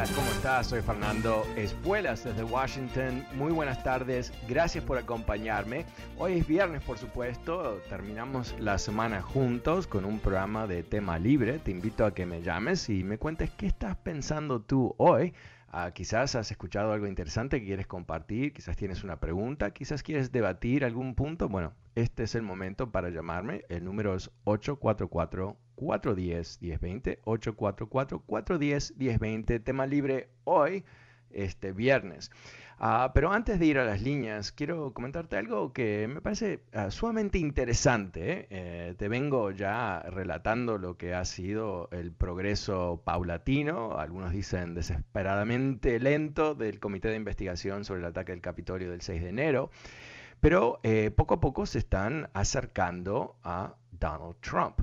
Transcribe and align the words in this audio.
Hola, 0.00 0.12
¿cómo 0.14 0.30
estás? 0.30 0.68
Soy 0.68 0.80
Fernando 0.80 1.46
Espuelas 1.56 2.24
desde 2.24 2.42
Washington. 2.42 3.22
Muy 3.34 3.52
buenas 3.52 3.84
tardes, 3.84 4.32
gracias 4.48 4.82
por 4.82 4.96
acompañarme. 4.96 5.84
Hoy 6.16 6.38
es 6.38 6.46
viernes, 6.46 6.82
por 6.82 6.96
supuesto, 6.96 7.82
terminamos 7.90 8.54
la 8.58 8.78
semana 8.78 9.20
juntos 9.20 9.86
con 9.86 10.06
un 10.06 10.18
programa 10.18 10.66
de 10.66 10.82
tema 10.82 11.18
libre. 11.18 11.58
Te 11.58 11.70
invito 11.70 12.06
a 12.06 12.14
que 12.14 12.24
me 12.24 12.40
llames 12.40 12.88
y 12.88 13.04
me 13.04 13.18
cuentes 13.18 13.50
qué 13.50 13.66
estás 13.66 13.94
pensando 13.94 14.62
tú 14.62 14.94
hoy. 14.96 15.34
Ah, 15.72 15.92
quizás 15.92 16.34
has 16.34 16.50
escuchado 16.50 16.92
algo 16.92 17.06
interesante 17.06 17.60
que 17.60 17.66
quieres 17.66 17.86
compartir, 17.86 18.52
quizás 18.52 18.76
tienes 18.76 19.04
una 19.04 19.20
pregunta, 19.20 19.70
quizás 19.70 20.02
quieres 20.02 20.32
debatir 20.32 20.84
algún 20.84 21.14
punto. 21.14 21.48
Bueno, 21.48 21.74
este 21.94 22.24
es 22.24 22.34
el 22.34 22.42
momento 22.42 22.90
para 22.90 23.10
llamarme. 23.10 23.62
El 23.68 23.84
número 23.84 24.16
es 24.16 24.30
844 24.44 25.56
410-1020, 25.80 27.20
844-410-1020, 27.22 29.64
tema 29.64 29.86
libre 29.86 30.28
hoy, 30.44 30.84
este 31.32 31.72
viernes. 31.72 32.30
Ah, 32.82 33.10
pero 33.12 33.30
antes 33.30 33.58
de 33.58 33.66
ir 33.66 33.78
a 33.78 33.84
las 33.84 34.00
líneas, 34.00 34.52
quiero 34.52 34.94
comentarte 34.94 35.36
algo 35.36 35.70
que 35.74 36.08
me 36.08 36.22
parece 36.22 36.60
ah, 36.72 36.90
sumamente 36.90 37.36
interesante. 37.38 38.32
¿eh? 38.32 38.46
Eh, 38.48 38.94
te 38.96 39.08
vengo 39.08 39.50
ya 39.50 40.00
relatando 40.00 40.78
lo 40.78 40.96
que 40.96 41.12
ha 41.12 41.26
sido 41.26 41.90
el 41.92 42.10
progreso 42.10 43.02
paulatino, 43.04 43.98
algunos 43.98 44.32
dicen 44.32 44.74
desesperadamente 44.74 46.00
lento, 46.00 46.54
del 46.54 46.80
Comité 46.80 47.08
de 47.08 47.16
Investigación 47.16 47.84
sobre 47.84 48.00
el 48.00 48.06
ataque 48.06 48.32
del 48.32 48.40
Capitolio 48.40 48.90
del 48.90 49.02
6 49.02 49.22
de 49.24 49.28
enero. 49.28 49.70
Pero 50.40 50.80
eh, 50.82 51.10
poco 51.14 51.34
a 51.34 51.40
poco 51.40 51.66
se 51.66 51.80
están 51.80 52.30
acercando 52.32 53.36
a 53.44 53.74
Donald 53.92 54.36
Trump. 54.40 54.80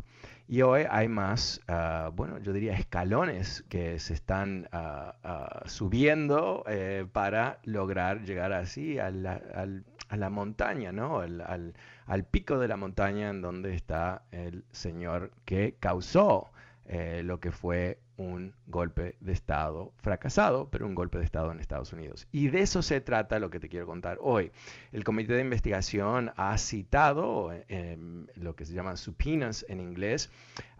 Y 0.50 0.62
hoy 0.62 0.84
hay 0.90 1.10
más, 1.10 1.60
ah, 1.68 2.10
bueno, 2.16 2.38
yo 2.40 2.54
diría 2.54 2.74
escalones 2.74 3.66
que 3.68 4.00
se 4.00 4.14
están 4.14 4.70
ah, 4.72 5.64
subiendo 5.66 6.64
eh, 6.68 7.06
para 7.12 7.60
lograr 7.64 8.24
llegar 8.24 8.54
así 8.54 8.98
a 8.98 9.12
la, 9.12 10.30
montaña, 10.30 10.94
¿no? 10.94 11.20
al, 11.20 12.24
pico 12.32 12.60
de 12.60 12.70
la 12.70 12.78
montaña 12.78 13.30
en 13.30 13.42
donde 13.42 13.76
está 13.76 14.24
el 14.32 14.64
señor 14.72 15.32
que 15.44 15.76
causó 15.82 16.50
eh, 16.90 17.22
lo 17.22 17.42
que 17.42 17.52
fue 17.52 18.00
un 18.16 18.56
golpe 18.66 19.18
de 19.20 19.34
Estado 19.34 19.92
fracasado, 19.98 20.70
pero 20.70 20.86
un 20.86 20.96
golpe 20.96 21.18
de 21.18 21.26
Estado 21.26 21.52
en 21.52 21.60
Estados 21.60 21.92
Unidos. 21.92 22.30
Y 22.32 22.48
de 22.48 22.62
eso 22.62 22.82
se 22.82 23.02
trata 23.02 23.40
lo 23.40 23.50
que 23.50 23.60
te 23.60 23.68
quiero 23.68 23.86
contar 23.86 24.18
hoy. 24.22 24.54
El 24.94 25.04
comité 25.04 25.34
de 25.34 25.42
investigación 25.42 26.32
ha 26.38 26.58
citado 26.58 27.52
em, 27.68 28.28
lo 28.36 28.56
que 28.56 28.64
se 28.64 28.74
llama 28.74 28.96
subpoenas 28.96 29.66
en 29.68 29.82
inglés 29.82 30.32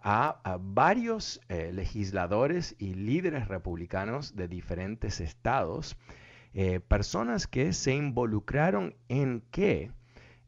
a, 0.02 0.40
varios 0.58 1.42
eh, 1.50 1.72
legisladores 1.74 2.74
y 2.78 2.94
líderes 2.94 3.46
republicanos 3.46 4.34
de 4.34 4.48
diferentes 4.48 5.20
estados, 5.20 5.98
eh, 6.54 6.80
personas 6.80 7.46
que 7.46 7.74
se 7.74 7.94
involucraron 7.94 8.94
en 9.10 9.42
qué? 9.50 9.92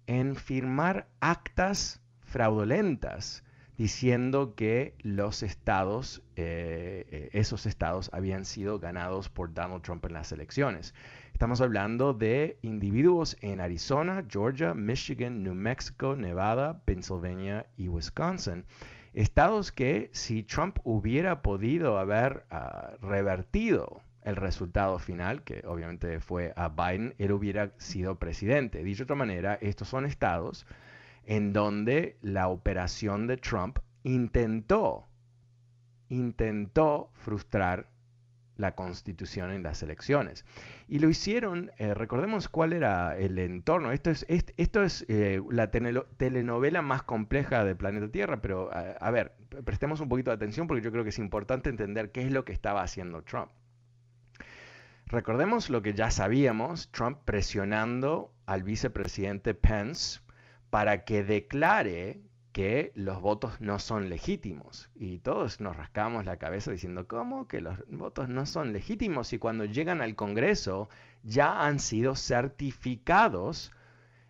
En 0.06 0.37
firmar 0.37 1.06
actas 1.21 2.00
fraudulentas 2.22 3.44
diciendo 3.81 4.55
que 4.57 4.93
los 5.01 5.43
estados, 5.43 6.23
eh, 6.37 7.07
eh, 7.11 7.31
esos 7.33 7.65
estados 7.65 8.11
habían 8.13 8.45
sido 8.45 8.79
ganados 8.79 9.31
por 9.31 9.55
Donald 9.55 9.81
Trump 9.81 10.05
en 10.05 10.13
las 10.13 10.33
elecciones. 10.33 10.93
Estamos 11.33 11.63
hablando 11.63 12.13
de 12.13 12.59
individuos 12.61 13.39
en 13.41 13.59
Arizona, 13.59 14.23
Georgia, 14.29 14.75
Michigan, 14.75 15.43
New 15.43 15.55
Mexico, 15.55 16.15
Nevada, 16.15 16.83
Pennsylvania 16.85 17.69
y 17.79 17.89
Wisconsin. 17.89 18.67
Estados 19.15 19.73
que 19.73 20.11
si 20.13 20.43
Trump 20.43 20.77
hubiera 20.85 21.41
podido 21.41 21.99
haber 21.99 22.45
ah, 22.51 22.99
revertido 23.01 24.03
el 24.25 24.37
resultado 24.37 24.99
final, 24.99 25.43
que 25.43 25.63
obviamente 25.67 26.21
fue 26.21 26.53
a 26.55 26.69
Biden, 26.69 27.15
él 27.17 27.33
hubiera 27.33 27.73
sido 27.79 28.19
presidente. 28.19 28.85
Dicho 28.85 28.99
de 28.99 29.05
otra 29.05 29.17
manera, 29.17 29.55
estos 29.63 29.89
son 29.89 30.05
estados 30.05 30.67
en 31.25 31.53
donde 31.53 32.17
la 32.23 32.49
operación 32.49 33.27
de 33.27 33.37
Trump 33.37 33.79
intentó, 34.03 35.09
intentó 36.09 37.11
frustrar 37.15 37.89
la 38.61 38.75
constitución 38.75 39.51
en 39.51 39.63
las 39.63 39.83
elecciones. 39.83 40.45
Y 40.87 40.99
lo 40.99 41.09
hicieron, 41.09 41.73
eh, 41.79 41.95
recordemos 41.95 42.49
cuál 42.49 42.73
era 42.73 43.17
el 43.17 43.39
entorno. 43.39 43.91
Esto 43.91 44.11
es, 44.11 44.27
esto 44.29 44.83
es 44.83 45.07
eh, 45.09 45.41
la 45.51 45.71
telenovela 45.71 46.83
más 46.83 47.03
compleja 47.03 47.65
del 47.65 47.77
planeta 47.77 48.09
Tierra, 48.09 48.41
pero 48.43 48.71
a 48.73 49.11
ver, 49.11 49.33
prestemos 49.65 50.01
un 50.01 50.09
poquito 50.09 50.31
de 50.31 50.37
atención 50.37 50.67
porque 50.67 50.83
yo 50.83 50.93
creo 50.93 51.05
que 51.05 51.11
es 51.11 51.19
importante 51.19 51.71
entender 51.71 52.13
qué 52.13 52.23
es 52.23 52.33
lo 52.33 52.45
que 52.45 52.53
estaba 52.53 52.83
haciendo 52.83 53.23
Trump. 53.23 53.51
Recordemos 55.07 55.71
lo 55.71 55.83
que 55.83 55.93
ya 55.93 56.11
sabíamos, 56.13 56.93
Trump 56.93 57.19
presionando 57.25 58.33
al 58.47 58.63
vicepresidente 58.63 59.55
Pence 59.55 60.21
para 60.71 61.05
que 61.05 61.23
declare 61.25 62.23
que 62.53 62.93
los 62.95 63.21
votos 63.21 63.61
no 63.61 63.79
son 63.79 64.09
legítimos. 64.09 64.91
Y 64.95 65.19
todos 65.19 65.61
nos 65.61 65.77
rascamos 65.77 66.25
la 66.25 66.39
cabeza 66.39 66.73
diciendo, 66.73 67.07
¿cómo 67.07 67.47
que 67.47 67.61
los 67.61 67.79
votos 67.89 68.29
no 68.29 68.47
son 68.47 68.73
legítimos? 68.73 69.33
Y 69.33 69.39
cuando 69.39 69.65
llegan 69.65 70.01
al 70.01 70.17
Congreso 70.17 70.89
ya 71.23 71.65
han 71.67 71.79
sido 71.79 72.17
certificados 72.17 73.73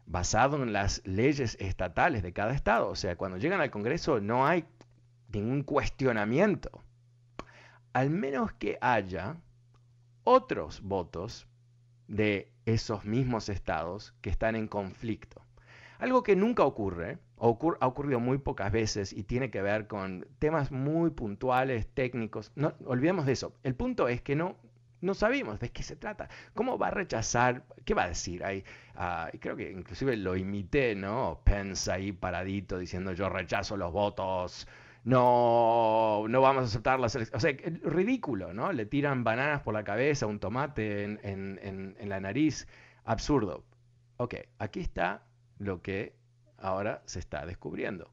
basados 0.07 0.61
en 0.61 0.73
las 0.73 1.03
leyes 1.07 1.57
estatales 1.61 2.23
de 2.23 2.33
cada 2.33 2.53
estado. 2.53 2.89
O 2.89 2.97
sea, 2.97 3.17
cuando 3.17 3.39
llegan 3.39 3.61
al 3.61 3.71
Congreso 3.71 4.21
no 4.21 4.47
hay 4.47 4.65
ningún 5.33 5.63
cuestionamiento. 5.63 6.83
Al 7.93 8.11
menos 8.11 8.53
que 8.53 8.79
haya 8.81 9.37
otros 10.25 10.83
votos 10.83 11.47
de 12.07 12.53
esos 12.67 13.05
mismos 13.05 13.49
estados 13.49 14.15
que 14.21 14.31
están 14.31 14.57
en 14.57 14.69
conflicto. 14.69 15.43
Algo 16.01 16.23
que 16.23 16.35
nunca 16.35 16.65
ocurre, 16.65 17.19
o 17.37 17.77
ha 17.79 17.87
ocurrido 17.87 18.21
muy 18.21 18.39
pocas 18.39 18.73
veces 18.73 19.13
y 19.13 19.23
tiene 19.25 19.51
que 19.51 19.61
ver 19.61 19.87
con 19.87 20.27
temas 20.39 20.73
muy 20.73 21.11
puntuales, 21.11 21.87
técnicos. 21.93 22.53
No, 22.55 22.73
olvidemos 22.87 23.27
de 23.27 23.33
eso. 23.33 23.55
El 23.63 23.75
punto 23.75 24.09
es 24.09 24.23
que 24.23 24.35
no, 24.35 24.57
no 25.03 25.13
sabemos 25.13 25.61
de 25.61 25.71
qué 25.71 25.83
se 25.83 25.97
trata. 25.97 26.31
¿Cómo 26.55 26.79
va 26.79 26.89
a 26.89 26.91
rechazar? 26.91 27.65
¿Qué 27.85 27.93
va 27.93 28.05
a 28.05 28.09
decir? 28.09 28.43
Ahí, 28.45 28.65
uh, 28.97 29.37
creo 29.39 29.57
que 29.57 29.71
inclusive 29.71 30.17
lo 30.17 30.37
imité, 30.37 30.95
¿no? 30.95 31.43
Pence 31.45 31.93
ahí 31.93 32.13
paradito 32.13 32.79
diciendo 32.79 33.13
yo 33.13 33.29
rechazo 33.29 33.77
los 33.77 33.93
votos. 33.93 34.67
No, 35.05 36.25
no 36.29 36.41
vamos 36.41 36.63
a 36.63 36.67
aceptar 36.67 36.99
las 36.99 37.15
elecciones. 37.15 37.45
O 37.45 37.47
sea, 37.47 37.57
ridículo, 37.91 38.55
¿no? 38.55 38.73
Le 38.73 38.87
tiran 38.87 39.23
bananas 39.23 39.61
por 39.61 39.75
la 39.75 39.85
cabeza, 39.85 40.27
un 40.27 40.41
tomate 40.41 41.05
en, 41.05 41.21
en, 41.23 41.97
en 41.99 42.09
la 42.09 42.21
nariz. 42.21 42.67
Absurdo. 43.05 43.65
Ok, 44.17 44.35
aquí 44.59 44.81
está 44.81 45.23
lo 45.61 45.83
que 45.83 46.17
ahora 46.59 47.03
se 47.07 47.21
está 47.21 47.47
descubriendo. 47.47 48.11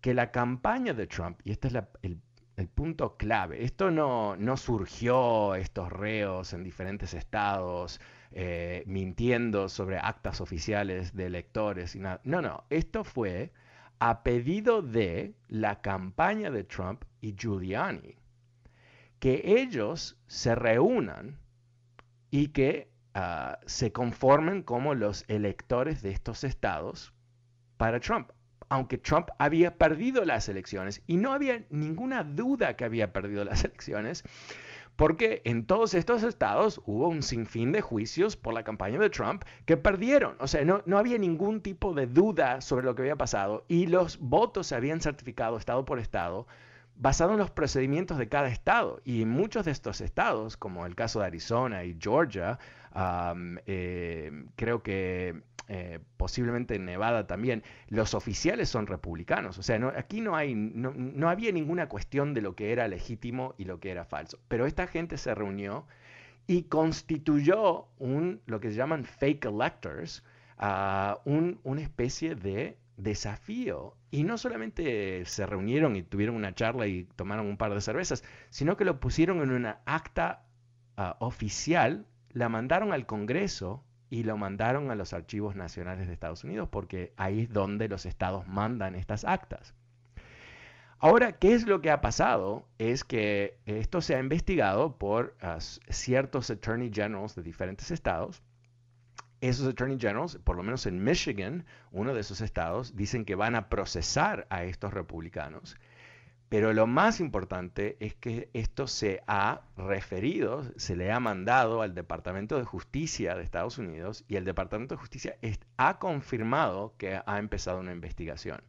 Que 0.00 0.12
la 0.12 0.30
campaña 0.30 0.92
de 0.92 1.06
Trump, 1.06 1.40
y 1.44 1.52
este 1.52 1.68
es 1.68 1.74
el, 2.02 2.20
punto 2.68 3.16
clave, 3.16 3.64
esto 3.64 3.90
no, 3.90 4.36
no 4.36 4.56
surgió, 4.56 5.54
estos 5.54 5.90
reos 5.90 6.52
en 6.52 6.62
diferentes 6.62 7.14
estados, 7.14 8.00
eh, 8.32 8.82
mintiendo 8.86 9.68
sobre 9.68 9.98
actas 9.98 10.40
oficiales 10.40 11.14
de 11.14 11.26
electores 11.26 11.94
y 11.94 12.00
nada. 12.00 12.20
No, 12.24 12.42
no, 12.42 12.64
esto 12.70 13.04
fue 13.04 13.52
a 13.98 14.22
pedido 14.22 14.82
de 14.82 15.34
la 15.48 15.80
campaña 15.80 16.50
de 16.50 16.64
Trump 16.64 17.04
y 17.20 17.34
Giuliani, 17.34 18.16
que 19.18 19.42
ellos 19.44 20.18
se 20.26 20.54
reúnan 20.54 21.38
y 22.30 22.48
que 22.48 22.90
ah, 23.16 23.58
se 23.66 23.92
conformen 23.92 24.62
como 24.62 24.94
los 24.94 25.24
electores 25.28 26.02
de 26.02 26.10
estos 26.10 26.44
estados 26.44 27.12
para 27.76 28.00
Trump. 28.00 28.30
Aunque 28.68 28.98
Trump 28.98 29.28
había 29.38 29.78
perdido 29.78 30.24
las 30.24 30.48
elecciones 30.48 31.02
y 31.06 31.16
no 31.16 31.32
había 31.32 31.64
ninguna 31.70 32.24
duda 32.24 32.76
que 32.76 32.84
había 32.84 33.12
perdido 33.12 33.44
las 33.44 33.64
elecciones, 33.64 34.24
porque 34.96 35.42
en 35.44 35.66
todos 35.66 35.94
estos 35.94 36.22
estados 36.22 36.80
hubo 36.86 37.08
un 37.08 37.22
sinfín 37.22 37.72
de 37.72 37.80
juicios 37.80 38.36
por 38.36 38.54
la 38.54 38.64
campaña 38.64 38.98
de 38.98 39.10
Trump 39.10 39.44
que 39.66 39.76
perdieron. 39.76 40.36
O 40.40 40.46
sea, 40.46 40.64
no, 40.64 40.82
no 40.86 40.98
había 40.98 41.18
ningún 41.18 41.60
tipo 41.60 41.94
de 41.94 42.06
duda 42.06 42.60
sobre 42.60 42.86
lo 42.86 42.94
que 42.94 43.02
había 43.02 43.16
pasado 43.16 43.64
y 43.68 43.86
los 43.86 44.18
votos 44.18 44.68
se 44.68 44.74
habían 44.74 45.00
certificado 45.00 45.56
estado 45.58 45.84
por 45.84 45.98
estado 45.98 46.46
basado 46.98 47.32
en 47.32 47.38
los 47.38 47.50
procedimientos 47.50 48.18
de 48.18 48.28
cada 48.28 48.48
estado. 48.48 49.00
Y 49.04 49.22
en 49.22 49.28
muchos 49.28 49.64
de 49.64 49.70
estos 49.70 50.00
estados, 50.00 50.56
como 50.56 50.86
el 50.86 50.94
caso 50.94 51.20
de 51.20 51.26
Arizona 51.26 51.84
y 51.84 51.96
Georgia, 52.00 52.58
eh, 53.66 54.30
creo 54.56 54.82
que 54.82 55.42
eh, 55.68 55.98
posiblemente 56.16 56.76
en 56.76 56.84
Nevada 56.84 57.26
también, 57.26 57.64
los 57.88 58.14
oficiales 58.14 58.68
son 58.68 58.86
republicanos. 58.86 59.58
O 59.58 59.62
sea, 59.62 59.80
aquí 59.96 60.20
no, 60.20 60.36
hay, 60.36 60.54
no, 60.54 61.28
había 61.28 61.50
ninguna 61.52 61.88
cuestión 61.88 62.34
de 62.34 62.40
lo 62.40 62.54
que 62.54 62.72
era 62.72 62.86
legítimo 62.86 63.54
y 63.58 63.64
lo 63.64 63.80
que 63.80 63.90
era 63.90 64.04
falso. 64.04 64.38
Pero 64.48 64.66
esta 64.66 64.86
gente 64.86 65.16
se 65.16 65.34
reunió 65.34 65.86
y 66.46 66.64
constituyó 66.64 67.88
un, 67.98 68.40
lo 68.46 68.60
que 68.60 68.70
se 68.70 68.76
llaman 68.76 69.04
fake 69.04 69.46
electors, 69.46 70.22
uh, 70.60 71.18
un, 71.28 71.58
una 71.64 71.82
especie 71.82 72.36
de 72.36 72.78
desafío. 72.96 73.96
Y 74.12 74.22
no 74.22 74.38
solamente 74.38 75.24
se 75.24 75.46
reunieron 75.46 75.96
y 75.96 76.02
tuvieron 76.02 76.36
una 76.36 76.54
charla 76.54 76.86
y 76.86 77.04
tomaron 77.16 77.46
un 77.46 77.56
par 77.56 77.74
de 77.74 77.80
cervezas, 77.80 78.22
sino 78.50 78.76
que 78.76 78.84
lo 78.84 79.00
pusieron 79.00 79.42
en 79.42 79.50
una 79.50 79.80
acta 79.84 80.44
ah, 80.96 81.16
oficial, 81.18 82.06
la 82.36 82.50
mandaron 82.50 82.92
al 82.92 83.06
Congreso 83.06 83.82
y 84.10 84.24
lo 84.24 84.36
mandaron 84.36 84.90
a 84.90 84.94
los 84.94 85.14
archivos 85.14 85.56
nacionales 85.56 86.06
de 86.06 86.12
Estados 86.12 86.44
Unidos 86.44 86.68
porque 86.70 87.14
ahí 87.16 87.44
es 87.44 87.50
donde 87.50 87.88
los 87.88 88.04
estados 88.04 88.46
mandan 88.46 88.94
estas 88.94 89.24
actas. 89.24 89.74
Ahora, 90.98 91.32
¿qué 91.32 91.54
es 91.54 91.66
lo 91.66 91.80
que 91.80 91.90
ha 91.90 92.02
pasado? 92.02 92.68
Es 92.76 93.04
que 93.04 93.56
esto 93.64 94.02
se 94.02 94.16
ha 94.16 94.20
investigado 94.20 94.98
por 94.98 95.34
ah, 95.40 95.56
ciertos 95.60 96.50
attorney 96.50 96.90
generals 96.92 97.34
de 97.36 97.42
diferentes 97.42 97.90
estados. 97.90 98.42
Esos 99.40 99.66
attorney 99.66 99.98
generals, 99.98 100.36
por 100.36 100.56
lo 100.56 100.62
menos 100.62 100.84
en 100.84 101.02
Michigan, 101.02 101.64
uno 101.90 102.12
de 102.12 102.20
esos 102.20 102.42
estados, 102.42 102.96
dicen 102.96 103.24
que 103.24 103.34
van 103.34 103.54
a 103.54 103.70
procesar 103.70 104.46
a 104.50 104.64
estos 104.64 104.92
republicanos 104.92 105.78
pero 106.48 106.72
lo 106.72 106.86
más 106.86 107.20
importante 107.20 107.96
es 107.98 108.14
que 108.14 108.50
esto 108.52 108.86
se 108.86 109.22
ha 109.26 109.62
referido, 109.76 110.62
se 110.76 110.94
le 110.94 111.10
ha 111.10 111.18
mandado 111.18 111.82
al 111.82 111.94
Departamento 111.94 112.56
de 112.56 112.64
Justicia 112.64 113.34
de 113.34 113.42
Estados 113.42 113.78
Unidos 113.78 114.24
y 114.28 114.36
el 114.36 114.44
Departamento 114.44 114.94
de 114.94 115.00
Justicia 115.00 115.36
ha 115.76 115.98
confirmado 115.98 116.94
que 116.98 117.20
ha 117.24 117.38
empezado 117.38 117.80
una 117.80 117.92
investigación. 117.92 118.62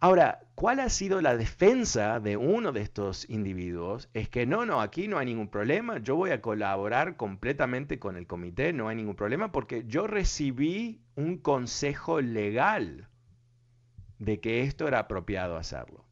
Ahora, 0.00 0.40
¿cuál 0.54 0.80
ha 0.80 0.90
sido 0.90 1.20
la 1.20 1.36
defensa 1.36 2.20
de 2.20 2.36
uno 2.36 2.72
de 2.72 2.82
estos 2.82 3.28
individuos? 3.30 4.08
Es 4.12 4.28
que 4.28 4.44
no, 4.44 4.66
no, 4.66 4.80
aquí 4.80 5.08
no 5.08 5.18
hay 5.18 5.26
ningún 5.26 5.48
problema, 5.48 5.98
yo 5.98 6.16
voy 6.16 6.30
a 6.30 6.42
colaborar 6.42 7.16
completamente 7.16 7.98
con 7.98 8.16
el 8.16 8.26
comité, 8.26 8.72
no 8.72 8.88
hay 8.88 8.96
ningún 8.96 9.16
problema 9.16 9.52
porque 9.52 9.84
yo 9.86 10.06
recibí 10.06 11.00
un 11.16 11.38
consejo 11.38 12.20
legal 12.20 13.08
de 14.18 14.40
que 14.40 14.62
esto 14.62 14.88
era 14.88 15.00
apropiado 15.00 15.56
hacerlo. 15.56 16.04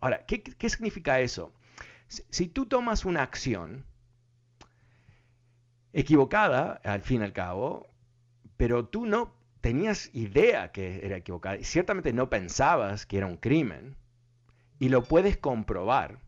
Ahora, 0.00 0.24
¿qué, 0.26 0.68
significa 0.68 1.20
eso? 1.20 1.52
Si, 2.08 2.48
tú 2.48 2.66
tomas 2.66 3.04
una 3.04 3.22
acción 3.22 3.84
equivocada, 5.92 6.80
al 6.84 7.02
fin 7.02 7.22
y 7.22 7.24
al 7.24 7.32
cabo, 7.32 7.88
pero 8.56 8.86
tú 8.86 9.06
no 9.06 9.34
tenías 9.60 10.10
idea 10.14 10.70
que 10.70 11.04
era 11.04 11.16
equivocada, 11.16 11.56
y 11.56 11.64
ciertamente 11.64 12.12
no 12.12 12.30
pensabas 12.30 13.06
que 13.06 13.18
era 13.18 13.26
un 13.26 13.36
crimen, 13.36 13.96
y 14.78 14.90
lo 14.90 15.02
puedes 15.02 15.38
comprobar, 15.38 16.20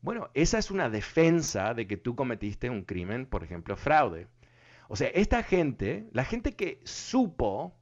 bueno, 0.00 0.30
esa 0.34 0.58
es 0.58 0.70
una 0.70 0.88
defensa 0.88 1.74
de 1.74 1.86
que 1.86 1.96
tú 1.96 2.14
cometiste 2.14 2.70
un 2.70 2.82
crimen, 2.82 3.26
por 3.26 3.42
ejemplo, 3.42 3.76
fraude. 3.76 4.28
O 4.88 4.96
sea, 4.96 5.08
esta 5.08 5.42
gente, 5.42 6.08
la 6.12 6.24
gente 6.24 6.54
que 6.54 6.80
supo 6.84 7.76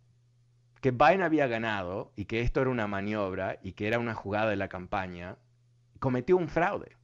que 0.87 0.93
Biden 0.93 1.23
había 1.23 1.49
ganado 1.49 2.13
y 2.15 2.27
que 2.27 2.43
esto 2.43 2.61
era 2.61 2.71
una 2.71 2.87
maniobra 2.87 3.59
y 3.61 3.73
que 3.73 3.89
era 3.89 3.99
una 3.99 4.15
jugada 4.15 4.51
de 4.51 4.55
la 4.55 4.69
campaña, 4.69 5.37
cometió 5.99 6.37
un 6.37 6.47
fraude. 6.47 6.97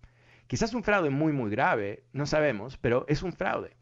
Quizás 0.47 0.73
un 0.73 0.85
fraude 0.85 1.11
muy, 1.11 1.33
muy 1.33 1.51
grave, 1.51 2.05
no 2.13 2.27
sabemos, 2.27 2.77
pero 2.77 3.05
es 3.09 3.25
un 3.25 3.33
fraude. 3.33 3.75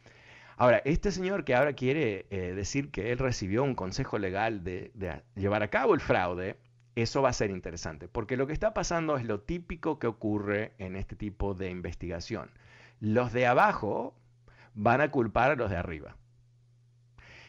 Ahora, 0.56 0.80
este 0.86 1.12
señor 1.12 1.44
que 1.44 1.54
ahora 1.54 1.74
quiere 1.74 2.24
eh, 2.30 2.54
decir 2.54 2.90
que 2.90 3.12
él 3.12 3.18
recibió 3.18 3.62
un 3.62 3.74
consejo 3.74 4.18
legal 4.18 4.64
de, 4.64 4.90
de 4.94 5.20
llevar 5.34 5.62
a 5.62 5.68
cabo 5.68 5.92
el 5.92 6.00
fraude, 6.00 6.56
eso 6.94 7.20
va 7.20 7.28
a 7.28 7.34
ser 7.34 7.50
interesante, 7.50 8.08
porque 8.08 8.38
lo 8.38 8.46
que 8.46 8.54
está 8.54 8.72
pasando 8.72 9.18
es 9.18 9.26
lo 9.26 9.40
típico 9.40 9.98
que 9.98 10.06
ocurre 10.06 10.72
en 10.78 10.96
este 10.96 11.14
tipo 11.14 11.52
de 11.52 11.68
investigación. 11.68 12.50
Los 13.00 13.34
de 13.34 13.46
abajo 13.46 14.14
van 14.72 15.02
a 15.02 15.10
culpar 15.10 15.50
a 15.50 15.56
los 15.56 15.68
de 15.68 15.76
arriba. 15.76 16.16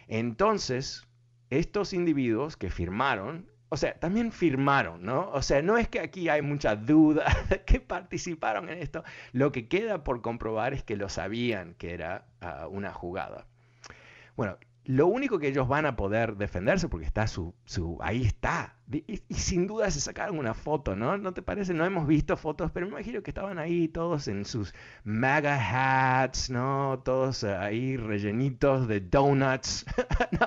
Entonces, 0.09 1.07
estos 1.51 1.93
individuos 1.93 2.57
que 2.57 2.71
firmaron, 2.71 3.51
o 3.69 3.77
sea, 3.77 3.93
también 3.99 4.31
firmaron, 4.31 5.03
¿no? 5.03 5.29
O 5.31 5.41
sea, 5.41 5.61
no 5.61 5.77
es 5.77 5.87
que 5.87 5.99
aquí 5.99 6.27
hay 6.29 6.41
mucha 6.41 6.75
duda 6.75 7.25
que 7.67 7.79
participaron 7.79 8.69
en 8.69 8.79
esto. 8.79 9.03
Lo 9.33 9.51
que 9.51 9.67
queda 9.67 10.03
por 10.03 10.21
comprobar 10.21 10.73
es 10.73 10.83
que 10.83 10.97
lo 10.97 11.09
sabían 11.09 11.75
que 11.75 11.93
era 11.93 12.25
ah, 12.41 12.67
una 12.67 12.93
jugada. 12.93 13.45
Bueno, 14.35 14.57
lo 14.85 15.07
único 15.07 15.37
que 15.39 15.47
ellos 15.47 15.67
van 15.67 15.85
a 15.85 15.95
poder 15.95 16.37
defenderse, 16.37 16.89
porque 16.89 17.05
está 17.05 17.27
su, 17.27 17.53
su 17.65 17.97
ahí 18.01 18.23
está, 18.23 18.75
y, 18.91 19.21
sin 19.33 19.67
duda 19.67 19.89
se 19.91 20.01
sacaron 20.01 20.37
una 20.37 20.53
foto, 20.53 20.95
¿no? 20.95 21.17
¿No 21.17 21.33
te 21.33 21.41
parece? 21.41 21.73
No 21.73 21.85
hemos 21.85 22.07
visto 22.07 22.35
fotos, 22.35 22.71
pero 22.71 22.87
me 22.87 22.93
imagino 22.93 23.21
que 23.21 23.31
estaban 23.31 23.59
ahí 23.59 23.87
todos 23.87 24.27
en 24.27 24.43
sus 24.43 24.73
MAGA 25.03 26.23
hats, 26.23 26.49
¿no? 26.49 27.01
Todos 27.05 27.43
ahí 27.43 27.95
rellenitos 27.95 28.87
de 28.87 28.99
donuts, 28.99 29.85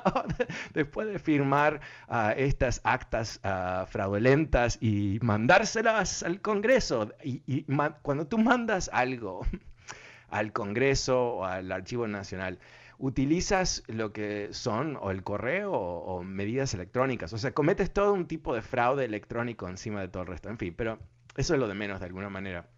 Después 0.75 1.09
de 1.09 1.19
firmar 1.19 1.81
ah, 2.09 2.35
estas 2.37 2.81
actas 2.85 3.41
uh, 3.45 3.87
fraudulentas 3.87 4.79
y 4.81 5.19
mandárselas 5.23 6.23
al 6.23 6.41
Congreso. 6.41 7.13
y 7.23 7.65
cuando 8.03 8.27
tú 8.27 8.39
mandas 8.39 8.91
algo 8.93 9.47
al 10.31 10.53
Congreso 10.53 11.37
o 11.37 11.45
al 11.45 11.71
Archivo 11.71 12.07
Nacional, 12.09 12.59
utilizas 12.99 13.83
lo 13.87 14.13
que 14.13 14.49
son 14.53 14.97
o 15.01 15.11
el 15.11 15.23
correo 15.23 15.73
o, 15.73 16.23
medidas 16.23 16.75
electrónicas. 16.75 17.33
O 17.33 17.39
sea, 17.39 17.53
cometes 17.53 17.93
todo 17.93 18.13
un 18.13 18.27
tipo 18.27 18.55
de 18.55 18.63
fraude 18.63 19.05
electrónico 19.05 19.69
encima 19.69 20.01
de 20.01 20.09
todo 20.09 20.23
el 20.23 20.29
resto. 20.29 20.49
En 20.49 20.59
fin, 20.59 20.75
pero 20.77 20.99
eso 21.37 21.55
es 21.55 21.61
lo 21.61 21.69
de 21.69 21.75
menos 21.75 22.01
de 22.01 22.07
alguna 22.07 22.29
manera. 22.29 22.69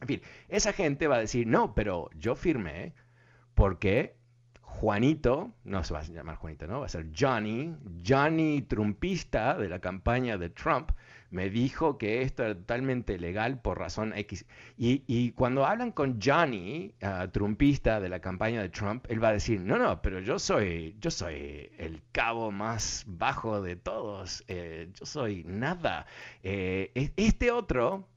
En 0.00 0.08
fin, 0.08 0.22
esa 0.48 0.72
gente 0.72 1.06
va 1.06 1.16
a 1.16 1.20
decir, 1.20 1.46
no, 1.46 1.74
pero 1.74 2.10
yo 2.14 2.34
firmé 2.34 2.94
porque 3.54 4.16
Juanito, 4.60 5.54
no 5.64 5.82
se 5.84 5.94
va 5.94 6.00
a 6.00 6.02
llamar 6.02 6.36
Juanito, 6.36 6.66
¿no? 6.66 6.80
Va 6.80 6.86
a 6.86 6.90
ser 6.90 7.10
Johnny, 7.18 7.74
Johnny 8.06 8.60
Trumpista 8.60 9.56
de 9.56 9.70
la 9.70 9.78
campaña 9.78 10.36
de 10.36 10.50
Trump, 10.50 10.90
me 11.30 11.50
dijo 11.50 11.98
que 11.98 12.22
esto 12.22 12.44
era 12.44 12.54
totalmente 12.54 13.18
legal 13.18 13.60
por 13.60 13.78
razón 13.78 14.12
X. 14.16 14.46
Y, 14.76 15.32
cuando 15.32 15.64
hablan 15.66 15.92
con 15.92 16.20
Johnny, 16.22 16.94
uh, 17.02 17.28
trumpista 17.28 18.00
de 18.00 18.08
la 18.08 18.20
campaña 18.20 18.62
de 18.62 18.68
Trump, 18.68 19.06
él 19.08 19.22
va 19.22 19.28
a 19.28 19.32
decir, 19.32 19.60
no, 19.60 19.78
no, 19.78 20.00
pero 20.02 20.20
yo 20.20 20.38
soy, 20.38 20.96
yo 21.00 21.10
soy 21.10 21.70
el 21.78 22.02
cabo 22.12 22.50
más 22.50 23.04
bajo 23.06 23.62
de 23.62 23.76
todos, 23.76 24.44
eh, 24.48 24.90
yo 24.94 25.06
soy 25.06 25.44
nada. 25.44 26.06
Eh, 26.42 27.12
este 27.16 27.50
otro, 27.50 28.08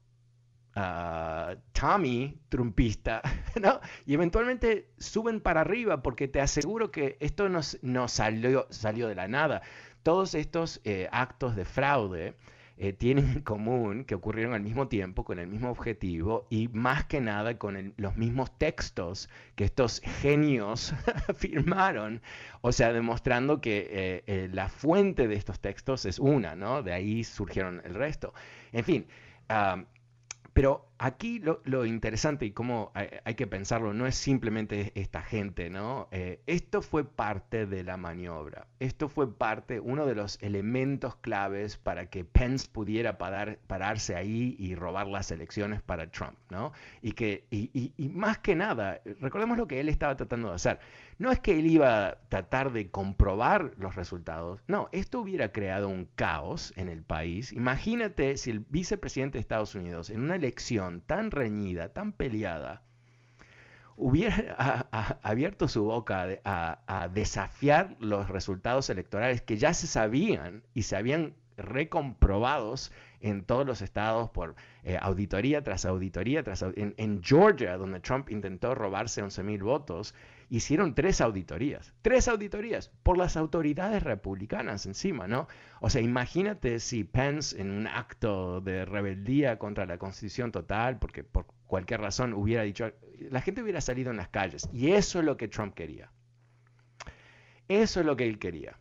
uh, 0.76 1.56
Tommy, 1.72 2.40
trumpista, 2.48 3.22
¿no? 3.60 3.80
Y 4.06 4.14
eventualmente 4.14 4.90
suben 4.98 5.40
para 5.40 5.62
arriba 5.62 6.02
porque 6.02 6.28
te 6.28 6.40
aseguro 6.40 6.90
que 6.90 7.16
esto 7.20 7.48
no, 7.48 8.08
salió, 8.08 8.66
salió 8.70 9.08
de 9.08 9.14
la 9.14 9.28
nada. 9.28 9.62
Todos 10.02 10.34
estos 10.34 10.80
eh, 10.84 11.08
actos 11.12 11.56
de 11.56 11.64
fraude 11.64 12.34
eh, 12.82 12.94
tienen 12.94 13.28
en 13.28 13.40
común 13.42 14.06
que 14.06 14.14
ocurrieron 14.14 14.54
al 14.54 14.62
mismo 14.62 14.88
tiempo, 14.88 15.22
con 15.22 15.38
el 15.38 15.46
mismo 15.46 15.70
objetivo 15.70 16.46
y 16.48 16.68
más 16.68 17.04
que 17.04 17.20
nada 17.20 17.58
con 17.58 17.92
los 17.98 18.16
mismos 18.16 18.56
textos 18.56 19.28
que 19.54 19.64
estos 19.64 20.00
genios 20.22 20.94
firmaron, 21.36 22.22
o 22.62 22.72
sea, 22.72 22.94
demostrando 22.94 23.60
que 23.60 23.86
eh, 23.90 24.24
eh, 24.26 24.48
la 24.50 24.70
fuente 24.70 25.28
de 25.28 25.34
estos 25.34 25.60
textos 25.60 26.06
es 26.06 26.18
una, 26.18 26.54
¿no? 26.56 26.82
De 26.82 26.94
ahí 26.94 27.22
surgieron 27.22 27.82
el 27.84 27.94
resto. 27.94 28.32
En 28.72 28.84
fin, 28.84 29.06
pero 30.54 30.89
aquí 31.00 31.40
lo, 31.40 31.86
interesante 31.86 32.44
y 32.44 32.52
cómo 32.52 32.92
hay, 32.94 33.34
que 33.34 33.46
pensarlo 33.46 33.94
no 33.94 34.06
es 34.06 34.14
simplemente 34.14 34.92
esta 34.94 35.22
gente, 35.22 35.70
¿no? 35.70 36.08
Eh, 36.10 36.42
esto 36.46 36.82
fue 36.82 37.04
parte 37.04 37.64
de 37.64 37.82
la 37.82 37.96
maniobra. 37.96 38.66
Esto 38.80 39.08
fue 39.08 39.34
parte, 39.34 39.80
uno 39.80 40.04
de 40.04 40.14
los 40.14 40.38
elementos 40.42 41.16
claves 41.16 41.78
para 41.78 42.10
que 42.10 42.26
Pence 42.26 42.68
pudiera 42.70 43.16
pararse 43.16 44.14
ahí 44.14 44.54
y 44.58 44.74
robar 44.74 45.06
las 45.06 45.30
elecciones 45.30 45.80
para 45.80 46.10
Trump, 46.10 46.36
¿no? 46.50 46.72
Y 47.00 47.12
que, 47.12 47.46
y 47.50 48.08
más 48.10 48.38
que 48.38 48.54
nada, 48.54 49.00
recordemos 49.20 49.56
lo 49.56 49.66
que 49.66 49.80
él 49.80 49.88
estaba 49.88 50.16
tratando 50.16 50.50
de 50.50 50.56
hacer. 50.56 50.80
No 51.20 51.30
es 51.30 51.38
que 51.38 51.58
él 51.58 51.66
iba 51.66 52.08
a 52.08 52.14
tratar 52.28 52.72
de 52.72 52.90
comprobar 52.90 53.72
los 53.76 53.94
resultados, 53.94 54.62
no, 54.66 54.88
esto 54.92 55.20
hubiera 55.20 55.52
creado 55.52 55.88
un 55.88 56.08
caos 56.14 56.72
en 56.76 56.88
el 56.88 57.02
país. 57.02 57.52
Imagínate 57.52 58.38
si 58.38 58.50
el 58.50 58.60
vicepresidente 58.60 59.36
de 59.36 59.40
Estados 59.40 59.74
Unidos 59.74 60.08
en 60.08 60.22
una 60.22 60.36
elección 60.36 60.89
tan 60.98 61.30
reñida, 61.30 61.92
tan 61.92 62.12
peleada, 62.12 62.82
hubiera 63.96 64.88
abierto 65.22 65.68
su 65.68 65.84
boca 65.84 66.26
a, 66.44 67.08
desafiar 67.12 67.96
los 68.00 68.28
resultados 68.28 68.90
electorales 68.90 69.42
que 69.42 69.58
ya 69.58 69.74
se 69.74 69.86
sabían 69.86 70.64
y 70.74 70.82
se 70.82 70.96
habían 70.96 71.34
recomprobados 71.56 72.90
en 73.20 73.44
todos 73.44 73.66
los 73.66 73.82
estados 73.82 74.30
por 74.30 74.56
eh, 74.82 74.98
auditoría 75.00 75.62
tras 75.62 75.84
auditoría, 75.84 76.42
tras 76.42 76.62
en, 76.62 76.94
en, 76.96 77.22
Georgia, 77.22 77.76
donde 77.76 78.00
Trump 78.00 78.30
intentó 78.30 78.74
robarse 78.74 79.22
11 79.22 79.42
mil 79.42 79.62
votos, 79.62 80.14
hicieron 80.50 80.96
tres 80.96 81.20
auditorías, 81.20 81.94
tres 82.02 82.26
auditorías 82.26 82.90
por 83.04 83.16
las 83.16 83.36
autoridades 83.36 84.02
republicanas 84.02 84.84
encima, 84.84 85.28
¿no? 85.28 85.46
O 85.80 85.88
sea, 85.88 86.02
imagínate 86.02 86.80
si 86.80 87.04
Pence 87.04 87.58
en 87.58 87.70
un 87.70 87.86
acto 87.86 88.60
de 88.60 88.84
rebeldía 88.84 89.58
contra 89.58 89.86
la 89.86 89.96
constitución 89.96 90.50
total, 90.50 90.98
porque 90.98 91.22
por 91.22 91.46
cualquier 91.68 92.00
razón 92.00 92.34
hubiera 92.34 92.64
dicho, 92.64 92.92
la 93.30 93.40
gente 93.40 93.62
hubiera 93.62 93.80
salido 93.80 94.10
en 94.10 94.16
las 94.16 94.28
calles. 94.28 94.68
Y 94.72 94.90
eso 94.90 95.20
es 95.20 95.24
lo 95.24 95.36
que 95.36 95.46
Trump 95.46 95.74
quería. 95.74 96.10
Eso 97.68 98.00
es 98.00 98.06
lo 98.06 98.16
que 98.16 98.26
él 98.26 98.40
quería. 98.40 98.76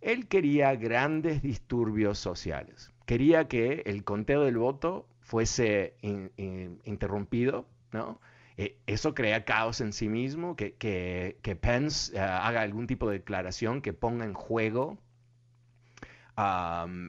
Él 0.00 0.26
quería 0.26 0.74
grandes 0.74 1.40
disturbios 1.40 2.18
sociales. 2.18 2.90
Quería 3.06 3.46
que 3.46 3.82
el 3.86 4.02
conteo 4.02 4.42
del 4.42 4.58
voto 4.58 5.06
fuese 5.20 5.94
interrumpido, 6.84 7.66
¿no? 7.92 8.20
Eh, 8.60 8.76
eso 8.86 9.14
crea 9.14 9.46
caos 9.46 9.80
en 9.80 9.94
sí 9.94 10.10
mismo, 10.10 10.54
que, 10.54 10.74
que, 10.74 11.56
Pence 11.56 12.14
eh, 12.14 12.20
haga 12.20 12.60
algún 12.60 12.86
tipo 12.86 13.08
de 13.08 13.16
declaración 13.16 13.80
que 13.80 13.94
ponga 13.94 14.26
en 14.26 14.34
juego 14.34 14.98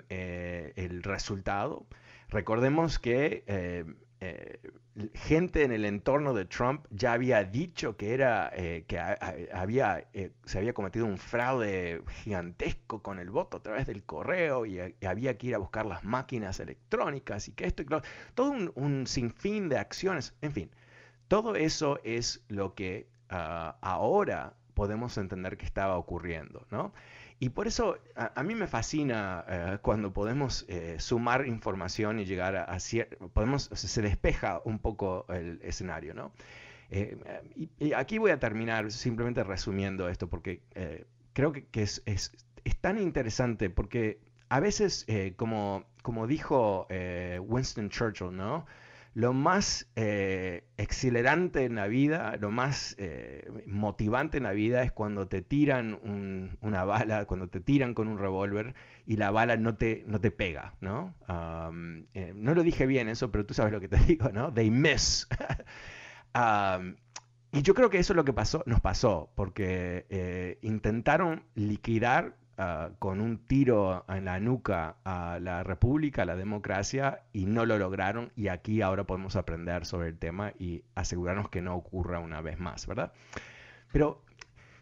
eh, 0.08 0.72
el 0.78 1.04
resultado. 1.04 1.86
Recordemos 2.30 3.00
que 3.00 3.44
gente 5.14 5.64
en 5.64 5.74
el 5.74 5.84
entorno 5.84 6.34
de 6.34 6.46
Trump 6.46 6.86
ya 6.90 7.12
había 7.12 7.44
dicho 7.44 7.98
que 7.98 8.14
era 8.14 8.54
que 8.88 8.98
había 9.54 10.08
se 10.46 10.58
había 10.58 10.74
cometido 10.74 11.06
un 11.06 11.18
fraude 11.18 12.02
gigantesco 12.24 13.02
con 13.04 13.20
el 13.20 13.30
voto 13.30 13.58
a 13.58 13.62
través 13.62 13.88
del 13.88 14.04
correo 14.04 14.66
y, 14.66 14.80
había 15.06 15.38
que 15.38 15.48
ir 15.48 15.56
a 15.56 15.58
buscar 15.58 15.86
las 15.86 16.06
máquinas 16.06 16.62
electrónicas 16.62 17.50
y 17.50 17.52
que 17.52 17.66
esto 17.66 17.82
y 17.82 17.88
todo 18.36 18.52
un, 18.52 18.72
un 18.76 19.06
sinfín 19.06 19.68
de 19.68 19.78
acciones, 19.78 20.34
en 20.42 20.54
fin. 20.54 20.72
Todo 21.32 21.56
eso 21.56 21.98
es 22.04 22.44
lo 22.50 22.76
que 22.76 23.08
ah, 23.30 23.78
ahora 23.80 24.54
podemos 24.74 25.18
entender 25.18 25.56
que 25.56 25.66
estaba 25.66 25.96
ocurriendo, 25.96 26.68
¿no? 26.72 26.92
Y 27.40 27.52
por 27.52 27.68
eso 27.68 27.98
a, 28.18 28.44
mí 28.44 28.54
me 28.54 28.68
fascina 28.68 29.46
eh, 29.48 29.78
cuando 29.82 30.12
podemos 30.12 30.66
eh, 30.68 30.98
sumar 31.00 31.48
información 31.48 32.20
y 32.20 32.26
llegar 32.26 32.58
a, 32.58 32.78
podemos, 33.32 33.70
se 33.74 34.02
despeja 34.02 34.62
un 34.66 34.80
poco 34.80 35.26
el 35.30 35.62
escenario, 35.64 36.14
¿no? 36.14 36.34
Eh, 36.90 37.18
y, 37.80 37.94
aquí 37.94 38.18
voy 38.18 38.32
a 38.32 38.38
terminar 38.38 38.92
simplemente 38.92 39.42
resumiendo 39.46 40.10
esto 40.10 40.28
porque 40.28 40.62
creo 41.32 41.54
que, 41.54 41.66
es, 41.82 42.04
es, 42.06 42.34
tan 42.82 43.00
interesante 43.00 43.70
porque 43.70 44.20
a 44.50 44.60
veces, 44.60 45.08
como, 45.38 45.86
como 46.04 46.28
dijo 46.28 46.90
Winston 47.40 47.90
Churchill, 47.90 48.36
¿no? 48.36 48.66
Lo 49.14 49.34
más 49.34 49.90
eh, 49.96 50.64
exhilarante 50.78 51.66
en 51.66 51.76
la 51.76 51.88
vida, 51.88 52.38
lo 52.40 52.50
más 52.50 52.96
eh, 52.98 53.46
motivante 53.68 54.38
en 54.38 54.44
la 54.44 54.54
vida 54.54 54.84
es 54.84 54.92
cuando 54.94 55.28
te 55.28 55.42
tiran 55.42 56.00
una 56.62 56.86
bala, 56.86 57.26
cuando 57.26 57.50
te 57.50 57.60
tiran 57.60 57.94
con 57.94 58.08
un 58.08 58.18
revólver 58.18 58.74
y 59.06 59.18
la 59.18 59.32
bala 59.32 59.58
no 59.58 59.76
te, 59.76 60.06
no 60.08 60.22
te 60.22 60.32
pega, 60.32 60.76
¿no? 60.80 61.14
Eh, 62.14 62.34
no 62.36 62.56
lo 62.56 62.64
dije 62.64 62.86
bien 62.86 63.10
eso, 63.10 63.32
pero 63.32 63.46
tú 63.46 63.54
sabes 63.54 63.74
lo 63.74 63.82
que 63.82 63.90
te 63.90 63.98
digo, 64.08 64.30
¿no? 64.30 64.54
They 64.54 64.72
miss. 64.72 65.28
y 67.52 67.62
yo 67.62 67.74
creo 67.74 67.90
que 67.90 68.00
eso 68.00 68.14
es 68.14 68.18
lo 68.18 68.24
que 68.24 68.34
pasó, 68.34 68.64
nos 68.66 68.80
pasó, 68.80 69.30
porque 69.36 70.58
intentaron 70.62 71.44
liquidar 71.54 72.38
Ah, 72.64 72.92
con 73.00 73.22
un 73.22 73.40
tiro 73.40 74.06
en 74.08 74.26
la 74.26 74.40
nuca 74.40 74.98
a 75.04 75.40
la 75.42 75.64
república, 75.64 76.22
a 76.22 76.26
la 76.26 76.36
democracia, 76.36 77.24
y 77.34 77.48
no 77.48 77.66
lo 77.66 77.80
lograron. 77.80 78.32
Y 78.36 78.50
aquí 78.50 78.84
ahora 78.84 79.04
podemos 79.04 79.36
aprender 79.36 79.84
sobre 79.88 80.10
el 80.10 80.20
tema 80.20 80.54
y 80.60 80.84
asegurarnos 80.94 81.50
que 81.50 81.64
no 81.64 81.76
ocurra 81.76 82.20
una 82.20 82.40
vez 82.42 82.60
más, 82.60 82.86
¿verdad? 82.86 83.14
Pero 83.92 84.24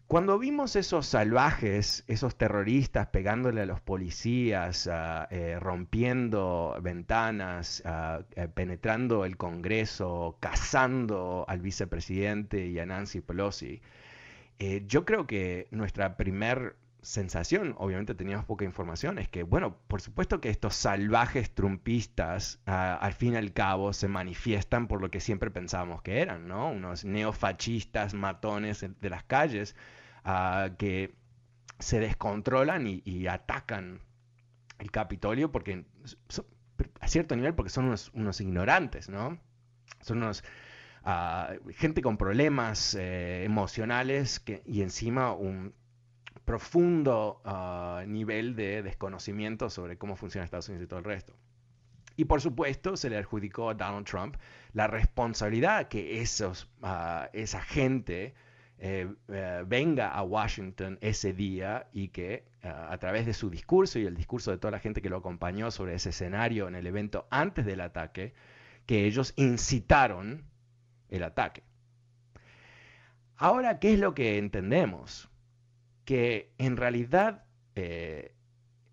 cuando 0.08 0.38
vimos 0.38 0.76
esos 0.76 1.06
salvajes, 1.06 2.04
esos 2.08 2.36
terroristas 2.36 3.08
pegándole 3.08 3.62
a 3.62 3.66
los 3.66 3.80
policías, 3.80 4.90
ah, 4.92 5.30
eh, 5.32 5.58
rompiendo 5.58 6.78
ventanas, 6.82 7.82
eh, 7.86 8.48
penetrando 8.54 9.24
el 9.24 9.38
Congreso, 9.38 10.36
cazando 10.42 11.46
al 11.48 11.62
vicepresidente 11.62 12.68
y 12.68 12.78
a 12.78 12.86
Nancy 12.86 13.22
Pelosi, 13.22 13.82
eh, 14.60 14.84
yo 14.86 15.06
creo 15.06 15.26
que 15.26 15.70
nuestra 15.72 16.18
primer 16.18 16.76
sensación, 17.02 17.76
obviamente 17.78 18.14
teníamos 18.14 18.46
poca 18.46 18.66
información, 18.66 19.20
es 19.20 19.30
que, 19.30 19.44
bueno, 19.44 19.78
por 19.88 20.02
supuesto 20.02 20.42
que 20.42 20.50
estos 20.50 20.76
salvajes 20.76 21.54
trumpistas, 21.54 22.60
al 22.66 23.14
fin 23.14 23.34
y 23.34 23.38
al 23.38 23.54
cabo, 23.54 23.94
se 23.94 24.08
manifiestan 24.08 24.88
por 24.88 25.02
lo 25.02 25.10
que 25.10 25.20
siempre 25.20 25.52
pensábamos 25.52 26.02
que 26.02 26.22
eran, 26.22 26.48
¿no? 26.48 26.72
Unos 26.72 27.06
neofascistas 27.06 28.14
matones 28.14 28.86
de 29.00 29.10
las 29.10 29.24
calles 29.24 29.76
que 30.78 31.16
se 31.80 32.00
descontrolan 32.00 32.86
y, 32.88 33.28
atacan 33.28 34.02
el 34.78 34.92
Capitolio 34.92 35.52
porque, 35.52 35.86
a 37.00 37.08
cierto 37.08 37.36
nivel, 37.36 37.56
porque 37.56 37.70
son 37.70 37.86
unos, 38.14 38.42
ignorantes, 38.42 39.10
¿no? 39.10 39.40
Son 40.02 40.18
unos... 40.18 40.44
gente 41.78 42.02
con 42.02 42.18
problemas 42.18 42.94
eh, 42.96 43.46
emocionales 43.46 44.42
que, 44.42 44.62
y 44.66 44.82
encima 44.82 45.34
un, 45.34 45.74
profundo 46.50 47.42
ah, 47.46 48.04
nivel 48.08 48.56
de 48.56 48.82
desconocimiento 48.82 49.70
sobre 49.70 50.00
cómo 50.00 50.16
funciona 50.16 50.46
Estados 50.46 50.68
Unidos 50.68 50.86
y 50.86 50.88
todo 50.88 50.98
el 50.98 51.06
resto. 51.06 51.36
Y 52.16 52.26
por 52.26 52.42
supuesto 52.42 52.98
se 52.98 53.12
le 53.12 53.18
adjudicó 53.20 53.70
a 53.70 53.76
Donald 53.76 54.08
Trump 54.08 54.36
la 54.74 54.88
responsabilidad 54.88 55.90
que 55.90 56.22
esos, 56.22 56.68
ah, 56.82 57.30
esa 57.34 57.62
gente 57.62 58.34
eh, 58.80 59.14
eh, 59.28 59.64
venga 59.68 60.10
a 60.10 60.24
Washington 60.24 60.98
ese 61.02 61.34
día 61.34 61.88
y 61.94 62.08
que 62.08 62.46
ah, 62.64 62.88
a 62.90 62.98
través 62.98 63.28
de 63.28 63.36
su 63.36 63.52
discurso 63.52 64.00
y 64.00 64.08
el 64.08 64.16
discurso 64.16 64.50
de 64.50 64.58
toda 64.58 64.72
la 64.72 64.80
gente 64.80 65.04
que 65.04 65.10
lo 65.12 65.18
acompañó 65.18 65.70
sobre 65.70 65.94
ese 65.94 66.10
escenario 66.10 66.68
en 66.68 66.74
el 66.74 66.88
evento 66.88 67.28
antes 67.30 67.64
del 67.64 67.82
ataque, 67.82 68.34
que 68.88 69.06
ellos 69.06 69.34
incitaron 69.36 70.46
el 71.10 71.22
ataque. 71.22 71.62
Ahora, 73.38 73.78
¿qué 73.78 73.94
es 73.94 74.00
lo 74.00 74.16
que 74.16 74.40
entendemos? 74.40 75.29
Que 76.10 76.56
en 76.58 76.76
realidad 76.76 77.46
eh, 77.76 78.34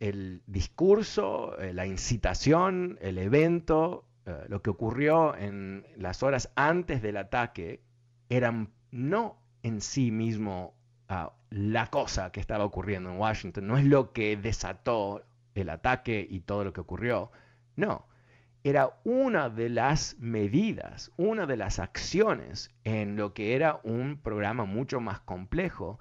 el 0.01 0.43
discurso, 0.47 1.59
eh, 1.59 1.73
la 1.73 1.87
incitación, 1.87 2.99
el 3.01 3.17
evento, 3.17 4.07
eh, 4.27 4.45
lo 4.49 4.61
que 4.61 4.69
ocurrió 4.69 5.35
en 5.35 5.87
las 5.97 6.23
horas 6.23 6.53
antes 6.57 7.01
del 7.01 7.17
ataque, 7.17 7.81
eran 8.29 8.69
no 8.91 9.39
en 9.63 9.81
sí 9.81 10.11
mismo 10.11 10.75
ah, 11.09 11.33
la 11.49 11.87
cosa 11.87 12.33
que 12.33 12.41
estaba 12.41 12.67
ocurriendo 12.67 13.09
en 13.09 13.17
Washington, 13.17 13.67
no 13.67 13.79
es 13.79 13.87
lo 13.87 14.13
que 14.13 14.37
desató 14.37 15.25
el 15.55 15.71
ataque 15.71 16.27
y 16.29 16.41
todo 16.41 16.65
lo 16.65 16.75
que 16.75 16.83
ocurrió, 16.83 17.31
no, 17.77 18.09
era 18.63 19.01
una 19.05 19.49
de 19.49 19.71
las 19.71 20.19
medidas, 20.19 21.13
una 21.17 21.47
de 21.47 21.57
las 21.57 21.79
acciones 21.79 22.75
en 22.85 23.17
lo 23.17 23.33
que 23.33 23.55
era 23.55 23.81
un 23.85 24.21
programa 24.21 24.67
mucho 24.67 25.01
más 25.01 25.21
complejo 25.21 25.99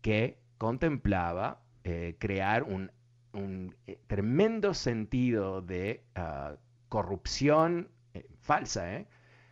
que 0.00 0.43
contemplaba 0.64 1.60
eh, 1.84 2.16
crear 2.18 2.62
un 2.62 2.90
eh, 3.86 3.98
tremendo 4.06 4.72
sentido 4.72 5.60
de 5.60 6.02
ah, 6.14 6.56
corrupción 6.88 7.90
eh, 8.14 8.26
falsa. 8.40 9.04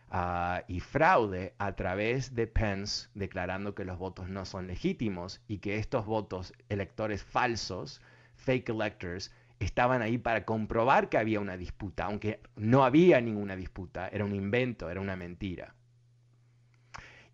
Ah, 0.09 0.63
y 0.67 0.79
fraude 0.79 1.53
a 1.59 1.75
través 1.75 2.33
de 2.33 2.47
Pence 2.47 3.09
declarando 3.13 3.75
que 3.75 3.85
los 3.85 3.99
votos 3.99 4.27
no 4.27 4.43
son 4.45 4.65
legítimos 4.65 5.39
y 5.47 5.59
que 5.59 5.77
estos 5.77 6.07
votos 6.07 6.51
electores 6.69 7.23
falsos, 7.23 8.01
fake 8.35 8.69
electors, 8.69 9.31
estaban 9.59 10.01
ahí 10.01 10.17
para 10.17 10.45
comprobar 10.45 11.09
que 11.09 11.19
había 11.19 11.39
una 11.39 11.57
disputa, 11.57 12.05
aunque 12.05 12.39
no 12.55 12.83
había 12.83 13.21
ninguna 13.21 13.55
disputa, 13.55 14.07
era 14.07 14.25
un 14.25 14.33
invento, 14.33 14.89
era 14.89 14.99
una 14.99 15.15
mentira. 15.15 15.75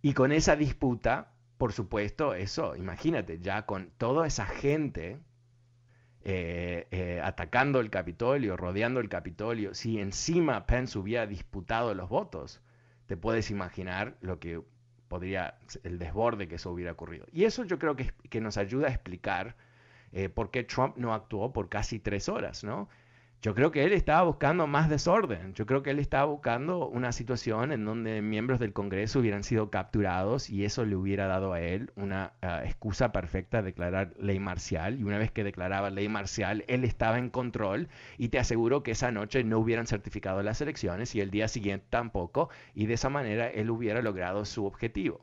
Y 0.01 0.13
con 0.13 0.33
esa 0.33 0.57
disputa, 0.57 1.31
por 1.59 1.73
supuesto, 1.73 2.35
eso, 2.35 2.77
imagínate, 2.77 3.39
ya 3.39 3.65
con 3.65 3.91
toda 3.97 4.25
esa 4.25 4.45
gente 4.45 5.19
eh, 6.23 6.87
eh, 6.91 7.19
atacando 7.21 7.81
el 7.81 7.89
Capitolio, 7.89 8.55
rodeando 8.55 9.01
el 9.01 9.09
Capitolio, 9.09 9.73
si 9.73 9.99
encima 9.99 10.65
Pence 10.65 10.97
hubiera 10.97 11.27
disputado 11.27 11.93
los 11.93 12.07
votos, 12.07 12.61
te 13.07 13.17
puedes 13.17 13.51
imaginar 13.51 14.15
lo 14.21 14.39
que 14.39 14.61
podría, 15.09 15.59
el 15.83 15.99
desborde 15.99 16.47
que 16.47 16.55
eso 16.55 16.71
hubiera 16.71 16.93
ocurrido. 16.93 17.25
Y 17.33 17.43
eso 17.43 17.65
yo 17.65 17.77
creo 17.77 17.97
que, 17.97 18.13
que 18.29 18.39
nos 18.39 18.55
ayuda 18.55 18.87
a 18.87 18.91
explicar 18.91 19.57
eh, 20.13 20.29
por 20.29 20.51
qué 20.51 20.63
Trump 20.63 20.95
no 20.95 21.13
actuó 21.13 21.51
por 21.51 21.67
casi 21.67 21.99
tres 21.99 22.29
horas, 22.29 22.63
¿no? 22.63 22.87
Yo 23.41 23.55
creo 23.55 23.71
que 23.71 23.85
él 23.85 23.93
estaba 23.93 24.23
buscando 24.23 24.67
más 24.67 24.89
desorden. 24.89 25.53
Yo 25.53 25.65
creo 25.65 25.81
que 25.81 25.91
él 25.91 25.99
estaba 25.99 26.25
buscando 26.25 26.89
una 26.89 27.13
situación 27.13 27.71
en 27.71 27.85
donde 27.85 28.21
miembros 28.21 28.59
del 28.59 28.73
Congreso 28.73 29.19
hubieran 29.19 29.45
sido 29.45 29.69
capturados 29.71 30.49
y 30.49 30.65
eso 30.65 30.85
le 30.85 30.97
hubiera 30.97 31.27
dado 31.27 31.53
a 31.53 31.61
él 31.61 31.89
una 31.95 32.33
ah, 32.41 32.63
excusa 32.65 33.13
perfecta 33.13 33.61
de 33.61 33.67
declarar 33.67 34.13
ley 34.19 34.39
marcial. 34.39 34.99
Y 34.99 35.03
una 35.03 35.17
vez 35.17 35.31
que 35.31 35.45
declaraba 35.45 35.89
ley 35.89 36.09
marcial, 36.09 36.65
él 36.67 36.83
estaba 36.83 37.17
en 37.17 37.29
control 37.29 37.87
y 38.17 38.27
te 38.27 38.39
aseguro 38.39 38.83
que 38.83 38.91
esa 38.91 39.09
noche 39.11 39.41
no 39.45 39.59
hubieran 39.59 39.87
certificado 39.87 40.43
las 40.43 40.59
elecciones 40.59 41.15
y 41.15 41.21
el 41.21 41.31
día 41.31 41.47
siguiente 41.47 41.85
tampoco. 41.89 42.49
Y 42.73 42.87
de 42.87 42.95
esa 42.95 43.09
manera 43.09 43.47
él 43.47 43.69
hubiera 43.69 44.01
logrado 44.01 44.43
su 44.43 44.65
objetivo. 44.65 45.21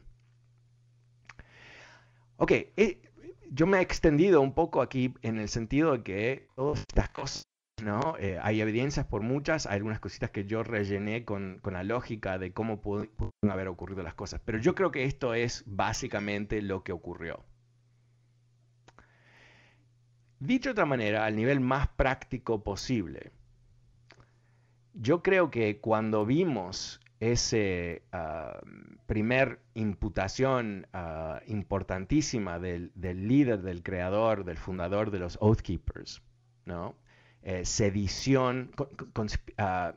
Ok, 2.39 2.53
eh, 2.53 3.03
yo 3.51 3.67
me 3.67 3.79
he 3.79 3.83
extendido 3.83 4.41
un 4.41 4.55
poco 4.55 4.81
aquí 4.81 5.15
en 5.21 5.39
el 5.39 5.51
sentido 5.51 5.93
de 5.93 6.03
que 6.03 6.49
todas 6.55 6.81
estas 6.81 7.11
cosas, 7.11 7.47
¿no? 7.83 8.17
Eh, 8.19 8.39
hay 8.43 8.61
evidencias 8.61 9.07
por 9.07 9.23
muchas, 9.23 9.67
hay 9.67 9.77
algunas 9.77 10.01
cositas 10.01 10.31
que 10.31 10.45
yo 10.45 10.63
rellené 10.63 11.25
con, 11.25 11.61
la 11.65 11.85
lógica 11.85 12.39
de 12.39 12.53
cómo 12.53 12.81
pudieron 12.81 13.33
haber 13.51 13.69
ocurrido 13.69 14.03
las 14.03 14.15
cosas, 14.15 14.41
pero 14.45 14.59
yo 14.59 14.75
creo 14.75 14.91
que 14.91 15.05
esto 15.05 15.35
es 15.35 15.63
básicamente 15.67 16.63
lo 16.63 16.83
que 16.83 16.93
ocurrió. 16.93 17.45
Dicho 20.39 20.71
de 20.71 20.73
otra 20.73 20.87
manera, 20.87 21.25
al 21.25 21.37
nivel 21.37 21.61
más 21.61 21.89
práctico 21.89 22.63
posible, 22.63 23.33
yo 24.95 25.23
creo 25.23 25.51
que 25.51 25.79
cuando 25.79 26.25
vimos 26.25 27.01
ese 27.21 28.03
ah, 28.13 28.61
primer 29.07 29.61
imputación 29.75 30.87
ah, 30.93 31.41
importantísima 31.47 32.59
del, 32.59 32.93
líder, 32.95 33.63
del 33.63 33.83
creador, 33.83 34.45
del 34.45 34.59
fundador 34.59 35.11
de 35.11 35.19
los 35.19 35.39
Oath 35.41 35.61
Keepers, 35.61 36.23
¿no? 36.65 36.95
Eh, 37.49 37.65
sedición, 37.65 38.73
uh, 39.15 39.93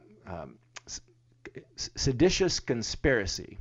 seditious 1.75 2.61
conspiracy, 2.61 3.57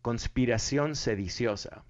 conspiración 0.00 0.96
sediciosa, 0.96 1.84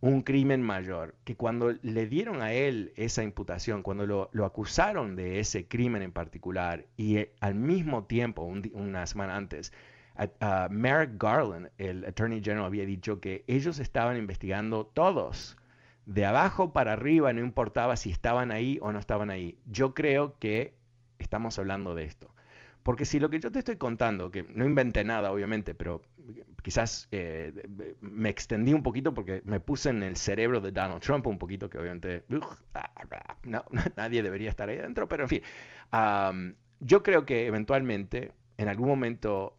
un 0.00 0.22
crimen 0.22 0.62
mayor, 0.62 1.14
que 1.22 1.36
cuando 1.36 1.76
le 1.82 2.08
dieron 2.08 2.42
a 2.42 2.54
él 2.54 2.92
esa 2.96 3.22
imputación, 3.22 3.84
cuando 3.84 4.04
lo, 4.04 4.44
acusaron 4.44 5.14
de 5.14 5.38
ese 5.38 5.68
crimen 5.68 6.02
en 6.02 6.10
particular, 6.10 6.86
y 6.96 7.18
eh, 7.18 7.32
al 7.38 7.54
mismo 7.54 8.06
tiempo, 8.06 8.42
una 8.42 9.06
semana 9.06 9.36
antes, 9.36 9.72
Merrick 10.70 11.22
Garland, 11.22 11.70
el 11.78 12.04
Attorney 12.04 12.42
General, 12.42 12.64
había 12.64 12.84
dicho 12.84 13.20
que 13.20 13.44
ellos 13.46 13.78
estaban 13.78 14.16
investigando 14.16 14.86
todos, 14.86 15.56
de 16.06 16.26
abajo 16.26 16.72
para 16.72 16.92
arriba, 16.92 17.32
no 17.32 17.40
importaba 17.40 17.96
si 17.96 18.10
estaban 18.10 18.50
ahí 18.50 18.78
o 18.82 18.92
no 18.92 18.98
estaban 18.98 19.30
ahí. 19.30 19.58
Yo 19.66 19.94
creo 19.94 20.38
que 20.38 20.74
estamos 21.18 21.58
hablando 21.58 21.94
de 21.94 22.04
esto. 22.04 22.34
Porque 22.82 23.06
si 23.06 23.18
lo 23.18 23.30
que 23.30 23.40
yo 23.40 23.50
te 23.50 23.60
estoy 23.60 23.76
contando, 23.76 24.30
que 24.30 24.42
no 24.42 24.66
inventé 24.66 25.04
nada, 25.04 25.32
obviamente, 25.32 25.74
pero 25.74 26.02
quizás 26.62 27.08
eh, 27.12 27.52
me 28.00 28.28
extendí 28.28 28.74
un 28.74 28.82
poquito 28.82 29.14
porque 29.14 29.40
me 29.46 29.58
puse 29.58 29.88
en 29.88 30.02
el 30.02 30.16
cerebro 30.16 30.60
de 30.60 30.70
Donald 30.70 31.00
Trump 31.00 31.26
un 31.26 31.38
poquito, 31.38 31.70
que 31.70 31.78
obviamente 31.78 32.24
no, 32.28 32.40
nadie 33.96 34.22
debería 34.22 34.50
estar 34.50 34.68
ahí 34.68 34.78
adentro, 34.78 35.08
pero 35.08 35.24
en 35.24 35.28
fin, 35.30 35.42
yo 36.80 37.02
creo 37.02 37.24
que 37.24 37.46
eventualmente, 37.46 38.32
en 38.58 38.68
algún 38.68 38.88
momento, 38.88 39.56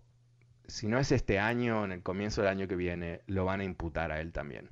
si 0.68 0.88
no 0.88 1.00
es 1.00 1.12
este 1.12 1.40
año, 1.40 1.84
en 1.84 1.94
el 1.94 2.04
comienzo 2.04 2.42
del 2.42 2.52
año 2.52 2.68
que 2.68 2.76
viene, 2.76 3.22
lo 3.26 3.44
van 3.46 3.62
a 3.62 3.64
imputar 3.64 4.12
a 4.12 4.22
él 4.22 4.34
también. 4.34 4.70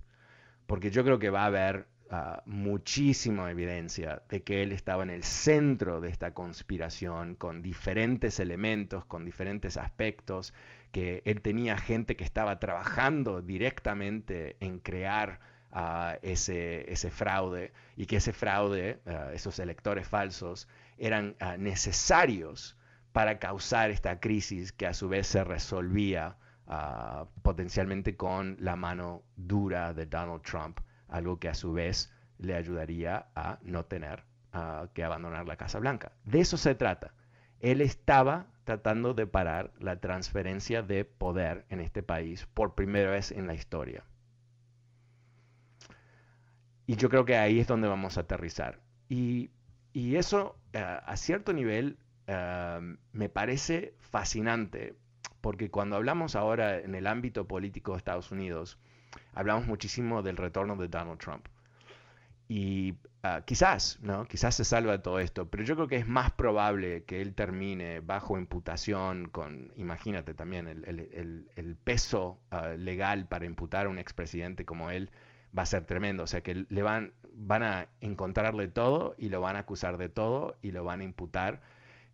Porque 0.66 0.92
yo 0.92 1.04
creo 1.04 1.20
que 1.20 1.30
va 1.30 1.44
a 1.44 1.48
haber 1.48 1.88
ah, 2.10 2.42
muchísima 2.46 3.50
evidencia 3.52 4.24
de 4.30 4.44
que 4.44 4.64
él 4.64 4.72
estaba 4.72 5.04
en 5.04 5.10
el 5.10 5.24
centro 5.24 6.02
de 6.02 6.10
esta 6.10 6.34
conspiración 6.34 7.36
con 7.36 7.62
diferentes 7.62 8.40
elementos, 8.40 9.06
con 9.06 9.26
diferentes 9.26 9.78
aspectos, 9.78 10.54
que 10.92 11.22
él 11.26 11.42
tenía 11.42 11.78
gente 11.78 12.16
que 12.16 12.24
estaba 12.24 12.60
trabajando 12.60 13.42
directamente 13.42 14.58
en 14.60 14.80
crear 14.80 15.40
ah, 15.72 16.18
ese, 16.22 16.92
ese, 16.92 17.10
fraude 17.12 17.74
y 17.96 18.06
que 18.06 18.18
ese 18.18 18.34
fraude, 18.34 19.00
ah, 19.06 19.32
esos 19.34 19.60
electores 19.60 20.08
falsos, 20.08 20.68
eran 20.98 21.36
necesarios 21.58 22.78
para 23.12 23.40
causar 23.40 23.92
esta 23.92 24.20
crisis 24.20 24.72
que 24.72 24.88
a 24.88 24.94
su 24.94 25.10
vez 25.10 25.28
se 25.28 25.44
resolvía 25.44 26.38
ah, 26.68 27.28
potencialmente 27.42 28.16
con 28.16 28.58
la 28.60 28.76
mano 28.76 29.24
dura 29.36 29.94
de 29.94 30.06
Donald 30.06 30.42
Trump, 30.42 30.80
algo 31.08 31.40
que 31.40 31.50
a 31.50 31.54
su 31.54 31.74
vez 31.74 32.12
le 32.38 32.56
ayudaría 32.56 33.28
a 33.36 33.60
no 33.64 33.86
tener 33.86 34.24
ah, 34.52 34.88
que 34.94 35.04
abandonar 35.04 35.48
la 35.48 35.58
Casa 35.58 35.80
Blanca. 35.80 36.12
De 36.26 36.40
eso 36.40 36.58
se 36.58 36.76
trata. 36.76 37.14
Él 37.60 37.82
estaba 37.82 38.48
tratando 38.64 39.14
de 39.14 39.28
parar 39.28 39.74
la 39.80 40.00
transferencia 40.00 40.82
de 40.82 41.06
poder 41.06 41.66
en 41.70 41.80
este 41.80 42.04
país 42.04 42.48
por 42.54 42.76
primera 42.76 43.12
vez 43.12 43.32
en 43.32 43.48
la 43.48 43.54
historia. 43.54 44.04
Y 46.86 46.96
yo 46.96 47.10
creo 47.10 47.26
que 47.26 47.38
ahí 47.38 47.60
es 47.60 47.68
donde 47.68 47.88
vamos 47.88 48.18
a 48.18 48.22
aterrizar. 48.22 48.82
Y, 49.08 49.52
eso 49.94 50.58
ah, 50.74 51.04
a 51.06 51.18
cierto 51.18 51.54
nivel 51.54 51.98
me 53.12 53.30
parece 53.30 53.96
fascinante, 54.00 54.96
porque 55.44 55.70
cuando 55.70 55.98
hablamos 55.98 56.38
ahora 56.38 56.80
en 56.80 56.96
el 56.96 57.06
ámbito 57.06 57.50
político 57.50 57.92
de 57.92 57.98
Estados 57.98 58.32
Unidos, 58.32 58.80
hablamos 59.34 59.68
muchísimo 59.68 60.24
del 60.24 60.38
retorno 60.38 60.78
de 60.78 60.88
Donald 60.88 61.20
Trump. 61.20 61.48
Y 62.48 62.96
ah, 63.24 63.42
quizás, 63.46 64.00
¿no? 64.02 64.26
Quizás 64.26 64.56
se 64.56 64.64
salva 64.64 65.02
todo 65.02 65.20
esto, 65.20 65.50
pero 65.50 65.66
yo 65.66 65.76
creo 65.76 65.90
que 65.90 65.98
es 65.98 66.08
más 66.08 66.32
probable 66.32 67.04
que 67.04 67.22
él 67.22 67.36
termine 67.36 68.00
bajo 68.00 68.38
imputación 68.38 69.28
con, 69.28 69.74
imagínate 69.76 70.34
también, 70.34 70.66
el, 70.66 71.78
peso 71.84 72.40
ah, 72.50 72.70
legal 72.78 73.28
para 73.28 73.46
imputar 73.46 73.88
a 73.88 73.90
un 73.90 74.00
expresidente 74.00 74.64
como 74.64 74.92
él 74.92 75.12
va 75.56 75.64
a 75.64 75.66
ser 75.66 75.84
tremendo. 75.84 76.24
O 76.24 76.28
sea 76.28 76.40
que 76.40 76.66
le 76.70 76.82
van, 76.84 77.12
van 77.34 77.64
a 77.64 77.90
encontrarle 78.00 78.70
todo 78.70 79.14
y 79.18 79.28
lo 79.28 79.42
van 79.42 79.58
a 79.58 79.60
acusar 79.60 79.98
de 79.98 80.08
todo 80.08 80.56
y 80.62 80.72
lo 80.72 80.86
van 80.86 81.02
a 81.02 81.04
imputar 81.04 81.60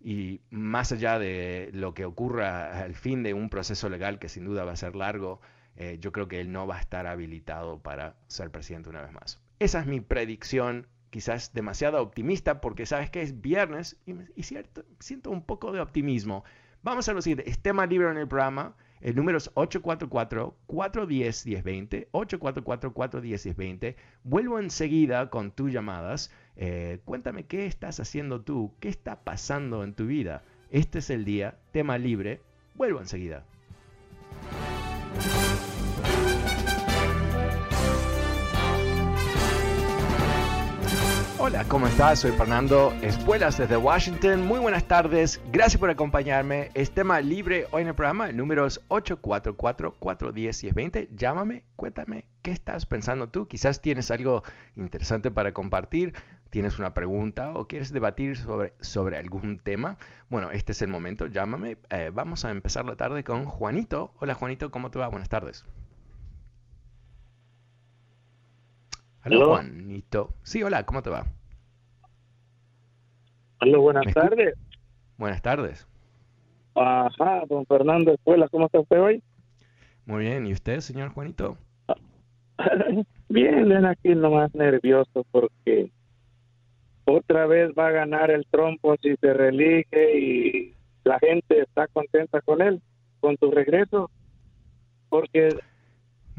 y 0.01 0.41
más 0.49 0.91
allá 0.91 1.19
de 1.19 1.69
lo 1.73 1.93
que 1.93 2.05
ocurra 2.05 2.83
al 2.83 2.95
fin 2.95 3.23
de 3.23 3.33
un 3.33 3.49
proceso 3.49 3.89
legal 3.89 4.19
que 4.19 4.29
sin 4.29 4.45
duda 4.45 4.63
va 4.63 4.71
a 4.71 4.77
ser 4.77 4.95
largo, 4.95 5.41
eh, 5.75 5.97
yo 5.99 6.11
creo 6.11 6.27
que 6.27 6.39
él 6.39 6.51
no 6.51 6.67
va 6.67 6.77
a 6.77 6.79
estar 6.79 7.07
habilitado 7.07 7.79
para 7.79 8.15
ser 8.27 8.51
presidente 8.51 8.89
una 8.89 9.01
vez 9.01 9.11
más. 9.11 9.41
Esa 9.59 9.79
es 9.81 9.87
mi 9.87 9.99
predicción, 9.99 10.87
quizás 11.09 11.53
demasiado 11.53 12.01
optimista, 12.01 12.61
porque 12.61 12.85
sabes 12.85 13.09
que 13.09 13.21
es 13.21 13.41
viernes 13.41 13.97
y, 14.05 14.43
siento 14.43 15.31
un 15.31 15.45
poco 15.45 15.71
de 15.71 15.81
optimismo. 15.81 16.43
Vamos 16.81 17.09
a 17.09 17.13
lo 17.13 17.21
siguiente, 17.21 17.49
esté 17.49 17.73
más 17.73 17.89
libre 17.89 18.09
en 18.09 18.17
el 18.17 18.27
programa. 18.27 18.75
El 19.01 19.15
número 19.15 19.37
es 19.37 19.53
844-410-1020, 19.55 22.09
844-410-1020. 22.11 23.95
Vuelvo 24.23 24.59
enseguida 24.59 25.29
con 25.29 25.51
tus 25.51 25.71
llamadas. 25.71 26.33
Eh, 26.57 26.99
cuéntame 27.05 27.45
qué 27.45 27.65
estás 27.65 28.01
haciendo 28.01 28.41
tú, 28.41 28.73
qué 28.79 28.89
está 28.89 29.23
pasando 29.23 29.85
en 29.85 29.93
tu 29.93 30.07
vida. 30.07 30.43
Este 30.69 30.99
es 30.99 31.09
el 31.09 31.23
día, 31.23 31.57
tema 31.71 31.97
libre. 31.97 32.41
Vuelvo 32.75 32.99
enseguida. 32.99 33.45
Hola, 41.41 41.63
¿cómo 41.69 41.87
estás? 41.87 42.19
Soy 42.19 42.33
Fernando 42.33 42.93
Espuelas 43.01 43.57
desde 43.57 43.77
Washington. 43.77 44.45
Muy 44.45 44.59
buenas 44.59 44.89
tardes. 44.89 45.39
Gracias 45.53 45.79
por 45.79 45.89
acompañarme. 45.89 46.69
Es 46.73 46.91
tema 46.91 47.21
libre 47.21 47.65
hoy 47.71 47.83
en 47.83 47.87
el 47.87 47.95
programa. 47.95 48.29
El 48.29 48.35
número 48.35 48.65
es 48.65 48.85
844-410-1020. 48.89 51.07
Llámame, 51.15 51.63
cuéntame 51.77 52.25
qué 52.41 52.51
estás 52.51 52.85
pensando 52.85 53.29
tú. 53.29 53.47
Quizás 53.47 53.81
tienes 53.81 54.11
algo 54.11 54.43
interesante 54.75 55.31
para 55.31 55.53
compartir. 55.53 56.13
tienes 56.49 56.77
una 56.77 56.93
pregunta 56.93 57.53
o 57.53 57.69
quieres 57.69 57.93
debatir 57.93 58.35
sobre, 58.35 58.73
sobre 58.81 59.17
algún 59.17 59.59
tema, 59.59 59.97
bueno, 60.29 60.51
este 60.51 60.73
es 60.73 60.81
el 60.81 60.89
momento, 60.89 61.27
llámame. 61.27 61.77
Eh, 61.89 62.11
vamos 62.13 62.43
a 62.43 62.51
empezar 62.51 62.83
la 62.83 62.97
tarde 62.97 63.23
con 63.23 63.45
Juanito. 63.45 64.11
Hola 64.19 64.33
Juanito, 64.33 64.71
¿cómo 64.71 64.91
te 64.91 64.99
va? 64.99 65.07
Buenas 65.07 65.29
tardes. 65.29 65.63
Hola 69.25 69.45
Juanito. 69.45 70.29
Sí, 70.43 70.63
hola, 70.63 70.85
¿cómo 70.85 71.01
te 71.01 71.09
va? 71.09 71.25
Hola, 73.61 73.77
buenas 73.77 74.13
tardes. 74.13 74.55
Buenas 75.17 75.41
tardes. 75.41 75.87
Ajá, 76.75 77.43
don 77.49 77.65
Fernando 77.65 78.13
Escuela, 78.13 78.47
¿cómo 78.47 78.67
está 78.67 78.79
usted 78.79 79.01
hoy? 79.01 79.23
Muy 80.05 80.23
bien, 80.23 80.47
¿y 80.47 80.53
usted, 80.53 80.79
señor 80.79 81.09
Juanito? 81.09 81.57
bien, 83.29 83.67
ven 83.67 83.85
aquí 83.85 84.15
nomás 84.15 84.53
nervioso 84.55 85.25
porque 85.31 85.91
otra 87.05 87.47
vez 87.47 87.71
va 87.77 87.87
a 87.87 87.91
ganar 87.91 88.31
el 88.31 88.45
trompo 88.49 88.95
si 89.01 89.15
se 89.17 89.33
reelige 89.33 90.19
y 90.19 90.73
la 91.03 91.19
gente 91.19 91.61
está 91.61 91.87
contenta 91.87 92.39
con 92.41 92.61
él, 92.61 92.81
con 93.19 93.35
su 93.37 93.51
regreso, 93.51 94.09
porque 95.09 95.49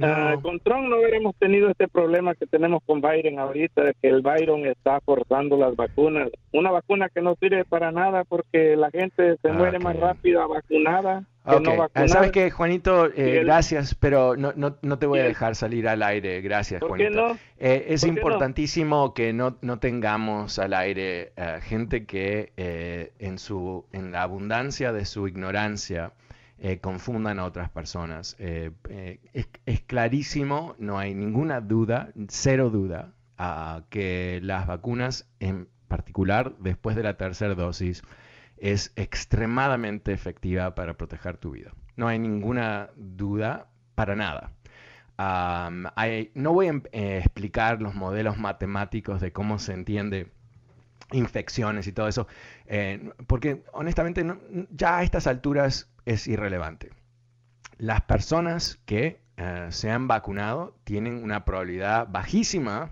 Ah, 0.02 0.36
con 0.40 0.60
Trump 0.60 0.88
no 0.88 0.98
hubiéramos 0.98 1.34
tenido 1.36 1.68
este 1.68 1.88
problema 1.88 2.34
que 2.34 2.46
tenemos 2.46 2.82
con 2.84 3.00
Biden 3.00 3.38
ahorita, 3.38 3.84
de 3.84 3.94
que 4.00 4.08
el 4.08 4.22
Biden 4.22 4.66
está 4.66 5.00
forzando 5.00 5.56
las 5.56 5.76
vacunas. 5.76 6.30
Una 6.52 6.70
vacuna 6.70 7.08
que 7.08 7.20
no 7.20 7.36
sirve 7.36 7.64
para 7.64 7.92
nada 7.92 8.24
porque 8.24 8.76
la 8.76 8.90
gente 8.90 9.36
se 9.42 9.52
muere 9.52 9.78
más 9.78 9.96
rápido 9.96 10.42
a 10.42 10.46
vacunada. 10.46 11.24
Que 11.48 11.58
no 11.60 11.88
ah, 11.94 12.08
Sabes 12.08 12.32
que 12.32 12.50
Juanito, 12.50 13.06
eh, 13.06 13.42
gracias, 13.44 13.94
pero 13.94 14.36
no, 14.36 14.52
no, 14.54 14.76
no, 14.82 14.98
te 14.98 15.06
voy 15.06 15.20
a 15.20 15.24
dejar 15.24 15.54
salir 15.54 15.88
al 15.88 16.02
aire. 16.02 16.40
Gracias, 16.42 16.82
Juanito. 16.82 17.36
Eh, 17.58 17.86
es 17.88 18.04
importantísimo 18.04 19.14
que 19.14 19.32
no, 19.32 19.56
no 19.62 19.78
tengamos 19.78 20.58
al 20.58 20.74
aire 20.74 21.32
eh, 21.36 21.58
gente 21.62 22.04
que 22.04 22.52
en 23.18 23.38
su 23.38 23.84
en 23.92 24.12
la 24.12 24.22
abundancia 24.22 24.92
de 24.92 25.04
su 25.06 25.28
ignorancia 25.28 26.12
eh, 26.62 26.78
confundan 26.78 27.38
a 27.38 27.46
otras 27.46 27.70
personas. 27.70 28.36
Eh, 28.38 28.70
eh, 28.90 29.18
es, 29.64 29.80
clarísimo, 29.80 30.76
no 30.78 30.98
hay 30.98 31.14
ninguna 31.14 31.62
duda, 31.62 32.12
cero 32.28 32.68
duda, 32.68 33.14
que 33.88 34.40
las 34.42 34.66
vacunas, 34.66 35.26
en 35.40 35.68
particular 35.88 36.54
después 36.58 36.96
de 36.96 37.02
la 37.02 37.16
tercera 37.16 37.54
dosis, 37.54 38.02
es 38.58 38.92
extremadamente 38.96 40.12
efectiva 40.12 40.74
para 40.74 40.98
proteger 40.98 41.38
tu 41.38 41.52
vida. 41.52 41.72
No 41.96 42.08
hay 42.08 42.18
ninguna 42.18 42.90
duda 42.94 43.68
para 43.94 44.14
nada. 44.14 44.52
no 46.34 46.52
voy 46.52 46.66
a 46.66 46.82
explicar 46.92 47.80
los 47.80 47.94
modelos 47.94 48.36
matemáticos 48.36 49.22
de 49.22 49.32
cómo 49.32 49.58
se 49.58 49.72
entiende 49.72 50.30
infecciones 51.12 51.86
y 51.86 51.92
todo 51.92 52.06
eso, 52.06 52.26
porque 53.26 53.64
honestamente 53.72 54.22
ya 54.70 54.98
a 54.98 55.02
estas 55.02 55.26
alturas 55.26 55.89
es 56.04 56.26
irrelevante. 56.26 56.90
Las 57.78 58.02
personas 58.02 58.78
que 58.84 59.22
eh, 59.36 59.68
se 59.70 59.90
han 59.90 60.06
vacunado 60.06 60.76
tienen 60.84 61.22
una 61.22 61.44
probabilidad 61.44 62.08
bajísima 62.10 62.90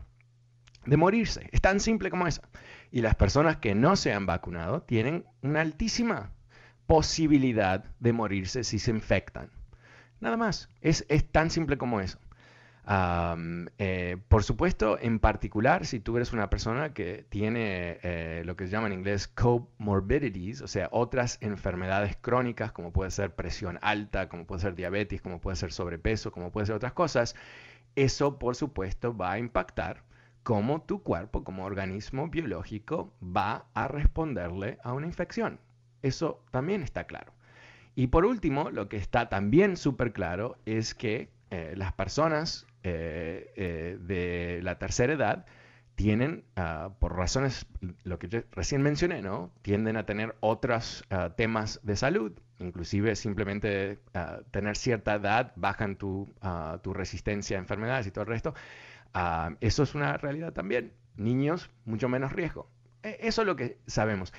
de 0.87 0.97
morirse. 0.97 1.49
Es 1.53 1.61
tan 1.61 1.81
simple 1.81 2.11
como 2.11 2.27
eso. 2.27 2.43
Y 2.91 3.03
las 3.03 3.15
personas 3.15 3.59
que 3.59 3.75
no 3.75 3.97
se 3.97 4.13
han 4.13 4.27
vacunado 4.27 4.83
tienen 4.83 5.27
una 5.43 5.61
altísima 5.61 6.33
posibilidad 6.87 7.85
de 8.01 8.13
morirse 8.13 8.65
si 8.65 8.79
se 8.79 8.91
infectan. 8.91 9.51
Nada 10.21 10.37
más. 10.37 10.71
Es, 10.81 11.05
es 11.09 11.31
tan 11.31 11.51
simple 11.51 11.77
como 11.77 12.01
eso. 12.01 12.19
Eh, 12.91 14.17
por 14.29 14.45
supuesto, 14.45 14.99
en 14.99 15.19
particular, 15.19 15.85
si 15.85 16.01
tú 16.01 16.17
eres 16.17 16.33
una 16.33 16.49
persona 16.49 16.95
que 16.95 17.27
tiene 17.29 17.99
eh, 18.03 18.43
lo 18.47 18.57
que 18.57 18.65
se 18.67 18.73
llama 18.73 18.87
en 18.87 18.95
inglés 18.95 19.29
comorbidities, 19.29 20.63
o 20.63 20.69
sea, 20.69 20.89
otras 20.91 21.37
enfermedades 21.43 22.17
crónicas, 22.17 22.73
como 22.73 22.93
puede 22.93 23.11
ser 23.11 23.35
presión 23.35 23.79
alta, 23.83 24.29
como 24.31 24.47
puede 24.47 24.63
ser 24.63 24.75
diabetes, 24.75 25.21
como 25.21 25.41
puede 25.41 25.57
ser 25.57 25.71
sobrepeso, 25.73 26.33
como 26.33 26.51
puede 26.51 26.67
ser 26.67 26.77
otras 26.77 26.95
cosas, 26.95 27.35
eso, 27.95 28.39
por 28.39 28.57
supuesto, 28.57 29.15
va 29.15 29.33
a 29.33 29.39
impactar 29.39 30.05
cómo 30.43 30.81
tu 30.83 31.03
cuerpo, 31.03 31.45
como 31.45 31.65
organismo 31.67 32.29
biológico, 32.29 33.13
va 33.23 33.67
a 33.75 33.89
responderle 33.89 34.79
a 34.83 34.95
una 34.95 35.07
infección. 35.07 35.61
Eso 36.01 36.43
también 36.51 36.83
está 36.83 37.05
claro. 37.05 37.35
Y 37.95 38.07
por 38.07 38.25
último, 38.25 38.71
lo 38.71 38.89
que 38.89 38.97
está 38.97 39.29
también 39.29 39.77
súper 39.77 40.13
claro 40.13 40.57
es 40.65 40.95
que 40.95 41.29
eh, 41.51 41.75
las 41.77 41.93
personas 41.93 42.67
eh, 42.85 43.53
eh, 43.57 43.99
de 44.01 44.61
la 44.63 44.79
tercera 44.79 45.13
edad 45.13 45.47
tienen, 45.99 46.45
ah, 46.55 46.91
por 47.01 47.17
razones, 47.17 47.67
lo 48.05 48.21
que 48.21 48.29
yo 48.29 48.43
recién 48.53 48.83
mencioné, 48.83 49.21
¿no? 49.21 49.51
Tienden 49.63 49.97
a 49.97 50.07
tener 50.07 50.37
otros 50.39 51.05
ah, 51.11 51.31
temas 51.37 51.81
de 51.83 51.97
salud, 51.97 52.31
inclusive 52.61 53.17
simplemente 53.17 53.99
ah, 54.15 54.39
tener 54.53 54.77
cierta 54.77 55.17
edad, 55.17 55.53
bajan 55.57 55.97
tu, 55.97 56.33
tu, 56.83 56.95
resistencia 56.95 57.57
a 57.57 57.61
enfermedades 57.61 58.07
y 58.07 58.13
todo 58.13 58.23
el 58.23 58.29
resto. 58.29 58.55
eso 59.59 59.83
es 59.83 59.95
una 59.97 60.17
realidad 60.19 60.53
también. 60.53 60.93
Niños, 61.17 61.69
mucho 61.85 62.09
menos 62.09 62.31
riesgo. 62.31 62.71
E, 63.03 63.19
eso 63.23 63.43
es 63.43 63.47
lo 63.49 63.57
que 63.57 63.79
sabemos. 63.89 64.33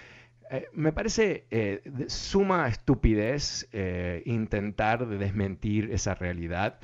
Eh, 0.50 0.70
me 0.72 0.94
parece 0.94 1.46
de 1.50 2.10
suma 2.10 2.70
estupidez 2.70 3.68
intentar 4.24 5.06
desmentir 5.06 5.92
esa 5.92 6.16
realidad. 6.16 6.80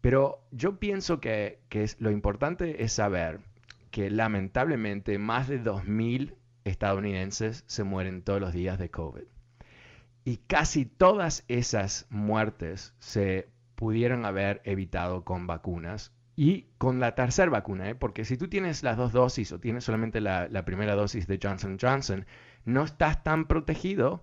Pero 0.00 0.42
yo 0.50 0.78
pienso 0.78 1.20
que, 1.20 1.60
lo 1.98 2.10
importante 2.10 2.82
es 2.82 2.92
saber 2.92 3.40
que 3.90 4.10
lamentablemente 4.10 5.18
más 5.18 5.48
de 5.48 5.62
2.000 5.62 6.34
estadounidenses 6.64 7.64
se 7.66 7.84
mueren 7.84 8.22
todos 8.22 8.40
los 8.40 8.52
días 8.52 8.78
de 8.78 8.90
COVID. 8.90 9.24
Y 10.24 10.38
casi 10.38 10.84
todas 10.86 11.44
esas 11.48 12.06
muertes 12.10 12.94
se 12.98 13.48
pudieron 13.74 14.24
haber 14.24 14.60
evitado 14.64 15.24
con 15.24 15.46
vacunas 15.46 16.12
y 16.36 16.68
con 16.78 17.00
la 17.00 17.14
tercera 17.14 17.50
vacuna, 17.50 17.90
¿eh? 17.90 17.94
porque 17.94 18.24
si 18.24 18.36
tú 18.36 18.48
tienes 18.48 18.82
las 18.82 18.96
dos 18.96 19.12
dosis 19.12 19.52
o 19.52 19.60
tienes 19.60 19.84
solamente 19.84 20.20
la, 20.20 20.48
la 20.48 20.64
primera 20.64 20.94
dosis 20.94 21.26
de 21.26 21.38
Johnson 21.42 21.76
Johnson, 21.80 22.26
no 22.64 22.84
estás 22.84 23.22
tan 23.22 23.46
protegido 23.46 24.22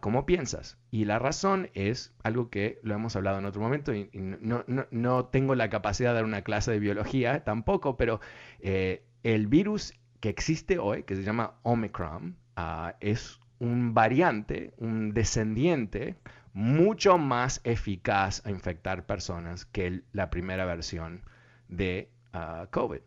cómo 0.00 0.26
piensas. 0.26 0.78
Y 0.90 1.04
la 1.04 1.18
razón 1.18 1.70
es 1.74 2.12
algo 2.22 2.50
que 2.50 2.78
lo 2.82 2.94
hemos 2.94 3.16
hablado 3.16 3.38
en 3.38 3.46
otro 3.46 3.60
momento 3.60 3.94
y, 3.94 4.10
no, 4.12 5.24
tengo 5.26 5.54
la 5.54 5.70
capacidad 5.70 6.10
de 6.10 6.14
dar 6.16 6.24
una 6.24 6.42
clase 6.42 6.72
de 6.72 6.78
biología 6.78 7.44
tampoco, 7.44 7.96
pero 7.96 8.20
eh, 8.60 9.04
el 9.22 9.46
virus 9.46 9.94
que 10.20 10.28
existe 10.28 10.78
hoy, 10.78 11.04
que 11.04 11.16
se 11.16 11.22
llama 11.22 11.54
Omicron, 11.62 12.36
ah, 12.56 12.96
es 13.00 13.40
un 13.58 13.94
variante, 13.94 14.74
un 14.78 15.12
descendiente 15.14 16.16
mucho 16.52 17.18
más 17.18 17.60
eficaz 17.64 18.44
a 18.46 18.50
infectar 18.50 19.06
personas 19.06 19.66
que 19.66 20.02
la 20.12 20.30
primera 20.30 20.64
versión 20.64 21.22
de 21.68 22.10
ah, 22.32 22.66
COVID. 22.70 23.00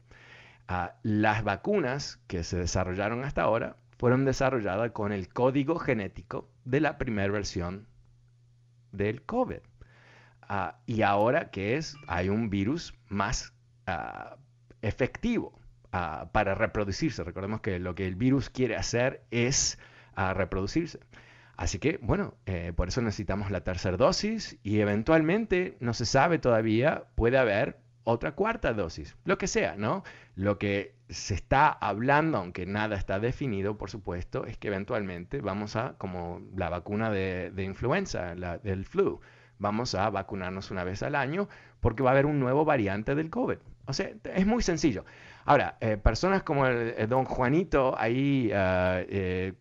Ah, 0.67 0.95
las 1.01 1.43
vacunas 1.43 2.19
que 2.27 2.43
se 2.43 2.57
desarrollaron 2.57 3.23
hasta 3.23 3.43
ahora 3.43 3.77
fueron 3.97 4.25
desarrolladas 4.25 4.91
con 4.91 5.12
el 5.12 5.29
código 5.29 5.79
genético 5.79 6.49
de 6.65 6.81
la 6.81 6.97
primera 6.97 7.31
versión 7.31 7.88
del 8.91 9.23
COVID. 9.23 9.60
Ah, 10.41 10.79
y 10.86 11.01
ahora 11.01 11.51
que 11.51 11.75
es, 11.75 11.97
hay 12.07 12.29
un 12.29 12.49
virus 12.49 12.93
más 13.10 13.53
ah, 13.86 14.38
efectivo 14.81 15.60
ah, 15.91 16.29
para 16.31 16.55
reproducirse. 16.55 17.23
Recordemos 17.23 17.62
que 17.62 17.79
lo 17.79 17.95
que 17.95 18.07
el 18.07 18.15
virus 18.15 18.49
quiere 18.49 18.75
hacer 18.75 19.23
es 19.31 19.77
reproducirse. 20.15 20.99
Así 21.57 21.79
que, 21.79 21.99
bueno, 22.01 22.36
eh, 22.45 22.71
por 22.75 22.88
eso 22.88 23.01
necesitamos 23.01 23.51
la 23.51 23.62
tercera 23.62 23.97
dosis 23.97 24.57
y 24.63 24.79
eventualmente, 24.79 25.75
no 25.79 25.93
se 25.93 26.05
sabe 26.05 26.39
todavía, 26.39 27.05
puede 27.15 27.38
haber 27.38 27.79
otra 28.08 28.32
cuarta 28.32 28.72
dosis, 28.74 29.17
lo 29.26 29.38
que 29.38 29.48
sea, 29.48 29.76
¿no? 29.76 30.02
Lo 30.36 30.58
que 30.58 30.96
se 31.10 31.34
está 31.34 31.67
hablando, 31.67 32.38
aunque 32.38 32.65
nada 32.65 32.96
está 32.96 33.20
definido, 33.20 33.78
por 33.78 33.89
supuesto, 33.89 34.46
es 34.46 34.58
que 34.58 34.70
eventualmente 34.70 35.41
vamos 35.41 35.76
a, 35.76 35.96
como 35.98 36.41
la 36.56 36.70
vacuna 36.70 37.12
de, 37.12 37.52
influenza, 37.58 38.34
la, 38.36 38.60
del 38.60 38.86
flu, 38.86 39.20
vamos 39.60 39.93
a 39.93 40.10
vacunarnos 40.10 40.72
una 40.72 40.86
vez 40.86 41.04
al 41.04 41.15
año 41.15 41.50
porque 41.82 42.02
va 42.02 42.12
a 42.12 42.13
haber 42.13 42.28
un 42.28 42.39
nuevo 42.39 42.63
variante 42.63 43.13
del 43.13 43.30
COVID. 43.30 43.58
O 43.88 43.93
sea, 43.93 44.10
es 44.24 44.46
muy 44.46 44.63
sencillo. 44.63 45.04
Ahora, 45.43 45.78
eh, 45.82 45.98
personas 45.98 46.43
como 46.43 46.65
el, 46.65 47.10
don 47.10 47.26
Juanito 47.26 47.93
ahí 48.00 48.52
ah, 48.54 49.02
eh, 49.08 49.54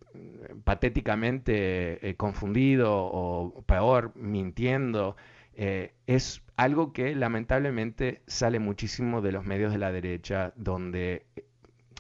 patéticamente 0.63 2.09
eh, 2.09 2.15
confundido 2.15 2.93
o 2.95 3.63
peor, 3.63 4.13
mintiendo, 4.15 5.17
es 5.57 6.43
algo 6.57 6.93
que 6.93 7.15
lamentablemente 7.15 8.23
sale 8.27 8.59
muchísimo 8.59 9.21
de 9.21 9.33
los 9.33 9.45
medios 9.45 9.73
de 9.73 9.79
la 9.79 9.93
derecha, 9.93 10.53
donde, 10.57 11.27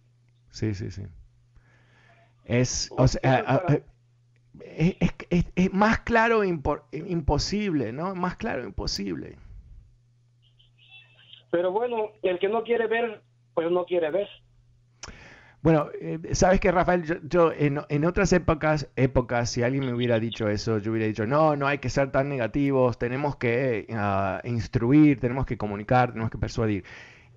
Sí, 0.48 0.72
sí, 0.72 0.90
sí. 0.90 1.02
Es, 2.46 2.90
o 2.96 3.06
sea, 3.06 3.62
es, 4.64 5.74
más 5.74 6.00
claro 6.00 6.44
imposible, 6.44 7.92
¿no? 7.92 8.14
Más 8.14 8.36
claro 8.36 8.64
imposible. 8.64 9.36
Pero 11.50 11.72
bueno, 11.72 12.12
el 12.22 12.38
que 12.38 12.48
no 12.48 12.62
quiere 12.62 12.86
ver, 12.86 13.20
pues 13.52 13.70
no 13.70 13.84
quiere 13.84 14.10
ver. 14.10 14.28
Bueno, 15.60 15.88
eh, 16.00 16.20
sabes 16.32 16.60
que 16.60 16.70
Rafael, 16.70 17.04
yo, 17.28 17.52
en, 17.52 18.04
otras 18.04 18.32
épocas, 18.32 18.88
épocas, 18.94 19.50
si 19.50 19.62
alguien 19.62 19.84
me 19.84 19.92
hubiera 19.92 20.20
dicho 20.20 20.48
eso, 20.48 20.78
yo 20.78 20.92
hubiera 20.92 21.08
dicho, 21.08 21.26
no, 21.26 21.56
no 21.56 21.66
hay 21.66 21.78
que 21.78 21.90
ser 21.90 22.12
tan 22.12 22.28
negativos, 22.28 22.98
tenemos 22.98 23.36
que 23.36 23.86
ah, 23.92 24.40
instruir, 24.44 25.18
tenemos 25.18 25.46
que 25.46 25.58
comunicar, 25.58 26.10
tenemos 26.10 26.30
que 26.30 26.38
persuadir. 26.38 26.84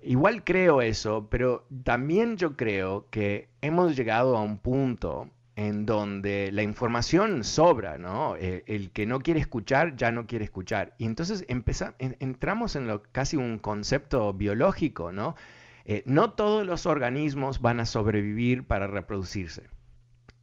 Igual 0.02 0.44
creo 0.44 0.82
eso, 0.82 1.28
pero 1.30 1.66
también 1.84 2.36
yo 2.36 2.56
creo 2.56 3.06
que 3.10 3.48
hemos 3.60 3.96
llegado 3.96 4.36
a 4.36 4.42
un 4.42 4.58
punto 4.58 5.28
en 5.56 5.84
donde 5.84 6.50
la 6.52 6.62
información 6.62 7.44
sobra, 7.44 7.98
¿no? 7.98 8.36
Eh, 8.36 8.64
el, 8.66 8.90
que 8.90 9.06
no 9.06 9.20
quiere 9.20 9.40
escuchar 9.40 9.96
ya 9.96 10.10
no 10.10 10.26
quiere 10.26 10.44
escuchar. 10.44 10.94
Y 10.98 11.04
entonces 11.06 11.44
entramos 11.48 12.76
en 12.76 12.86
lo, 12.86 13.02
casi 13.12 13.36
un 13.36 13.58
concepto 13.58 14.32
biológico, 14.32 15.12
¿no? 15.12 15.36
Eh, 15.84 16.02
no 16.06 16.32
todos 16.32 16.66
los 16.66 16.86
organismos 16.86 17.60
van 17.60 17.80
a 17.80 17.86
sobrevivir 17.86 18.64
para 18.64 18.86
reproducirse. 18.86 19.68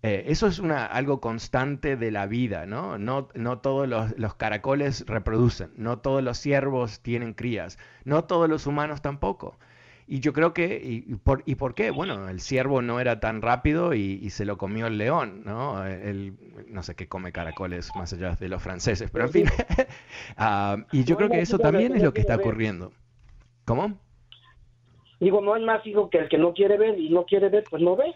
Eh, 0.02 0.26
eso 0.28 0.48
es 0.48 0.60
una, 0.60 0.86
algo 0.86 1.20
constante 1.20 1.98
de 1.98 2.12
la 2.12 2.26
vida, 2.26 2.66
¿no? 2.66 2.98
No, 2.98 3.28
no 3.36 3.60
todos 3.60 3.88
los, 3.88 4.36
caracoles 4.36 5.04
reproducen, 5.08 5.72
no 5.76 6.00
todos 6.00 6.24
los 6.24 6.38
ciervos 6.38 7.02
tienen 7.02 7.34
crías, 7.34 7.78
no 8.06 8.24
todos 8.24 8.48
los 8.50 8.66
humanos 8.66 9.02
tampoco. 9.02 9.60
Y 10.08 10.22
yo 10.22 10.34
creo 10.34 10.54
que, 10.54 10.82
y, 10.84 11.02
por, 11.16 11.44
¿y 11.46 11.56
por 11.56 11.76
qué? 11.76 11.92
Bueno, 11.92 12.30
el 12.30 12.40
ciervo 12.40 12.82
no 12.82 13.00
era 13.00 13.20
tan 13.20 13.42
rápido 13.44 13.94
y, 13.94 14.28
se 14.32 14.44
lo 14.44 14.58
comió 14.58 14.88
el 14.88 14.98
león, 14.98 15.44
¿no? 15.46 15.86
El, 15.86 16.34
no 16.68 16.82
sé 16.82 16.96
qué 16.96 17.08
come 17.08 17.32
caracoles 17.32 17.92
más 17.96 18.14
allá 18.14 18.36
de 18.36 18.50
los 18.50 18.64
franceses, 18.64 19.12
pero 19.12 19.26
en 19.26 19.32
fin. 19.32 19.46
Ah, 20.38 20.78
y 20.92 21.04
yo 21.04 21.18
creo 21.18 21.30
que 21.30 21.42
eso 21.42 21.60
también 21.60 21.96
es 21.96 22.02
lo 22.02 22.14
que 22.14 22.22
está 22.22 22.38
ocurriendo. 22.38 22.94
¿Cómo? 23.66 24.00
Digo, 25.20 25.42
no 25.42 25.54
hay 25.54 25.64
más 25.64 25.86
hijo 25.86 26.10
que 26.10 26.20
el 26.20 26.30
que 26.30 26.38
no 26.38 26.54
quiere 26.54 26.78
ver 26.78 26.98
y 26.98 27.10
no 27.10 27.26
quiere 27.26 27.50
ver, 27.50 27.66
pues 27.70 27.82
no 27.82 27.96
ve. 27.96 28.14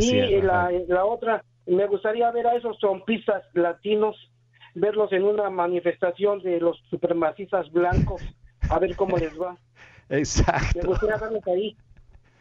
y 0.00 0.40
la, 0.42 0.70
la, 0.88 1.04
otra, 1.04 1.44
me 1.66 1.86
gustaría 1.86 2.30
ver 2.30 2.46
a 2.46 2.56
esos 2.56 2.78
trompistas 2.78 3.44
latinos, 3.54 4.16
verlos 4.74 5.12
en 5.12 5.22
una 5.22 5.48
manifestación 5.50 6.40
de 6.42 6.60
los 6.60 6.76
supremacistas 6.90 7.70
blancos, 7.70 8.22
a 8.68 8.78
ver 8.78 8.96
cómo 8.96 9.16
les 9.16 9.40
va. 9.40 9.56
Exacto. 10.08 10.80
Me 10.82 10.88
gustaría 10.88 11.16
verlos 11.16 11.46
ahí. 11.46 11.76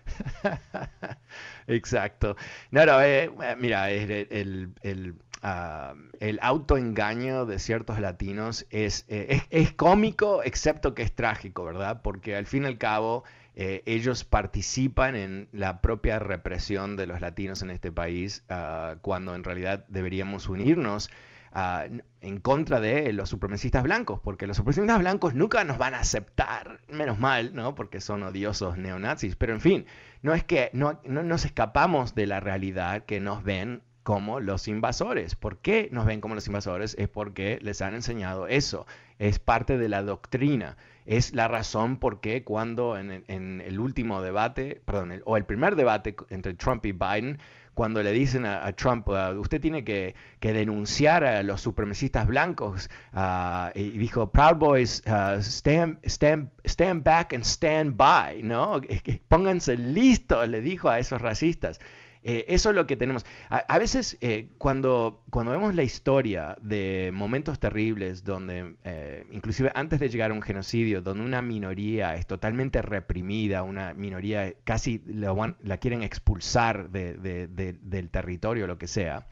Exacto. 1.68 2.36
No, 2.72 2.86
no, 2.86 3.02
eh, 3.02 3.30
mira, 3.58 3.92
el, 3.92 4.74
el, 4.82 5.16
ah, 5.44 5.94
el, 6.20 6.40
autoengaño 6.42 7.46
de 7.46 7.60
ciertos 7.60 8.00
latinos 8.00 8.66
es, 8.70 9.06
eh, 9.08 9.28
es, 9.30 9.44
es, 9.50 9.74
cómico, 9.74 10.44
excepto 10.44 10.94
que 10.94 11.04
es 11.04 11.14
trágico, 11.14 11.64
¿verdad? 11.64 12.02
Porque 12.02 12.36
al 12.36 12.46
fin 12.48 12.64
y 12.64 12.68
al 12.68 12.78
cabo 12.78 13.24
eh, 13.56 13.84
ellos 13.86 14.24
participan 14.24 15.16
en 15.16 15.48
la 15.52 15.80
propia 15.82 16.18
represión 16.18 16.96
de 16.96 17.06
los 17.06 17.22
latinos 17.22 17.62
en 17.62 17.70
este 17.70 17.92
país, 17.92 18.44
ah, 18.50 18.96
cuando 19.02 19.36
en 19.36 19.44
realidad 19.44 19.86
deberíamos 19.90 20.50
unirnos 20.50 21.12
ah, 21.52 21.86
en 22.22 22.40
contra 22.40 22.80
de 22.80 23.14
los 23.14 23.30
supremacistas 23.30 23.84
blancos, 23.84 24.20
porque 24.24 24.48
los 24.48 24.58
supremacistas 24.58 25.00
blancos 25.00 25.36
nunca 25.36 25.64
nos 25.66 25.78
van 25.78 25.94
a 25.94 26.00
aceptar, 26.00 26.82
menos 26.90 27.20
mal, 27.20 27.54
¿no? 27.54 27.76
Porque 27.76 28.02
son 28.02 28.24
odiosos 28.24 28.78
neonazis, 28.78 29.36
pero 29.36 29.54
en 29.54 29.62
fin, 29.62 29.86
no 30.24 30.34
es 30.34 30.44
que 30.44 30.72
no, 30.74 31.00
no 31.06 31.22
nos 31.22 31.46
escapamos 31.46 32.16
de 32.16 32.26
la 32.26 32.40
realidad 32.40 33.06
que 33.06 33.20
nos 33.20 33.44
ven 33.44 33.84
como 34.02 34.40
los 34.40 34.68
invasores. 34.68 35.36
¿Por 35.36 35.60
qué 35.60 35.90
nos 35.92 36.06
ven 36.06 36.22
como 36.22 36.36
los 36.36 36.48
invasores? 36.48 36.96
Es 36.98 37.08
porque 37.08 37.60
les 37.62 37.82
han 37.82 37.94
enseñado 37.94 38.48
eso, 38.48 38.88
es 39.20 39.38
parte 39.38 39.78
de 39.78 39.90
la 39.90 40.02
doctrina 40.02 40.76
es 41.06 41.34
la 41.34 41.48
razón 41.48 41.98
por 41.98 42.22
qué 42.22 42.44
cuando 42.44 42.98
en, 42.98 43.62
el 43.62 43.80
último 43.80 44.22
debate, 44.22 44.82
perdón, 44.86 45.22
o 45.26 45.38
el 45.38 45.46
primer 45.46 45.76
debate 45.76 46.16
entre 46.30 46.54
Trump 46.54 46.86
y 46.86 46.92
Biden, 46.92 47.40
cuando 47.74 48.04
le 48.04 48.12
dicen 48.12 48.46
a, 48.46 48.72
Trump, 48.74 49.08
uh, 49.10 49.40
usted 49.40 49.60
tiene 49.60 49.84
que, 49.84 50.16
denunciar 50.42 51.24
a 51.24 51.42
los 51.44 51.62
supremacistas 51.62 52.28
blancos, 52.28 52.90
uh, 53.14 53.70
y 53.74 53.98
dijo, 53.98 54.32
Proud 54.32 54.58
Boys, 54.58 55.04
uh, 55.08 55.42
stand, 55.42 55.98
stand, 56.06 56.50
stand 56.66 57.04
back 57.04 57.34
and 57.34 57.44
stand 57.44 57.98
by, 57.98 58.44
¿no? 58.44 58.80
Pónganse 59.28 59.78
listos, 59.78 60.48
le 60.48 60.62
dijo 60.62 60.90
a 60.90 61.00
esos 61.00 61.22
racistas. 61.22 61.80
Eh, 62.24 62.46
eso 62.48 62.70
es 62.70 62.76
lo 62.76 62.88
que 62.88 62.96
tenemos. 62.96 63.26
A, 63.50 63.78
veces 63.78 64.18
eh, 64.22 64.48
cuando, 64.58 65.24
cuando 65.30 65.52
vemos 65.52 65.76
la 65.76 65.84
historia 65.84 66.56
de 66.62 67.12
momentos 67.14 67.60
terribles 67.60 68.24
donde, 68.24 68.76
eh, 68.86 69.26
inclusive 69.32 69.72
antes 69.76 70.00
de 70.00 70.08
llegar 70.08 70.32
a 70.32 70.34
un 70.34 70.42
genocidio, 70.42 71.02
donde 71.02 71.26
una 71.26 71.42
minoría 71.42 72.16
es 72.16 72.26
totalmente 72.26 72.82
reprimida, 72.82 73.64
una 73.64 73.94
minoría 73.94 74.54
casi 74.64 75.02
la, 75.06 75.78
quieren 75.78 76.02
expulsar 76.02 76.90
del 76.92 78.10
territorio, 78.10 78.68
lo 78.68 78.78
que 78.78 78.88
sea, 78.88 79.28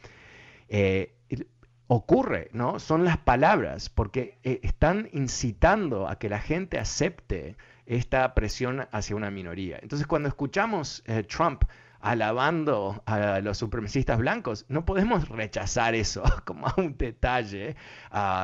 ocurre, 1.87 2.49
¿no? 2.51 2.79
Son 2.79 3.05
las 3.05 3.17
palabras, 3.17 3.89
porque 3.89 4.37
están 4.43 5.09
incitando 5.13 6.09
a 6.09 6.19
que 6.19 6.29
la 6.29 6.39
gente 6.39 6.77
acepte 6.77 7.55
esta 7.85 8.33
presión 8.33 8.87
hacia 8.91 9.15
una 9.15 9.31
minoría. 9.31 9.79
Entonces, 9.81 10.07
cuando 10.07 10.27
escuchamos 10.27 11.03
Trump 11.29 11.63
alabando 12.01 13.03
a 13.05 13.39
los 13.41 13.57
supremacistas 13.57 14.17
blancos. 14.17 14.65
No 14.69 14.85
podemos 14.85 15.29
rechazar 15.29 15.95
eso 15.95 16.23
como 16.45 16.67
un 16.77 16.97
detalle 16.97 17.75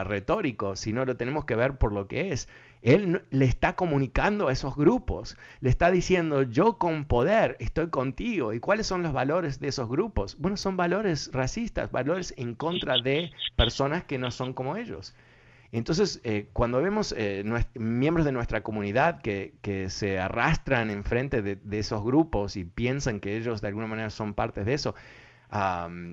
retórico, 0.06 0.76
sino 0.76 1.06
lo 1.06 1.17
tenemos 1.17 1.46
que 1.46 1.56
ver 1.56 1.78
por 1.78 1.91
lo 1.91 2.08
que 2.08 2.32
es. 2.32 2.48
Él 2.84 3.24
le 3.32 3.46
está 3.46 3.76
comunicando 3.76 4.48
a 4.48 4.54
esos 4.54 4.76
grupos, 4.76 5.36
le 5.62 5.70
está 5.70 5.89
diciendo, 5.89 6.43
yo 6.43 6.78
con 6.78 7.06
poder 7.06 7.58
estoy 7.60 7.89
contigo. 7.89 8.54
¿Y 8.54 8.60
cuáles 8.60 8.88
son 8.88 9.04
los 9.04 9.13
valores 9.13 9.60
de 9.60 9.70
esos 9.70 9.89
grupos? 9.89 10.38
Bueno, 10.38 10.58
son 10.58 10.78
valores 10.78 11.32
racistas, 11.34 11.91
valores 11.91 12.34
en 12.38 12.54
contra 12.54 13.00
de 13.02 13.32
personas 13.56 14.04
que 14.04 14.20
no 14.20 14.32
son 14.32 14.54
como 14.54 14.78
ellos. 14.78 15.15
Entonces, 15.72 16.22
eh, 16.24 16.48
cuando 16.54 16.82
vemos 16.82 17.14
eh, 17.18 17.44
miembros 17.76 18.26
de 18.26 18.32
nuestra 18.32 18.64
comunidad 18.64 19.22
que, 19.22 19.54
se 19.90 20.20
arrastran 20.20 20.90
enfrente 20.90 21.42
de, 21.42 21.56
de, 21.58 21.80
esos 21.80 22.04
grupos 22.04 22.56
y 22.56 22.64
piensan 22.64 23.20
que 23.20 23.36
ellos 23.36 23.62
de 23.62 23.68
alguna 23.68 23.88
manera 23.88 24.10
son 24.10 24.34
partes 24.34 24.66
de 24.66 24.74
eso, 24.74 24.96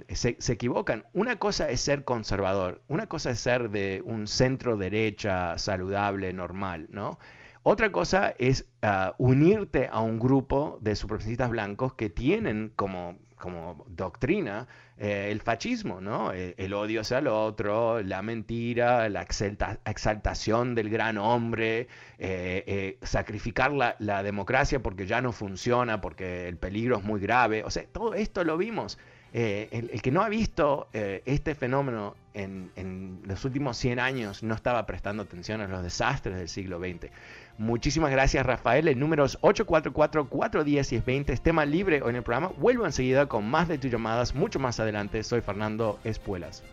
se, 0.08 0.52
equivocan. 0.52 1.04
Una 1.12 1.36
cosa 1.36 1.70
es 1.70 1.80
ser 1.80 2.04
conservador, 2.04 2.82
una 2.88 3.06
cosa 3.06 3.30
es 3.30 3.40
ser 3.40 3.70
de 3.70 4.02
un 4.04 4.26
centro 4.26 4.76
derecha 4.76 5.58
saludable, 5.58 6.32
normal, 6.32 6.86
¿no? 6.90 7.18
Otra 7.62 7.90
cosa 7.90 8.34
es 8.38 8.66
ah, 8.82 9.14
unirte 9.16 9.88
a 9.90 10.00
un 10.00 10.18
grupo 10.18 10.78
de 10.82 10.94
supremacistas 10.96 11.48
blancos 11.48 11.94
que 11.94 12.10
tienen 12.10 12.72
como, 12.76 13.18
como 13.44 13.84
doctrina 13.88 14.66
eh, 14.96 15.28
el 15.30 15.42
fascismo, 15.42 16.00
¿no? 16.00 16.32
Eh, 16.32 16.54
el, 16.56 16.72
odio 16.72 17.02
hacia 17.02 17.18
el 17.18 17.26
otro, 17.26 18.02
la 18.02 18.22
mentira, 18.22 19.06
la 19.10 19.20
exaltación 19.20 20.74
del 20.74 20.88
gran 20.88 21.18
hombre, 21.18 21.86
eh, 22.18 22.96
sacrificar 23.02 23.72
la, 23.72 23.96
la 23.98 24.22
democracia 24.22 24.82
porque 24.82 25.06
ya 25.06 25.20
no 25.20 25.32
funciona, 25.32 26.00
porque 26.00 26.48
el 26.48 26.56
peligro 26.56 26.96
es 26.96 27.04
muy 27.04 27.20
grave. 27.20 27.64
O 27.64 27.70
sea, 27.70 27.84
todo 27.92 28.14
esto 28.14 28.44
lo 28.44 28.56
vimos 28.56 28.98
el, 29.34 30.00
que 30.00 30.10
no 30.10 30.22
ha 30.22 30.28
visto 30.30 30.88
este 30.92 31.54
fenómeno 31.54 32.14
en, 32.34 33.20
los 33.24 33.44
últimos 33.44 33.76
100 33.76 33.98
años 33.98 34.42
no 34.42 34.54
estaba 34.54 34.86
prestando 34.86 35.22
atención 35.22 35.60
a 35.60 35.68
los 35.68 35.82
desastres 35.82 36.36
del 36.36 36.48
siglo 36.48 36.78
XX. 36.78 37.10
Muchísimas 37.56 38.10
gracias, 38.10 38.44
Rafael. 38.44 38.88
El 38.88 38.98
número 38.98 39.24
es 39.24 39.40
844-410-1020 39.40 41.30
es 41.30 41.40
tema 41.40 41.64
libre 41.64 42.02
hoy 42.02 42.10
en 42.10 42.16
el 42.16 42.24
programa. 42.24 42.50
Vuelvo 42.58 42.84
enseguida 42.84 43.26
con 43.26 43.48
más 43.48 43.68
de 43.68 43.78
tus 43.78 43.92
llamadas, 43.92 44.34
mucho 44.34 44.58
más 44.58 44.80
adelante. 44.80 45.22
Soy 45.22 45.40
Fernando 45.40 46.00
Espuelas. 46.02 46.64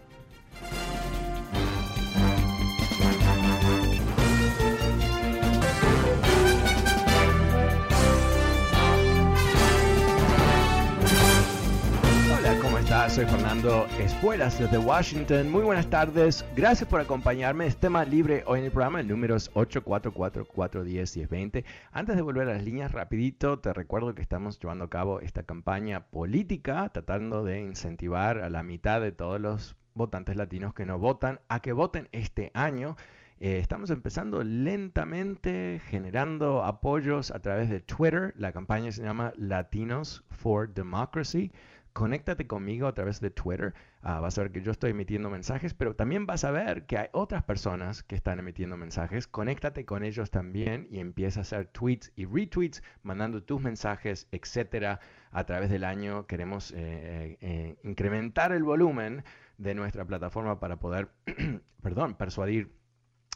Soy 13.12 13.26
Fernando 13.26 13.86
Espuelas 14.00 14.58
desde 14.58 14.78
Washington. 14.78 15.52
Muy 15.52 15.64
buenas 15.64 15.90
tardes. 15.90 16.46
Gracias 16.56 16.88
por 16.88 17.02
acompañarme. 17.02 17.68
Es 17.68 17.76
tema 17.76 18.06
libre 18.06 18.46
hoy 18.48 18.60
en 18.60 18.66
el 18.66 18.72
programa. 18.72 19.02
El 19.02 19.10
número 19.10 19.36
es 19.36 19.52
844-410-1020. 19.54 21.66
Antes 21.92 22.16
de 22.16 22.22
volver 22.22 22.48
a 22.48 22.54
las 22.54 22.64
líneas, 22.64 22.94
rapidito, 22.94 23.60
te 23.60 23.74
recuerdo 23.74 24.16
que 24.16 24.22
estamos 24.22 24.58
llevando 24.62 24.86
a 24.86 24.90
cabo 24.90 25.20
esta 25.20 25.44
campaña 25.44 26.06
política, 26.06 26.88
tratando 26.88 27.44
de 27.44 27.60
incentivar 27.60 28.38
a 28.38 28.50
la 28.50 28.64
mitad 28.64 29.02
de 29.02 29.12
todos 29.12 29.42
los 29.42 29.76
votantes 29.94 30.38
latinos 30.38 30.74
que 30.74 30.86
no 30.86 30.98
votan 30.98 31.42
a 31.50 31.60
que 31.60 31.74
voten 31.74 32.08
este 32.14 32.50
año. 32.54 32.96
Eh, 33.42 33.58
estamos 33.58 33.90
empezando 33.90 34.42
lentamente 34.42 35.82
generando 35.90 36.64
apoyos 36.64 37.32
a 37.32 37.42
través 37.42 37.70
de 37.70 37.82
Twitter. 37.82 38.34
La 38.38 38.54
campaña 38.54 38.90
se 38.94 39.04
llama 39.04 39.34
Latinos 39.36 40.24
for 40.30 40.74
Democracy 40.74 41.52
conéctate 41.94 42.48
conmigo 42.48 42.88
a 42.88 42.94
través 42.94 43.20
de 43.20 43.32
Twitter. 43.32 43.74
Ah, 44.02 44.20
vas 44.20 44.38
a 44.38 44.44
ver 44.44 44.52
que 44.52 44.62
yo 44.62 44.72
estoy 44.72 44.92
emitiendo 44.92 45.30
mensajes, 45.30 45.74
pero 45.74 45.96
también 45.96 46.26
vas 46.26 46.44
a 46.44 46.52
ver 46.52 46.86
que 46.86 46.98
hay 46.98 47.08
otras 47.12 47.44
personas 47.44 48.04
que 48.04 48.16
están 48.16 48.40
emitiendo 48.40 48.78
mensajes. 48.78 49.28
Conéctate 49.28 49.86
con 49.86 50.04
ellos 50.04 50.32
también 50.32 50.88
y 50.90 51.00
empieza 51.00 51.40
a 51.40 51.44
hacer 51.44 51.68
tweets 51.68 52.12
y 52.16 52.26
retweets, 52.26 52.82
mandando 53.04 53.44
tus 53.44 53.62
mensajes, 53.62 54.28
etcétera. 54.32 55.00
A 55.32 55.46
través 55.46 55.70
del 55.70 55.84
año 55.84 56.26
queremos 56.28 56.72
eh, 56.72 56.78
eh, 56.78 57.38
eh, 57.42 57.78
incrementar 57.84 58.52
el 58.52 58.64
volumen 58.64 59.24
de 59.58 59.76
nuestra 59.76 60.06
plataforma 60.06 60.60
para 60.60 60.78
poder, 60.78 61.10
perdón, 61.82 62.16
persuadir 62.16 62.74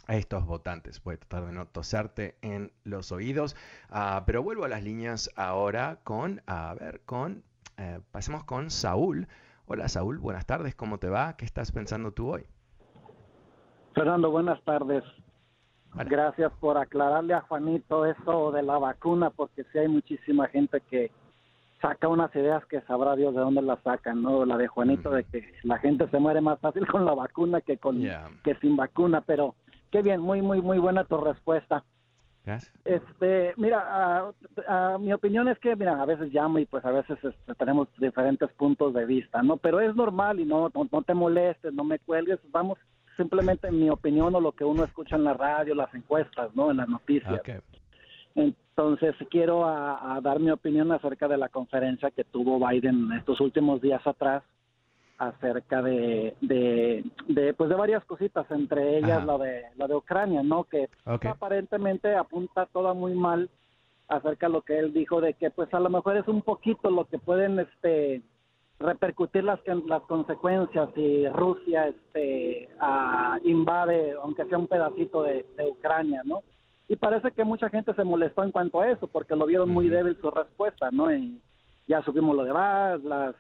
a 0.08 0.15
estos 0.15 0.46
votantes. 0.46 1.02
Voy 1.04 1.18
tratar 1.18 1.46
de 1.46 1.54
no 1.54 1.68
toserte 1.68 2.38
en 2.41 2.72
los 2.84 3.12
oídos, 3.12 3.56
ah, 3.89 4.24
pero 4.26 4.44
vuelvo 4.44 4.65
a 4.65 4.68
las 4.68 4.84
líneas 4.84 5.30
ahora 5.36 6.00
con, 6.04 6.41
a 6.48 6.74
ver, 6.76 7.02
con 7.06 7.44
eh, 7.78 8.00
pasemos 8.12 8.44
con 8.44 8.70
Saúl. 8.70 9.28
Hola 9.68 9.88
Saúl, 9.88 10.20
buenas 10.20 10.46
tardes, 10.46 10.76
¿cómo 10.76 10.98
te 10.98 11.10
va? 11.10 11.36
¿Qué 11.38 11.46
estás 11.46 11.72
pensando 11.72 12.12
tú 12.12 12.34
hoy? 12.34 12.46
Fernando, 13.94 14.30
buenas 14.30 14.62
tardes. 14.64 15.04
Gracias 15.94 16.52
por 16.60 16.78
aclararle 16.78 17.34
a 17.34 17.42
Juanito 17.42 18.06
eso 18.06 18.52
de 18.52 18.62
la 18.62 18.78
vacuna, 18.78 19.30
porque 19.30 19.64
sí 19.72 19.80
hay 19.80 19.88
muchísima 19.88 20.48
gente 20.48 20.82
que 20.90 21.10
saca 21.82 22.08
unas 22.10 22.36
ideas 22.36 22.66
que 22.66 22.82
sabrá 22.82 23.16
Dios 23.16 23.34
de 23.34 23.42
dónde 23.42 23.62
las 23.62 23.82
sacan, 23.84 24.22
¿no? 24.22 24.46
La 24.46 24.58
de 24.58 24.68
Juanito 24.68 25.10
de 25.12 25.24
que 25.24 25.54
la 25.64 25.78
gente 25.78 26.08
se 26.10 26.20
muere 26.20 26.42
más 26.42 26.60
fácil 26.60 26.86
con 26.88 27.06
la 27.06 27.14
vacuna 27.14 27.62
que 27.62 27.78
con 27.78 28.02
que 28.44 28.56
sin 28.56 28.76
vacuna, 28.76 29.22
pero 29.22 29.56
qué 29.92 30.02
bien, 30.02 30.20
muy 30.20 30.42
muy 30.42 30.62
muy 30.62 30.80
buena 30.80 31.06
tu 31.06 31.18
respuesta. 31.18 31.84
Este, 32.84 33.54
mira, 33.58 34.32
mi 35.00 35.14
opinión 35.14 35.48
es 35.48 35.58
que, 35.60 35.76
mira, 35.76 36.02
a 36.02 36.06
veces 36.06 36.32
llamo 36.34 36.60
y 36.60 36.66
pues 36.66 36.86
a 36.86 36.92
veces 36.92 37.18
este, 37.24 37.56
tenemos 37.56 37.88
diferentes 37.98 38.52
puntos 38.54 38.94
de 38.94 39.06
vista, 39.06 39.42
¿no? 39.42 39.58
Pero 39.58 39.80
es 39.80 39.96
normal 39.96 40.40
y 40.40 40.46
no, 40.46 40.72
no, 40.74 41.02
te 41.02 41.14
molestes, 41.14 41.74
no 41.74 41.84
me 41.84 42.00
cuelgues, 42.00 42.40
vamos 42.52 42.78
simplemente 43.18 43.68
en 43.68 43.80
mi 43.80 43.90
opinión 43.90 44.36
o 44.36 44.42
lo 44.42 44.52
que 44.52 44.66
uno 44.66 44.84
escucha 44.84 45.16
en 45.16 45.24
la 45.24 45.34
radio, 45.34 45.74
las 45.74 45.94
encuestas, 45.94 46.56
¿no? 46.56 46.72
En 46.72 46.78
las 46.78 46.90
noticias. 46.90 47.42
Entonces, 48.36 49.16
quiero 49.30 49.62
dar 50.22 50.40
mi 50.40 50.52
opinión 50.52 50.92
acerca 50.92 51.28
de 51.28 51.38
la 51.38 51.50
conferencia 51.50 52.12
que 52.12 52.26
tuvo 52.26 52.60
Biden 52.68 53.12
estos 53.14 53.40
últimos 53.40 53.82
días 53.82 54.06
atrás 54.06 54.44
acerca 55.17 55.82
de, 55.82 56.36
de, 56.41 57.54
pues 57.54 57.69
de 57.69 57.75
varias 57.75 58.04
cositas, 58.06 58.49
entre 58.51 58.97
ellas 58.97 59.25
la 59.25 59.38
de 59.38 59.63
la 59.78 59.88
de 59.88 59.95
Ucrania, 59.95 60.43
¿no? 60.43 60.65
Que 60.65 60.89
aparentemente 61.06 62.15
apunta 62.15 62.65
toda 62.67 62.93
muy 62.93 63.13
mal 63.13 63.49
acerca 64.08 64.47
de 64.47 64.54
lo 64.54 64.62
que 64.62 64.78
él 64.78 64.93
dijo 64.93 65.21
de 65.21 65.34
que 65.34 65.49
pues 65.49 65.73
a 65.73 65.80
lo 65.80 65.89
mejor 65.89 66.17
es 66.17 66.28
un 66.28 66.41
poquito 66.41 66.91
lo 66.91 67.06
que 67.06 67.17
pueden 67.17 67.60
este 67.60 68.21
repercutir 68.78 69.43
las 69.43 69.60
las 69.88 70.01
consecuencias 70.04 70.89
si 70.95 71.28
Rusia 71.30 71.88
este 71.88 72.69
invade 73.43 74.13
aunque 74.21 74.45
sea 74.45 74.58
un 74.58 74.67
pedacito 74.67 75.23
de, 75.23 75.45
Ucrania, 75.69 76.21
¿no? 76.25 76.43
Y 76.88 76.97
parece 76.97 77.32
que 77.32 77.43
mucha 77.43 77.69
gente 77.69 77.93
se 77.95 78.04
molestó 78.04 78.43
en 78.43 78.51
cuanto 78.51 78.82
a 78.82 78.89
eso 78.89 79.08
porque 79.08 79.36
lo 79.36 79.45
vieron 79.45 79.69
muy 79.69 79.89
débil 79.89 80.17
su 80.21 80.30
respuesta, 80.30 80.91
¿no? 80.91 81.12
Y 81.12 81.41
ya 81.88 82.04
subimos 82.04 82.36
lo 82.36 82.43
demás, 82.43 83.01
las 83.04 83.36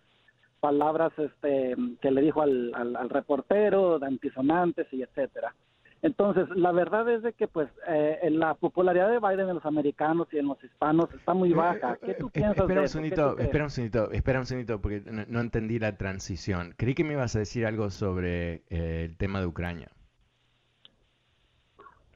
palabras 0.65 1.13
este, 1.19 1.75
que 2.01 2.09
le 2.09 2.21
dijo 2.21 2.41
al, 2.41 2.73
al, 2.73 3.07
reportero, 3.11 3.99
de 3.99 4.07
antisonantes 4.07 4.87
y 4.91 5.03
etcétera. 5.03 5.53
Entonces, 6.01 6.49
la 6.55 6.71
verdad 6.71 7.07
es 7.07 7.21
de 7.21 7.33
que 7.33 7.47
pues 7.47 7.69
eh, 7.87 8.29
la 8.31 8.55
popularidad 8.55 9.11
de 9.11 9.19
Biden 9.19 9.47
en 9.47 9.55
los 9.55 9.65
americanos 9.65 10.27
y 10.31 10.39
en 10.39 10.47
los 10.47 10.63
hispanos 10.63 11.13
está 11.13 11.35
muy 11.35 11.51
eh, 11.51 11.55
baja. 11.55 11.99
¿Qué 12.03 12.15
tú 12.15 12.27
eh, 12.29 12.31
piensas 12.33 12.63
espera 12.63 12.81
un 12.81 12.87
Segundito, 12.87 13.37
espera 13.37 13.63
un 13.63 13.69
segundito, 13.69 14.11
espera 14.11 14.39
un 14.39 14.45
segundito, 14.47 14.81
porque 14.81 15.03
no, 15.05 15.39
entendí 15.39 15.77
la 15.77 15.97
transición. 15.97 16.73
Creí 16.77 16.95
que 16.95 17.03
me 17.03 17.13
ibas 17.13 17.35
a 17.35 17.39
decir 17.39 17.67
algo 17.67 17.91
sobre 17.91 18.63
el 18.69 19.15
tema 19.17 19.41
de 19.41 19.45
Ucrania. 19.45 19.91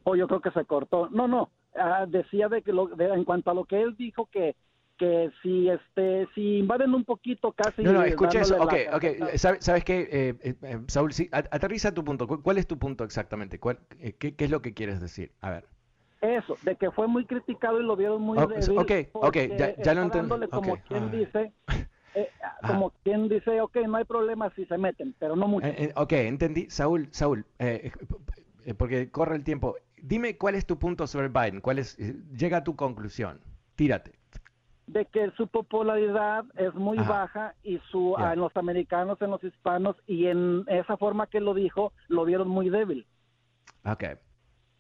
Oh, 0.06 0.16
yo 0.16 0.28
creo 0.28 0.42
que 0.42 0.52
se 0.52 0.66
cortó. 0.66 1.08
No, 1.12 1.28
no, 1.28 1.52
ah, 1.76 2.08
decía 2.08 2.50
de 2.50 2.64
que 2.64 2.74
lo, 2.74 3.00
en 3.00 3.26
cuanto 3.26 3.52
a 3.52 3.54
lo 3.54 3.66
que 3.66 3.80
él 3.80 3.96
dijo 3.96 4.28
que 4.32 4.56
que 5.00 5.32
si 5.42 5.70
este 5.70 6.28
si 6.36 6.58
invaden 6.58 6.94
un 6.94 7.06
poquito 7.06 7.54
casi 7.54 7.82
no 7.82 7.94
no 7.94 8.04
escucha 8.04 8.42
eso. 8.42 8.62
ok 8.62 8.74
ok 8.94 9.06
sabes, 9.36 9.64
sabes 9.64 9.84
qué 9.86 10.02
eh, 10.12 10.36
eh, 10.42 10.56
eh, 10.62 10.80
Saúl 10.88 11.14
sí, 11.14 11.30
aterriza 11.32 11.94
tu 11.94 12.04
punto. 12.04 12.28
Cuál 12.28 12.58
es 12.58 12.68
tu 12.68 12.78
punto 12.78 13.06
exactamente 13.06 13.60
¿Cuál, 13.60 13.80
qué, 14.20 14.36
qué, 14.36 14.46
es 14.46 14.52
lo 14.52 14.62
que 14.62 14.74
quieres 14.74 15.00
decir 15.00 15.32
a 15.42 15.50
ver. 15.52 15.66
Eso 16.22 16.58
de 16.64 16.76
que 16.76 16.92
fue 16.92 17.08
muy 17.08 17.26
criticado 17.26 17.80
y 17.80 17.84
lo 17.84 17.96
vieron 17.96 18.22
muy 18.22 18.38
okay, 18.38 18.60
débil 18.60 19.10
ok 19.14 19.26
ok 19.26 19.38
ya, 19.58 19.76
ya 19.78 19.94
lo 19.94 20.02
entendí. 20.02 20.48
como 20.50 20.76
quien 20.84 21.12
dice 21.12 21.54
como 22.68 22.92
quien 23.04 23.30
dice 23.30 23.62
ok 23.62 23.78
no 23.88 23.98
hay 23.98 24.04
problema 24.04 24.52
si 24.54 24.66
se 24.66 24.78
meten 24.78 25.16
pero 25.18 25.38
no 25.38 25.48
mucho. 25.48 25.68
Ok 25.96 26.12
entendí. 26.12 26.70
Saúl 26.70 27.08
Saúl 27.12 27.46
porque 28.78 29.10
corre 29.10 29.38
el 29.38 29.44
tiempo. 29.44 29.78
Dime 30.02 30.38
cuál 30.38 30.56
es 30.56 30.66
tu 30.66 30.78
punto 30.78 31.08
sobre 31.08 31.30
Biden. 31.30 31.62
Cuál 31.62 31.80
es 31.80 31.98
llega 31.98 32.58
a 32.58 32.64
tu 32.66 32.76
conclusión 32.76 33.40
tírate 33.76 34.19
de 34.90 35.06
que 35.06 35.32
su 35.38 35.48
popularidad 35.48 36.46
es 36.56 36.74
muy 36.74 36.98
baja 36.98 37.54
y 37.64 37.80
su 37.92 38.16
en 38.18 38.40
los 38.40 38.56
americanos, 38.58 39.22
en 39.22 39.30
los 39.30 39.44
hispanos 39.44 39.96
y 40.08 40.26
en 40.26 40.66
esa 40.68 40.98
forma 40.98 41.28
que 41.28 41.40
lo 41.40 41.54
dijo, 41.54 41.94
lo 42.08 42.26
vieron 42.26 42.48
muy 42.48 42.70
débil. 42.70 43.06
Ok. 43.86 44.04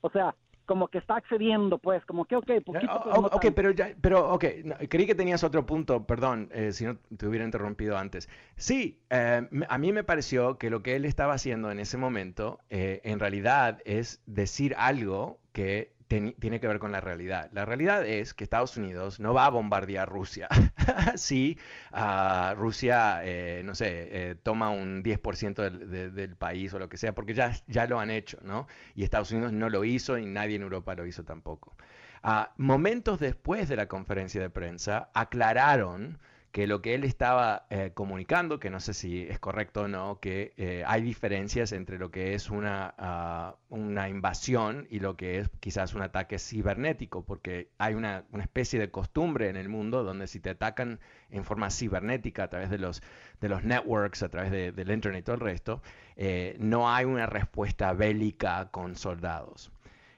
O 0.01 0.09
sea, 0.09 0.33
como 0.65 0.87
que 0.87 0.97
está 0.97 1.15
accediendo, 1.15 1.77
pues, 1.77 2.03
como 2.05 2.25
que, 2.25 2.35
ok, 2.35 2.51
poquito. 2.65 2.93
Oh, 3.05 3.29
ok, 3.31 3.47
pero 3.55 3.71
ya, 3.71 3.89
pero, 4.01 4.31
ok, 4.31 4.45
creí 4.89 5.05
que 5.05 5.15
tenías 5.15 5.43
otro 5.43 5.65
punto, 5.65 6.05
perdón, 6.05 6.49
eh, 6.53 6.71
si 6.71 6.85
no 6.85 6.97
te 7.17 7.27
hubiera 7.27 7.45
interrumpido 7.45 7.97
antes. 7.97 8.29
Sí, 8.55 8.99
eh, 9.09 9.47
a 9.67 9.77
mí 9.77 9.91
me 9.93 10.03
pareció 10.03 10.57
que 10.57 10.69
lo 10.69 10.81
que 10.81 10.95
él 10.95 11.05
estaba 11.05 11.33
haciendo 11.33 11.71
en 11.71 11.79
ese 11.79 11.97
momento, 11.97 12.59
eh, 12.69 13.01
en 13.03 13.19
realidad, 13.19 13.79
es 13.85 14.21
decir 14.25 14.75
algo 14.77 15.39
que 15.53 15.93
tiene 16.09 16.59
que 16.59 16.67
ver 16.67 16.79
con 16.79 16.91
la 16.91 17.01
realidad. 17.01 17.49
La 17.53 17.65
realidad 17.65 18.05
es 18.05 18.33
que 18.33 18.43
Estados 18.43 18.75
Unidos 18.77 19.19
no 19.19 19.35
va 19.35 19.45
a 19.45 19.49
bombardear 19.49 20.09
Rusia 20.09 20.49
si 21.15 21.57
uh, 21.93 22.55
Rusia, 22.55 23.21
eh, 23.23 23.61
no 23.63 23.75
sé, 23.75 24.07
eh, 24.11 24.35
toma 24.41 24.71
un 24.71 25.03
10% 25.03 25.53
del, 25.61 26.15
del, 26.15 26.35
país 26.35 26.73
o 26.73 26.79
lo 26.79 26.89
que 26.89 26.97
sea, 26.97 27.13
porque 27.13 27.35
ya, 27.35 27.53
ya 27.67 27.85
lo 27.85 27.99
han 27.99 28.09
hecho, 28.09 28.39
¿no? 28.41 28.67
Y 28.95 29.03
Estados 29.03 29.31
Unidos 29.31 29.53
no 29.53 29.69
lo 29.69 29.83
hizo 29.83 30.17
y 30.17 30.25
nadie 30.25 30.55
en 30.55 30.63
Europa 30.63 30.95
lo 30.95 31.05
hizo 31.05 31.23
tampoco. 31.23 31.75
Uh, 32.23 32.45
momentos 32.57 33.19
después 33.19 33.69
de 33.69 33.75
la 33.75 33.87
conferencia 33.87 34.41
de 34.41 34.49
prensa, 34.49 35.11
aclararon 35.13 36.17
que 36.51 36.65
lo 36.65 36.81
que 36.81 36.95
él 36.95 37.03
estaba 37.03 37.67
eh, 37.69 37.91
comunicando, 37.93 38.59
que 38.59 38.71
no 38.71 38.79
sé 38.79 38.95
si 38.95 39.21
es 39.21 39.37
correcto 39.39 39.81
o 39.81 39.87
no, 39.87 40.19
que 40.19 40.53
eh, 40.57 40.83
hay 40.87 41.03
diferencias 41.03 41.71
entre 41.73 41.99
lo 41.99 42.09
que 42.09 42.33
es 42.33 42.49
una, 42.49 42.95
ah, 42.97 43.55
una 43.69 44.09
invasión 44.09 44.87
y 44.89 44.99
lo 44.99 45.15
que 45.15 45.37
es 45.39 45.49
quizás 45.59 45.93
un 45.93 46.01
ataque 46.01 46.39
cibernético, 46.39 47.23
porque 47.23 47.69
hay 47.77 47.93
una, 47.93 48.25
una, 48.31 48.43
especie 48.43 48.79
de 48.79 48.89
costumbre 48.89 49.49
en 49.49 49.57
el 49.57 49.69
mundo 49.69 50.03
donde 50.03 50.25
si 50.25 50.39
te 50.39 50.49
atacan 50.49 50.99
en 51.29 51.43
forma 51.43 51.69
cibernética 51.69 52.43
a 52.45 52.49
través 52.49 52.71
de 52.71 52.79
los, 52.79 53.03
de 53.41 53.49
los 53.49 53.63
networks, 53.63 54.23
a 54.23 54.29
través 54.29 54.51
de, 54.51 54.71
del 54.71 54.89
internet 54.89 55.21
y 55.21 55.23
todo 55.23 55.35
el 55.35 55.41
resto, 55.41 55.83
eh, 56.15 56.57
no 56.59 56.91
hay 56.91 57.05
una 57.05 57.27
respuesta 57.27 57.93
bélica 57.93 58.69
con 58.71 58.95
soldados. 58.95 59.71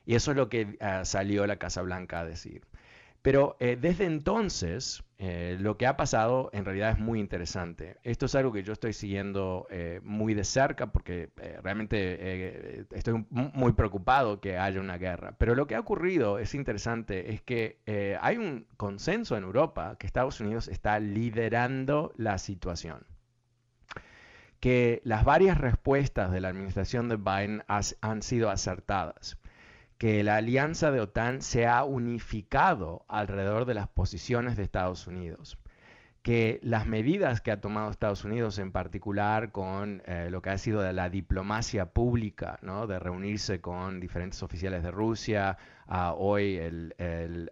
Y 0.05 0.15
eso 0.15 0.31
es 0.31 0.37
lo 0.37 0.47
que 0.47 0.77
ah, 0.79 1.03
salió 1.03 1.45
la 1.45 1.57
Casa 1.57 1.81
Blanca 1.81 2.21
a 2.21 2.25
decir. 2.25 2.63
Pero 3.21 3.55
desde 3.59 4.05
entonces, 4.05 5.03
eh, 5.23 5.55
lo 5.59 5.77
que 5.77 5.85
ha 5.85 5.97
pasado 5.97 6.49
en 6.51 6.65
realidad 6.65 6.89
es 6.89 6.97
muy 6.97 7.19
interesante. 7.19 7.97
Esto 8.01 8.25
es 8.25 8.33
algo 8.33 8.51
que 8.51 8.63
yo 8.63 8.73
estoy 8.73 8.91
siguiendo 8.91 9.67
eh, 9.69 10.01
muy 10.03 10.33
de 10.33 10.43
cerca 10.43 10.91
porque 10.91 11.29
realmente 11.61 12.87
estoy 12.89 13.23
muy 13.29 13.73
preocupado 13.73 14.41
que 14.41 14.57
haya 14.57 14.79
una 14.79 14.97
guerra. 14.97 15.35
Pero 15.37 15.53
lo 15.53 15.67
que 15.67 15.75
ha 15.75 15.79
ocurrido 15.79 16.39
es 16.39 16.55
interesante, 16.55 17.33
es 17.33 17.41
que 17.43 17.77
hay 18.19 18.37
un 18.37 18.65
consenso 18.77 19.37
en 19.37 19.43
Europa 19.43 19.95
que 19.99 20.07
Estados 20.07 20.39
Unidos 20.41 20.67
está 20.67 20.99
liderando 20.99 22.13
la 22.17 22.39
situación 22.39 23.05
que 24.59 25.01
las 25.03 25.25
varias 25.25 25.57
respuestas 25.57 26.31
de 26.31 26.39
la 26.39 26.49
administración 26.49 27.09
de 27.09 27.17
Biden 27.17 27.63
han 27.67 28.21
sido 28.21 28.51
acertadas 28.51 29.37
que 30.01 30.23
la 30.23 30.37
alianza 30.37 30.89
de 30.89 30.99
OTAN 30.99 31.43
se 31.43 31.67
ha 31.67 31.83
unificado 31.83 33.05
alrededor 33.07 33.65
de 33.65 33.75
las 33.75 33.87
posiciones 33.87 34.57
de 34.57 34.63
Estados 34.63 35.05
Unidos, 35.05 35.59
que 36.23 36.59
las 36.63 36.87
medidas 36.87 37.39
que 37.39 37.51
ha 37.51 37.61
tomado 37.61 37.91
Estados 37.91 38.25
Unidos, 38.25 38.57
en 38.57 38.71
particular 38.71 39.51
con 39.51 40.01
eh, 40.07 40.29
lo 40.31 40.41
que 40.41 40.49
ha 40.49 40.57
sido 40.57 40.91
la 40.91 41.11
diplomacia 41.11 41.93
pública, 41.93 42.57
¿no? 42.63 42.87
de 42.87 42.97
reunirse 42.97 43.61
con 43.61 43.99
diferentes 43.99 44.41
oficiales 44.41 44.81
de 44.81 44.89
Rusia, 44.89 45.59
hoy 46.17 46.57
el, 46.57 46.95
el 46.97 47.51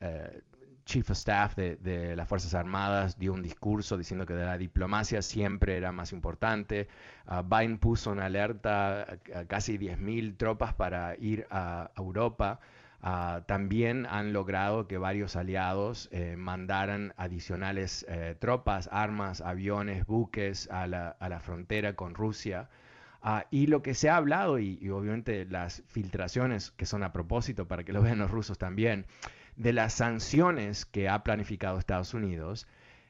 eh, 0.00 0.42
Chief 0.88 1.10
of 1.10 1.18
Staff 1.18 1.54
de, 1.54 2.16
las 2.16 2.26
Fuerzas 2.26 2.54
Armadas 2.54 3.18
dio 3.18 3.34
un 3.34 3.42
discurso 3.42 3.98
diciendo 3.98 4.24
que 4.24 4.32
la 4.32 4.56
diplomacia 4.56 5.20
siempre 5.20 5.76
era 5.76 5.92
más 5.92 6.14
importante. 6.14 6.88
Uh, 7.26 7.42
Biden 7.42 7.76
puso 7.76 8.14
en 8.14 8.20
alerta 8.20 9.02
a, 9.02 9.44
casi 9.46 9.76
10.000 9.76 10.38
tropas 10.38 10.72
para 10.72 11.14
ir 11.16 11.46
a, 11.50 11.90
Europa. 11.94 12.60
Ah, 13.02 13.42
también 13.46 14.06
han 14.06 14.32
logrado 14.32 14.88
que 14.88 14.96
varios 14.96 15.36
aliados 15.36 16.08
eh, 16.10 16.36
mandaran 16.36 17.12
adicionales 17.18 18.06
eh, 18.08 18.34
tropas, 18.38 18.88
armas, 18.90 19.42
aviones, 19.42 20.06
buques 20.06 20.68
a 20.70 20.86
la, 20.86 21.40
frontera 21.40 21.96
con 21.96 22.14
Rusia. 22.14 22.70
Ah, 23.22 23.44
y 23.50 23.66
lo 23.66 23.82
que 23.82 23.92
se 23.92 24.08
ha 24.08 24.16
hablado, 24.16 24.58
y, 24.58 24.88
obviamente 24.88 25.44
las 25.44 25.82
filtraciones 25.86 26.70
que 26.70 26.86
son 26.86 27.02
a 27.02 27.12
propósito 27.12 27.68
para 27.68 27.84
que 27.84 27.92
lo 27.92 28.00
vean 28.00 28.18
los 28.18 28.30
rusos 28.30 28.56
también, 28.56 29.04
de 29.58 29.72
las 29.72 29.92
sanciones 29.92 30.86
que 30.86 31.08
ha 31.08 31.22
planificado 31.22 31.78
Estados 31.78 32.14
Unidos, 32.14 32.66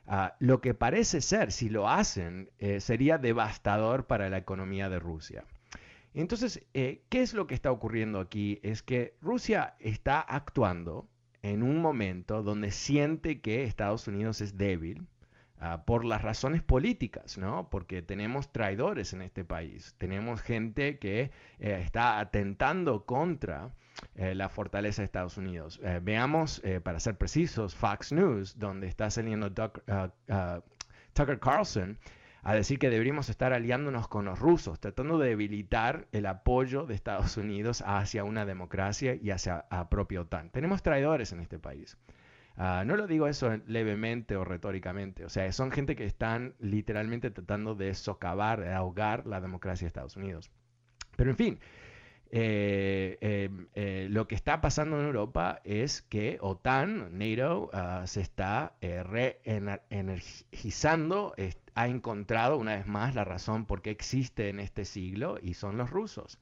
ah, 0.06 0.34
lo 0.40 0.60
que 0.60 0.74
parece 0.74 1.20
ser, 1.20 1.52
si 1.52 1.68
lo 1.68 1.88
hacen, 1.88 2.50
eh, 2.58 2.80
sería 2.80 3.18
devastador 3.18 4.06
para 4.06 4.28
la 4.28 4.38
economía 4.38 4.88
de 4.88 4.98
Rusia. 4.98 5.44
Entonces, 6.14 6.64
eh, 6.74 7.02
¿qué 7.08 7.22
es 7.22 7.34
lo 7.34 7.46
que 7.46 7.54
está 7.54 7.70
ocurriendo 7.70 8.18
aquí? 8.18 8.58
Es 8.62 8.82
que 8.82 9.14
Rusia 9.20 9.76
está 9.78 10.20
actuando 10.20 11.08
en 11.42 11.62
un 11.62 11.80
momento 11.80 12.42
donde 12.42 12.72
siente 12.72 13.40
que 13.40 13.62
Estados 13.62 14.08
Unidos 14.08 14.40
es 14.40 14.56
débil, 14.56 15.06
Ah, 15.60 15.84
por 15.84 16.04
las 16.04 16.22
razones 16.22 16.62
políticas, 16.62 17.36
¿no? 17.36 17.68
Porque 17.68 18.00
tenemos 18.00 18.52
traidores 18.52 19.12
en 19.12 19.22
este 19.22 19.44
país, 19.44 19.92
tenemos 19.98 20.40
gente 20.40 21.00
que 21.00 21.32
eh, 21.58 21.80
está 21.84 22.20
atentando 22.20 23.04
contra 23.04 23.72
eh, 24.14 24.34
la 24.34 24.48
fortaleza 24.48 25.02
de 25.02 25.06
Estados 25.06 25.36
Unidos. 25.36 25.80
Eh, 25.82 26.00
veamos, 26.02 26.62
para 26.82 27.00
ser 27.00 27.16
precisos, 27.16 27.74
Fox 27.74 28.12
News, 28.12 28.58
donde 28.58 28.86
está 28.86 29.10
saliendo 29.10 29.52
ah, 29.88 30.10
ah, 30.28 30.60
Tucker 31.12 31.38
Carlson 31.38 31.98
a 32.42 32.54
decir 32.54 32.78
que 32.78 32.90
deberíamos 32.90 33.28
estar 33.28 33.52
aliándonos 33.52 34.08
con 34.08 34.24
los 34.24 34.38
rusos, 34.38 34.80
tratando 34.80 35.18
de 35.18 35.30
debilitar 35.30 36.06
el 36.12 36.26
apoyo 36.26 36.86
de 36.86 36.94
Estados 36.94 37.36
Unidos 37.36 37.82
hacia 37.86 38.24
una 38.24 38.46
democracia 38.46 39.14
y 39.14 39.30
hacia 39.30 39.66
la 39.70 39.88
propia 39.88 40.20
OTAN. 40.20 40.50
Tenemos 40.50 40.82
traidores 40.82 41.32
en 41.32 41.40
este 41.40 41.58
país. 41.58 41.98
Ah, 42.60 42.82
no 42.84 42.96
lo 42.96 43.06
digo 43.06 43.28
eso 43.28 43.56
levemente 43.66 44.34
o 44.34 44.44
retóricamente, 44.44 45.24
o 45.24 45.28
sea, 45.28 45.50
son 45.52 45.70
gente 45.70 45.94
que 45.94 46.04
están 46.04 46.54
literalmente 46.58 47.30
tratando 47.30 47.76
de 47.76 47.94
socavar, 47.94 48.60
de 48.60 48.72
ahogar 48.72 49.26
la 49.28 49.40
democracia 49.40 49.84
de 49.84 49.88
Estados 49.88 50.16
Unidos. 50.16 50.50
Pero 51.16 51.30
en 51.30 51.36
fin, 51.36 51.54
eh, 51.54 51.58
eh, 51.58 51.87
lo 52.30 54.26
que 54.26 54.34
está 54.34 54.60
pasando 54.60 54.98
en 54.98 55.06
Europa 55.06 55.60
es 55.64 56.02
que 56.02 56.38
OTAN, 56.40 57.16
NATO, 57.18 57.70
ah, 57.72 58.02
se 58.06 58.20
está 58.20 58.74
eh, 58.80 59.02
reenergizando, 59.02 61.34
ha 61.74 61.88
encontrado 61.88 62.58
una 62.58 62.76
vez 62.76 62.86
más 62.86 63.14
la 63.14 63.24
razón 63.24 63.66
por 63.66 63.82
qué 63.82 63.90
existe 63.90 64.48
en 64.48 64.60
este 64.60 64.84
siglo 64.84 65.38
y 65.40 65.54
son 65.54 65.78
los 65.78 65.90
rusos. 65.90 66.38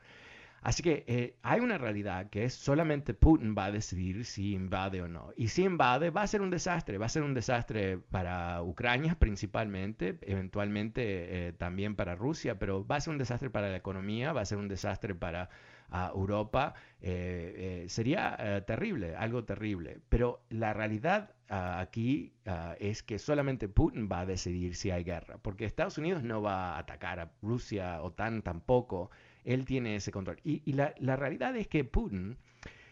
Así 0.67 0.83
que 0.83 1.05
eh, 1.07 1.37
hay 1.43 1.61
una 1.61 1.79
realidad 1.79 2.29
que 2.29 2.45
es 2.45 2.55
solamente 2.55 3.15
Putin 3.15 3.55
va 3.57 3.67
a 3.67 3.71
decidir 3.71 4.25
si 4.25 4.53
invade 4.53 5.01
o 5.01 5.07
no. 5.07 5.33
Y 5.37 5.47
si 5.47 5.63
invade 5.63 6.11
va 6.11 6.23
a 6.23 6.27
ser 6.27 6.43
un 6.43 6.51
desastre, 6.51 6.99
va 6.99 7.07
a 7.07 7.09
ser 7.09 7.23
un 7.23 7.35
desastre 7.35 7.99
para 7.99 8.61
Ucrania 8.65 9.15
principalmente, 9.17 10.19
eventualmente 10.23 11.49
eh, 11.49 11.53
también 11.53 11.95
para 11.95 12.17
Rusia, 12.17 12.59
pero 12.59 12.85
va 12.85 12.97
a 12.97 13.01
ser 13.01 13.13
un 13.13 13.19
desastre 13.19 13.49
para 13.49 13.71
la 13.71 13.77
economía, 13.77 14.33
va 14.33 14.41
a 14.41 14.45
ser 14.45 14.59
un 14.59 14.67
desastre 14.67 15.15
para 15.15 15.51
ah, 15.91 16.13
Europa. 16.15 16.75
Eh, 17.01 17.87
sería 17.89 18.65
terrible, 18.67 19.17
algo 19.17 19.45
terrible. 19.45 20.01
Pero 20.09 20.41
la 20.51 20.73
realidad 20.73 21.35
ah, 21.49 21.81
aquí 21.81 22.33
ah, 22.47 22.75
es 22.79 23.03
que 23.03 23.19
solamente 23.19 23.69
Putin 23.69 24.09
va 24.11 24.21
a 24.21 24.27
decidir 24.27 24.75
si 24.75 24.91
hay 24.91 25.05
guerra, 25.05 25.39
porque 25.39 25.65
Estados 25.65 25.99
Unidos 25.99 26.23
no 26.23 26.43
va 26.43 26.75
a 26.75 26.79
atacar 26.79 27.21
a 27.21 27.31
Rusia, 27.43 28.03
OTAN 28.03 28.43
tampoco 28.43 29.11
él 29.45 29.65
tiene 29.65 29.97
ese 29.97 30.11
control. 30.11 30.39
Y, 30.45 30.73
la, 30.73 31.17
realidad 31.17 31.57
es 31.57 31.69
que 31.69 31.85
Putin, 31.85 32.37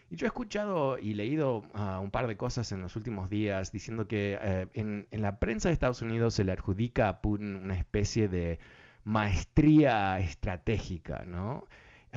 y 0.09 0.15
yo 0.15 0.25
he 0.25 0.29
escuchado 0.29 0.97
y 0.97 1.13
leído 1.13 1.63
ah, 1.73 1.99
un 2.01 2.11
par 2.11 2.27
de 2.27 2.37
cosas 2.37 2.71
en 2.71 2.81
los 2.81 2.95
últimos 2.95 3.29
días 3.29 3.71
diciendo 3.71 4.07
que 4.07 4.39
eh, 4.41 4.67
en, 4.73 5.07
en, 5.11 5.21
la 5.21 5.37
prensa 5.39 5.69
de 5.69 5.73
Estados 5.73 6.01
Unidos 6.01 6.33
se 6.33 6.45
le 6.45 6.53
adjudica 6.53 7.09
a 7.09 7.21
Putin 7.21 7.55
una 7.55 7.75
especie 7.77 8.29
de 8.29 8.59
maestría 9.03 10.19
estratégica, 10.19 11.25
¿no? 11.25 11.67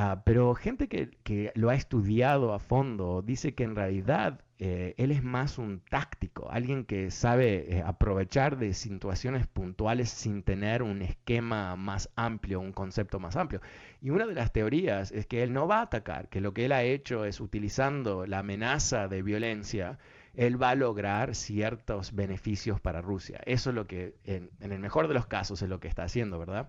Ah, 0.01 0.23
pero 0.25 0.55
gente 0.55 0.87
que, 0.89 1.51
lo 1.57 1.71
ha 1.71 1.75
estudiado 1.75 2.55
a 2.55 2.61
fondo 2.61 3.21
dice 3.21 3.55
que 3.57 3.65
en 3.65 3.75
realidad 3.75 4.45
eh, 4.61 4.95
él 4.97 5.11
es 5.11 5.25
más 5.25 5.59
un 5.59 5.81
táctico, 5.81 6.49
alguien 6.53 6.85
que 6.85 7.11
sabe 7.11 7.79
eh, 7.79 7.83
aprovechar 7.85 8.59
de 8.59 8.75
situaciones 8.75 9.49
puntuales 9.49 10.09
sin 10.09 10.45
tener 10.45 10.85
un 10.85 11.03
esquema 11.03 11.75
más 11.75 12.11
amplio, 12.15 12.61
un 12.61 12.73
concepto 12.73 13.19
más 13.19 13.35
amplio. 13.35 13.61
Y 14.01 14.11
una 14.11 14.27
de 14.27 14.35
las 14.35 14.53
teorías 14.53 15.11
es 15.11 15.27
que 15.27 15.43
él 15.43 15.53
no 15.53 15.67
va 15.67 15.81
a 15.81 15.83
atacar, 15.83 16.29
que 16.29 16.41
lo 16.41 16.55
que 16.55 16.67
él 16.67 16.73
ha 16.73 16.85
hecho 16.85 17.25
es 17.25 17.41
utilizando 17.41 18.25
la 18.25 18.39
amenaza 18.39 19.09
de 19.09 19.23
violencia, 19.23 19.99
él 20.35 20.63
va 20.63 20.71
a 20.71 20.75
lograr 20.77 21.35
ciertos 21.35 22.15
beneficios 22.15 22.81
para 22.81 23.03
Rusia. 23.03 23.41
Eso 23.47 23.71
es 23.71 23.75
lo 23.75 23.89
que, 23.89 24.15
en 24.25 24.51
el 24.61 24.79
mejor 24.79 25.09
de 25.09 25.15
los 25.15 25.27
casos, 25.27 25.61
es 25.61 25.69
lo 25.69 25.81
que 25.81 25.89
está 25.89 26.05
haciendo, 26.05 26.39
¿verdad? 26.39 26.69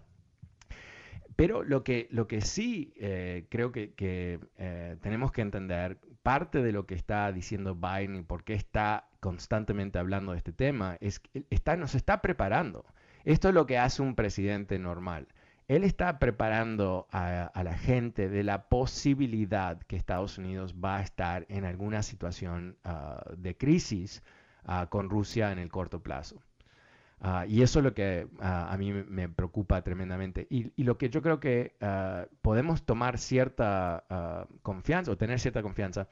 Pero 1.39 1.63
lo 1.63 1.85
que, 1.85 2.09
lo 2.11 2.27
que 2.27 2.41
sí 2.41 2.91
eh, 2.97 3.45
creo 3.49 3.71
que, 3.71 3.93
eh, 4.57 4.97
tenemos 4.99 5.31
que 5.31 5.39
entender, 5.39 5.97
parte 6.21 6.61
de 6.61 6.73
lo 6.73 6.85
que 6.85 6.95
está 6.95 7.31
diciendo 7.31 7.75
Biden 7.75 8.17
y 8.17 8.23
por 8.23 8.43
qué 8.43 8.55
está 8.55 9.07
constantemente 9.21 9.99
hablando 9.99 10.33
de 10.33 10.39
este 10.39 10.51
tema, 10.51 10.97
es 10.99 11.21
que 11.21 11.45
está, 11.49 11.77
nos 11.77 11.95
está 11.95 12.21
preparando. 12.21 12.83
Esto 13.23 13.47
es 13.47 13.53
lo 13.53 13.65
que 13.67 13.77
hace 13.77 14.01
un 14.01 14.15
presidente 14.15 14.79
normal. 14.79 15.29
él 15.69 15.85
está 15.85 16.19
preparando 16.19 17.07
a, 17.09 17.51
la 17.63 17.77
gente 17.77 18.27
de 18.27 18.43
la 18.43 18.67
posibilidad 18.67 19.79
que 19.83 19.95
Estados 19.95 20.37
Unidos 20.37 20.75
va 20.83 20.97
a 20.97 21.01
estar 21.03 21.45
en 21.47 21.63
alguna 21.63 22.03
situación 22.03 22.75
ah, 22.83 23.23
de 23.37 23.55
crisis 23.55 24.23
ah, 24.65 24.87
con 24.89 25.09
Rusia 25.09 25.53
en 25.53 25.59
el 25.59 25.69
corto 25.69 26.03
plazo. 26.03 26.43
Ah, 27.21 27.45
y 27.45 27.61
eso 27.61 27.79
es 27.79 27.85
lo 27.85 27.93
que 27.93 28.27
a 28.39 28.75
mí 28.77 28.93
me 28.93 29.27
preocupa 29.29 29.81
tremendamente. 29.81 30.47
Y, 30.49 30.71
y 30.75 30.83
lo 30.83 30.97
que 30.97 31.09
yo 31.09 31.21
creo 31.21 31.39
que 31.39 31.75
podemos 32.41 32.83
tomar 32.83 33.17
cierta 33.17 34.47
confianza 34.61 35.11
o 35.11 35.17
tener 35.17 35.39
cierta 35.39 35.61
confianza, 35.61 36.07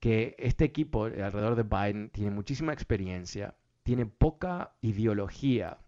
que 0.00 0.34
este 0.38 0.64
equipo 0.64 1.04
alrededor 1.04 1.54
de 1.54 1.62
Biden 1.62 2.10
tiene 2.10 2.30
muchísima 2.32 2.72
experiencia, 2.72 3.54
tiene 3.84 4.06
poca 4.06 4.72
ideología 4.80 5.78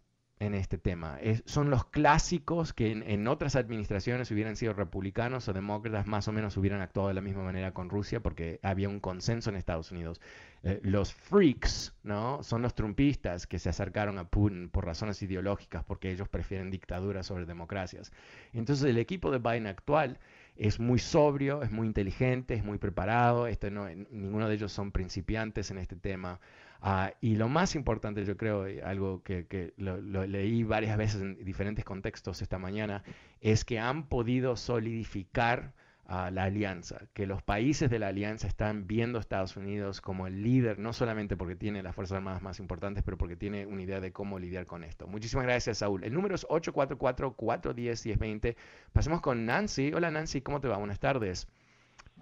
en 0.40 0.54
este 0.54 0.78
tema. 0.78 1.18
son 1.44 1.70
los 1.70 1.86
clásicos 1.86 2.72
que 2.72 2.90
en, 2.90 3.28
otras 3.28 3.56
administraciones 3.56 4.30
hubieran 4.30 4.56
sido 4.56 4.72
republicanos 4.72 5.48
o 5.48 5.52
demócratas, 5.52 6.06
más 6.06 6.26
o 6.28 6.32
menos 6.32 6.56
hubieran 6.56 6.80
actuado 6.80 7.08
de 7.08 7.14
la 7.14 7.20
misma 7.20 7.44
manera 7.44 7.72
con 7.72 7.88
Rusia 7.88 8.20
porque 8.20 8.58
había 8.62 8.88
un 8.88 9.00
consenso 9.00 9.50
en 9.50 9.56
Estados 9.56 9.92
Unidos. 9.92 10.20
Eh, 10.64 10.80
los 10.82 11.12
freaks, 11.12 11.94
¿no? 12.02 12.42
Son 12.42 12.62
los 12.62 12.74
trumpistas 12.74 13.46
que 13.46 13.58
se 13.58 13.68
acercaron 13.68 14.18
a 14.18 14.28
Putin 14.28 14.70
por 14.70 14.84
razones 14.84 15.22
ideológicas 15.22 15.84
porque 15.84 16.10
ellos 16.10 16.28
prefieren 16.28 16.70
dictaduras 16.70 17.26
sobre 17.26 17.46
democracias. 17.46 18.12
Entonces 18.52 18.84
el 18.86 18.98
equipo 18.98 19.30
de 19.30 19.38
Biden 19.38 19.66
actual 19.66 20.18
es 20.56 20.78
muy 20.78 20.98
sobrio, 20.98 21.62
es 21.62 21.70
muy 21.70 21.86
inteligente, 21.86 22.54
es 22.54 22.64
muy 22.64 22.78
preparado. 22.78 23.46
Este 23.46 23.70
no, 23.70 23.88
ninguno 23.88 24.48
de 24.48 24.54
ellos 24.54 24.72
son 24.72 24.92
principiantes 24.92 25.70
en 25.70 25.78
este 25.78 25.96
tema. 25.96 26.40
Ah, 26.86 27.14
y 27.22 27.36
lo 27.36 27.48
más 27.48 27.76
importante, 27.76 28.26
yo 28.26 28.36
creo, 28.36 28.66
algo 28.84 29.22
que, 29.22 29.72
lo, 29.78 30.26
leí 30.26 30.64
varias 30.64 30.98
veces 30.98 31.22
en 31.22 31.42
diferentes 31.42 31.82
contextos 31.82 32.42
esta 32.42 32.58
mañana, 32.58 33.02
es 33.40 33.64
que 33.64 33.78
han 33.78 34.06
podido 34.06 34.54
solidificar 34.54 35.72
la 36.06 36.42
alianza, 36.42 37.00
que 37.14 37.26
los 37.26 37.42
países 37.42 37.88
de 37.88 37.98
la 37.98 38.08
alianza 38.08 38.46
están 38.46 38.86
viendo 38.86 39.16
a 39.16 39.22
Estados 39.22 39.56
Unidos 39.56 40.02
como 40.02 40.26
el 40.26 40.42
líder, 40.42 40.78
no 40.78 40.92
solamente 40.92 41.38
porque 41.38 41.56
tiene 41.56 41.82
las 41.82 41.94
Fuerzas 41.94 42.16
Armadas 42.16 42.42
más 42.42 42.60
importantes, 42.60 43.02
pero 43.02 43.16
porque 43.16 43.36
tiene 43.36 43.64
una 43.64 43.80
idea 43.80 44.00
de 44.00 44.12
cómo 44.12 44.38
lidiar 44.38 44.66
con 44.66 44.84
esto. 44.84 45.06
Muchísimas 45.06 45.46
gracias, 45.46 45.78
Saúl. 45.78 46.04
El 46.04 46.12
número 46.12 46.34
es 46.34 46.46
844-410-1020. 46.48 48.56
Pasemos 48.92 49.22
con 49.22 49.46
Nancy. 49.46 49.90
Hola, 49.94 50.10
Nancy, 50.10 50.42
¿cómo 50.42 50.60
te 50.60 50.68
va? 50.68 50.76
Buenas 50.76 51.00
tardes. 51.00 51.48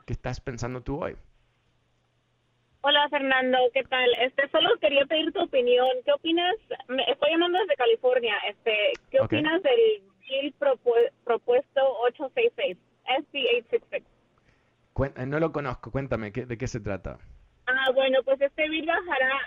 ¿Qué 0.06 0.12
estás 0.12 0.40
pensando 0.40 0.82
tú 0.82 1.02
hoy? 1.02 1.16
Hola 2.85 3.09
Fernando, 3.11 3.59
¿qué 3.72 3.85
tal? 3.85 4.11
Este, 4.20 4.49
solo 4.49 4.76
quería 4.80 5.07
pedir 5.07 5.33
tu 5.33 5.41
opinión. 5.41 5.89
¿Qué 6.05 6.12
opinas? 6.12 6.57
Me 6.89 7.05
estoy 7.05 7.30
llamando 7.30 7.59
desde 7.61 7.76
California. 7.76 8.35
Este, 8.49 8.93
¿qué 9.09 9.20
opinas 9.20 9.62
del 9.62 10.03
bill 10.28 10.53
propuesto 11.24 11.80
866, 12.07 12.76
SB 13.05 13.39
866? 14.97 15.28
no 15.28 15.39
lo 15.39 15.53
conozco. 15.53 15.93
Cuéntame, 15.93 16.33
¿de 16.33 16.59
qué 16.59 16.66
se 16.66 16.80
trata? 16.80 17.18
Ah, 17.66 17.93
bueno, 17.95 18.18
pues 18.24 18.41
este 18.41 18.68
bill 18.68 18.87
bajará, 18.87 19.39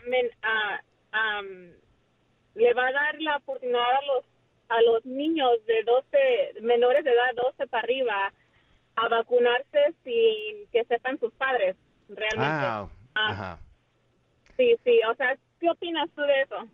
le 2.55 2.73
va 2.73 2.87
a 2.87 2.91
dar 2.93 3.21
la 3.21 3.35
oportunidad 3.37 3.81
a 3.81 4.05
los 4.05 4.25
a 4.67 4.81
los 4.81 5.05
niños 5.05 5.51
de 5.67 5.83
12 5.83 6.61
menores 6.61 7.03
de 7.03 7.11
edad 7.11 7.35
12 7.35 7.67
para 7.67 7.83
arriba 7.83 8.33
a 8.95 9.07
vacunarse 9.09 9.93
sin 10.03 10.67
que 10.71 10.85
sepan 10.87 11.19
sus 11.19 11.31
padres 11.33 11.75
realmente. 12.07 12.65
Ah, 12.65 12.87
Ajá. 13.15 13.59
Sí, 14.57 14.75
sí, 14.83 14.99
o 15.09 15.15
sea, 15.15 15.37
¿qué 15.59 15.69
opinas 15.69 16.09
tú 16.15 16.21
de 16.21 16.41
eso? 16.41 16.69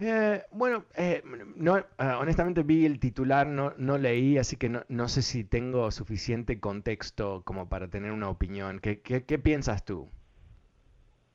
Eh, 0.00 0.42
bueno, 0.50 0.84
eh, 0.96 1.22
no, 1.56 1.78
eh, 1.78 1.84
honestamente 2.18 2.62
vi 2.62 2.86
el 2.86 2.98
titular, 2.98 3.46
no, 3.46 3.74
no 3.76 3.98
leí, 3.98 4.38
así 4.38 4.56
que 4.56 4.68
no, 4.68 4.82
no, 4.88 5.08
sé 5.08 5.22
si 5.22 5.44
tengo 5.44 5.90
suficiente 5.90 6.58
contexto 6.58 7.42
como 7.44 7.68
para 7.68 7.88
tener 7.88 8.10
una 8.10 8.28
opinión. 8.28 8.80
¿Qué, 8.80 9.00
qué, 9.00 9.24
qué 9.24 9.38
piensas 9.38 9.84
tú? 9.84 10.10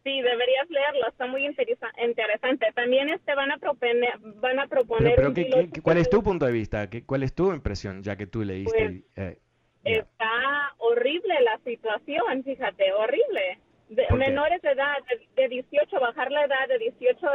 Sí, 0.03 0.21
deberías 0.21 0.69
leerlo, 0.69 1.07
está 1.07 1.27
muy 1.27 1.45
interesante. 1.45 2.65
También 2.75 3.09
este 3.09 3.35
van 3.35 3.51
a 3.51 3.57
proponer, 3.57 4.17
van 4.41 4.59
a 4.59 4.67
proponer. 4.67 5.15
Pero, 5.15 5.33
qué, 5.33 5.81
¿cuál 5.81 5.97
es 5.97 6.09
tu 6.09 6.23
punto 6.23 6.45
de 6.45 6.51
vista? 6.51 6.89
¿Cuál 7.05 7.23
es 7.23 7.33
tu 7.33 7.53
impresión, 7.53 8.03
ya 8.03 8.15
que 8.15 8.27
tú 8.27 8.43
leíste? 8.43 9.03
Pues, 9.15 9.37
Está 9.87 10.73
horrible 10.79 11.33
la 11.41 11.57
situación, 11.63 12.43
fíjate, 12.43 12.91
horrible. 12.93 13.59
De, 13.89 14.05
menores 14.17 14.61
de 14.61 14.71
edad, 14.71 14.97
de, 15.37 15.47
18, 15.47 15.97
bajar 16.01 16.29
la 16.29 16.43
edad 16.43 16.67
de 16.67 16.77
18, 16.77 17.25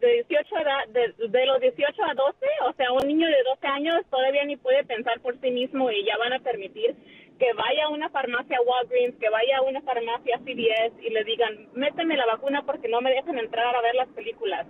de, 0.00 0.16
18 0.28 0.58
edad, 0.58 0.88
de, 0.88 1.46
los 1.46 1.60
18 1.60 2.04
a 2.04 2.14
12, 2.14 2.46
o 2.68 2.72
sea, 2.74 2.92
un 2.92 3.08
niño 3.08 3.26
de 3.26 3.42
12 3.42 3.66
años 3.66 3.96
todavía 4.08 4.44
ni 4.44 4.56
puede 4.56 4.84
pensar 4.84 5.18
por 5.20 5.40
sí 5.40 5.50
mismo 5.50 5.90
y 5.90 6.04
ya 6.04 6.16
van 6.18 6.34
a 6.34 6.38
permitir 6.38 6.94
que 7.36 7.52
vaya 7.54 7.86
a 7.86 7.88
una 7.88 8.08
farmacia 8.10 8.60
Walgreens, 8.60 9.18
que 9.18 9.28
vaya 9.28 9.58
a 9.58 9.62
una 9.62 9.82
farmacia 9.82 10.38
CVS 10.38 11.02
y 11.02 11.10
le 11.10 11.24
digan, 11.24 11.68
méteme 11.74 12.16
la 12.16 12.26
vacuna 12.26 12.62
porque 12.62 12.88
no 12.88 13.00
me 13.00 13.10
dejan 13.10 13.36
entrar 13.38 13.74
a 13.74 13.82
ver 13.82 13.96
las 13.96 14.08
películas. 14.10 14.68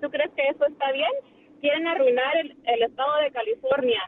¿Tú 0.00 0.10
crees 0.10 0.30
que 0.34 0.48
eso 0.48 0.64
está 0.64 0.92
bien? 0.92 1.12
Quieren 1.60 1.86
arruinar 1.86 2.38
el, 2.38 2.56
el 2.64 2.82
estado 2.84 3.20
de 3.20 3.32
California 3.32 4.00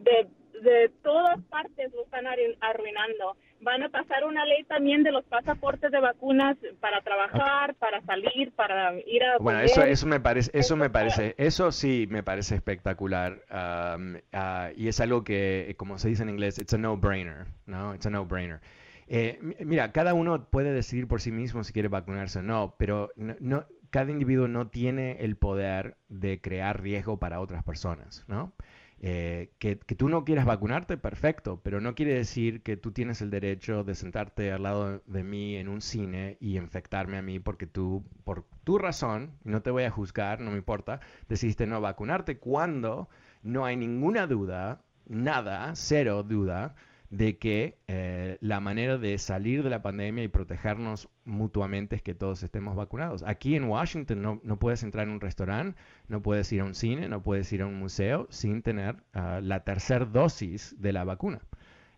de 0.00 0.26
de 0.62 0.90
todas 1.02 1.40
partes 1.50 1.92
lo 1.92 2.04
están 2.04 2.26
arruinando. 2.26 3.36
Van 3.60 3.82
a 3.82 3.88
pasar 3.88 4.24
una 4.24 4.44
ley 4.44 4.64
también 4.64 5.02
de 5.02 5.12
los 5.12 5.24
pasaportes 5.24 5.90
de 5.90 6.00
vacunas 6.00 6.56
para 6.80 7.00
trabajar, 7.00 7.74
para 7.76 8.02
salir, 8.02 8.52
para 8.52 8.98
ir 9.00 9.24
a 9.24 9.38
Bueno, 9.38 9.60
eso 9.60 9.82
eso 9.82 10.06
me 10.06 10.20
parece 10.20 10.50
eso 10.52 10.76
me 10.76 10.90
parece 10.90 11.34
eso 11.38 11.72
sí 11.72 12.06
me 12.10 12.22
parece 12.22 12.56
espectacular 12.56 13.40
um, 13.50 14.16
uh, 14.16 14.72
y 14.76 14.88
es 14.88 15.00
algo 15.00 15.24
que 15.24 15.74
como 15.78 15.98
se 15.98 16.08
dice 16.08 16.24
en 16.24 16.30
inglés 16.30 16.58
it's 16.58 16.74
a 16.74 16.78
no-brainer, 16.78 17.46
¿no? 17.66 17.94
It's 17.94 18.06
a 18.06 18.10
no-brainer. 18.10 18.60
Eh, 19.06 19.38
mira, 19.60 19.92
cada 19.92 20.14
uno 20.14 20.48
puede 20.48 20.72
decidir 20.72 21.06
por 21.06 21.20
sí 21.20 21.30
mismo 21.30 21.62
si 21.64 21.72
quiere 21.72 21.88
vacunarse 21.88 22.38
o 22.38 22.42
no, 22.42 22.74
pero 22.78 23.10
no, 23.16 23.66
cada 23.90 24.10
individuo 24.10 24.48
no 24.48 24.68
tiene 24.68 25.18
el 25.20 25.36
poder 25.36 25.96
de 26.08 26.40
crear 26.40 26.82
riesgo 26.82 27.18
para 27.18 27.40
otras 27.40 27.62
personas, 27.62 28.24
¿no? 28.28 28.52
Eh, 29.00 29.50
que, 29.58 29.76
tú 29.76 30.08
no 30.08 30.24
quieras 30.24 30.46
vacunarte, 30.46 30.96
perfecto, 30.96 31.60
pero 31.62 31.80
no 31.80 31.94
quiere 31.94 32.14
decir 32.14 32.62
que 32.62 32.76
tú 32.76 32.92
tienes 32.92 33.20
el 33.20 33.30
derecho 33.30 33.84
de 33.84 33.94
sentarte 33.94 34.50
al 34.50 34.62
lado 34.62 35.02
de 35.06 35.22
mí 35.22 35.56
en 35.56 35.68
un 35.68 35.82
cine 35.82 36.38
y 36.40 36.56
infectarme 36.56 37.18
a 37.18 37.22
mí 37.22 37.38
porque 37.38 37.66
tú, 37.66 38.02
por 38.24 38.44
tu 38.64 38.78
razón, 38.78 39.32
no 39.44 39.60
te 39.62 39.70
voy 39.70 39.82
a 39.84 39.90
juzgar, 39.90 40.40
no 40.40 40.50
me 40.52 40.56
importa, 40.56 41.00
decidiste 41.28 41.66
no 41.66 41.80
vacunarte 41.80 42.38
cuando 42.38 43.08
no 43.42 43.66
hay 43.66 43.76
ninguna 43.76 44.26
duda, 44.26 44.80
nada, 45.06 45.72
cero 45.74 46.22
duda, 46.22 46.74
de 47.16 47.38
que 47.38 47.78
eh, 47.86 48.38
la 48.40 48.58
manera 48.58 48.98
de 48.98 49.18
salir 49.18 49.62
de 49.62 49.70
la 49.70 49.82
pandemia 49.82 50.24
y 50.24 50.28
protegernos 50.28 51.08
mutuamente 51.24 51.94
es 51.94 52.02
que 52.02 52.12
todos 52.12 52.42
estemos 52.42 52.74
vacunados. 52.74 53.22
Aquí 53.22 53.54
en 53.54 53.64
Washington 53.64 54.20
no, 54.20 54.40
no 54.42 54.58
puedes 54.58 54.82
entrar 54.82 55.06
en 55.06 55.12
un 55.12 55.20
restaurante, 55.20 55.78
no 56.08 56.22
puedes 56.22 56.52
ir 56.52 56.62
a 56.62 56.64
un 56.64 56.74
cine, 56.74 57.08
no 57.08 57.22
puedes 57.22 57.52
ir 57.52 57.62
a 57.62 57.66
un 57.66 57.78
museo 57.78 58.26
sin 58.30 58.62
tener 58.62 58.96
ah, 59.12 59.38
la 59.40 59.60
tercera 59.60 60.04
dosis 60.04 60.74
de 60.80 60.92
la 60.92 61.04
vacuna. 61.04 61.40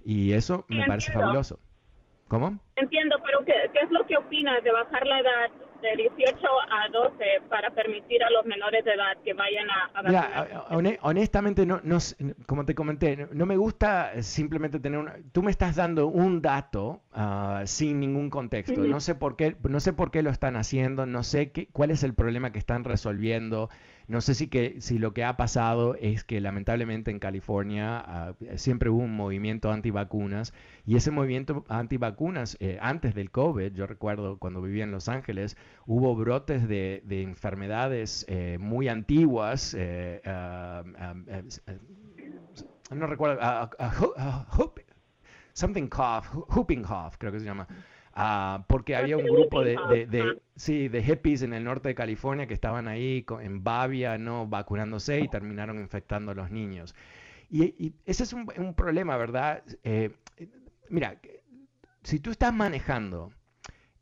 Y 0.05 0.33
eso 0.33 0.67
me 0.69 0.87
parece 0.87 1.13
fabuloso. 1.13 1.59
¿Cómo? 2.29 2.59
Entiendo, 2.77 3.17
pero 3.25 3.43
¿qué, 3.47 3.55
¿qué, 3.73 3.81
es 3.85 3.91
lo 3.91 4.05
que 4.07 4.19
opinas 4.19 4.63
de 4.63 4.71
bajar 4.71 5.07
la 5.07 5.21
edad 5.21 5.51
de 5.81 5.97
18 5.97 6.39
a 6.71 6.89
12 6.91 7.25
para 7.49 7.71
permitir 7.71 8.23
a 8.23 8.31
los 8.31 8.45
menores 8.45 8.85
de 8.85 8.93
edad 8.93 9.17
que 9.25 9.35
vayan 9.35 9.67
a, 9.71 10.03
Mira, 10.03 10.99
honestamente, 11.03 11.67
no, 11.67 11.81
no, 11.83 11.99
como 12.47 12.65
te 12.65 12.75
comenté, 12.75 13.29
no, 13.33 13.47
me 13.47 13.57
gusta 13.57 14.23
simplemente 14.23 14.81
tener 14.81 14.99
una... 14.99 15.17
Tú 15.33 15.43
me 15.43 15.51
estás 15.51 15.77
dando 15.77 16.07
un 16.07 16.43
dato 16.43 17.03
ah, 17.13 17.63
sin 17.67 18.01
ningún 18.01 18.31
contexto. 18.31 18.81
No 18.83 19.01
sé 19.01 19.15
por 19.15 19.37
qué, 19.37 19.57
no 19.69 19.81
sé 19.81 19.93
por 19.93 20.11
qué 20.11 20.23
lo 20.23 20.31
están 20.31 20.57
haciendo, 20.57 21.07
no 21.07 21.23
sé 21.23 21.51
qué, 21.53 21.69
cuál 21.73 21.91
es 21.91 22.03
el 22.03 22.15
problema 22.15 22.53
que 22.53 22.59
están 22.59 22.85
resolviendo. 22.85 23.69
No 24.09 24.21
sé 24.21 24.35
si, 24.35 24.47
que, 24.47 24.81
si 24.81 24.99
lo 24.99 25.13
que 25.13 25.25
ha 25.25 25.37
pasado 25.37 25.97
es 26.01 26.23
que 26.23 26.41
lamentablemente 26.41 27.11
en 27.11 27.19
California 27.19 27.99
ah, 27.99 28.35
siempre 28.55 28.89
hubo 28.89 29.03
un 29.03 29.17
movimiento 29.17 29.73
antivacunas 29.73 30.55
y 30.85 30.97
ese 30.97 31.11
movimiento 31.11 31.65
antivacunas 31.69 32.57
eh, 32.61 32.79
antes 32.81 33.15
del 33.17 33.33
COVID, 33.33 33.73
yo 33.73 33.87
recuerdo 33.87 34.39
cuando 34.39 34.63
vivía 34.63 34.85
en 34.85 34.93
Los 34.93 35.09
Ángeles, 35.09 35.57
hubo 35.87 36.15
brotes 36.15 36.69
de, 36.69 37.03
enfermedades 37.09 38.25
eh, 38.29 38.59
muy 38.61 38.89
antiguas, 38.89 39.75
eh, 39.77 40.21
ah, 40.25 40.85
no 42.95 43.07
recuerdo, 43.09 43.41
something 45.53 45.89
cough, 45.89 46.27
whooping 46.55 46.85
cough 46.85 47.15
creo 47.19 47.33
que 47.33 47.41
se 47.41 47.47
llama. 47.47 47.67
Ah, 48.19 48.65
porque 48.67 48.97
había 48.97 49.19
un 49.19 49.27
grupo 49.27 49.63
de, 49.63 49.77
de, 50.07 50.41
sí, 50.55 50.89
de 50.89 51.03
hippies 51.03 51.43
en 51.43 51.53
el 51.53 51.65
norte 51.65 51.91
de 51.91 51.95
California 51.95 52.47
que 52.47 52.55
estaban 52.55 52.89
ahí 52.89 53.27
en 53.43 53.63
Bavia, 53.63 54.17
¿no? 54.17 54.47
vacunándose 54.47 55.21
y 55.21 55.29
terminaron 55.29 55.79
infectando 55.79 56.33
a 56.33 56.35
los 56.35 56.51
niños. 56.51 56.95
Y, 57.51 57.93
ese 58.07 58.23
es 58.23 58.33
un, 58.33 58.75
problema, 58.75 59.19
¿verdad? 59.19 59.63
Eh, 59.85 60.13
mira, 60.89 61.21
si 62.03 62.19
tú 62.19 62.31
estás 62.31 62.55
manejando 62.55 63.33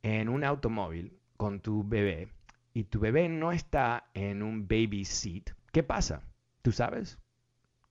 en 0.02 0.28
un 0.28 0.44
automóvil 0.44 1.18
con 1.36 1.58
tu 1.58 1.82
bebé 1.86 2.28
y 2.72 2.84
tu 2.84 3.00
bebé 3.00 3.28
no 3.28 3.50
está 3.50 4.04
en 4.14 4.44
un 4.44 4.68
baby 4.68 5.04
seat, 5.04 5.50
¿qué 5.72 5.82
pasa? 5.82 6.22
¿Tú 6.62 6.70
sabes? 6.70 7.18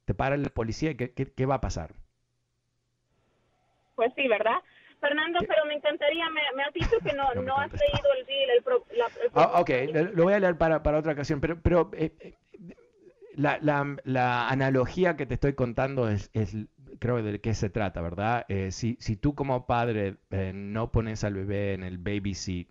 te 0.05 0.13
para 0.13 0.36
el 0.36 0.49
policía 0.49 0.91
y 0.91 0.95
qué, 0.95 1.11
qué, 1.13 1.45
va 1.45 1.55
a 1.55 1.61
pasar. 1.61 1.93
Pues 3.95 4.11
sí, 4.15 4.28
¿verdad? 4.28 4.57
Fernando, 5.04 5.39
pero 5.41 5.66
me 5.66 5.74
encantaría, 5.74 6.26
me, 6.30 6.64
has 6.64 6.74
dicho 6.74 6.97
que 7.04 7.14
no, 7.14 7.34
no, 7.43 7.58
has 7.58 7.72
leído 7.72 8.14
el 8.18 8.26
bill, 8.26 8.49
el, 8.56 8.64
pro, 8.64 8.86
ah, 9.34 9.60
ok, 9.60 9.70
lo 10.16 10.24
voy 10.24 10.34
a 10.34 10.39
leer 10.39 10.58
para, 10.58 10.82
para 10.82 10.99
otra 10.99 11.12
ocasión, 11.12 11.41
pero, 11.41 11.60
pero 11.62 11.91
eh, 11.93 12.14
eh, 12.20 12.36
la, 13.36 13.58
la, 13.62 13.97
la, 14.06 14.47
analogía 14.47 15.18
que 15.18 15.26
te 15.26 15.34
estoy 15.34 15.54
contando 15.54 16.08
es, 16.08 16.30
es 16.34 16.56
creo 16.99 17.22
de 17.22 17.41
qué 17.41 17.54
se 17.54 17.70
trata, 17.70 17.99
¿verdad? 18.01 18.45
Eh, 18.47 18.72
si, 18.72 18.95
si, 19.01 19.18
tú 19.18 19.36
como 19.36 19.66
padre 19.66 20.16
no 20.54 20.91
pones 20.91 21.24
al 21.26 21.34
bebé 21.34 21.74
en 21.74 21.84
el 21.84 21.97
baby 21.97 22.34
seat, 22.34 22.68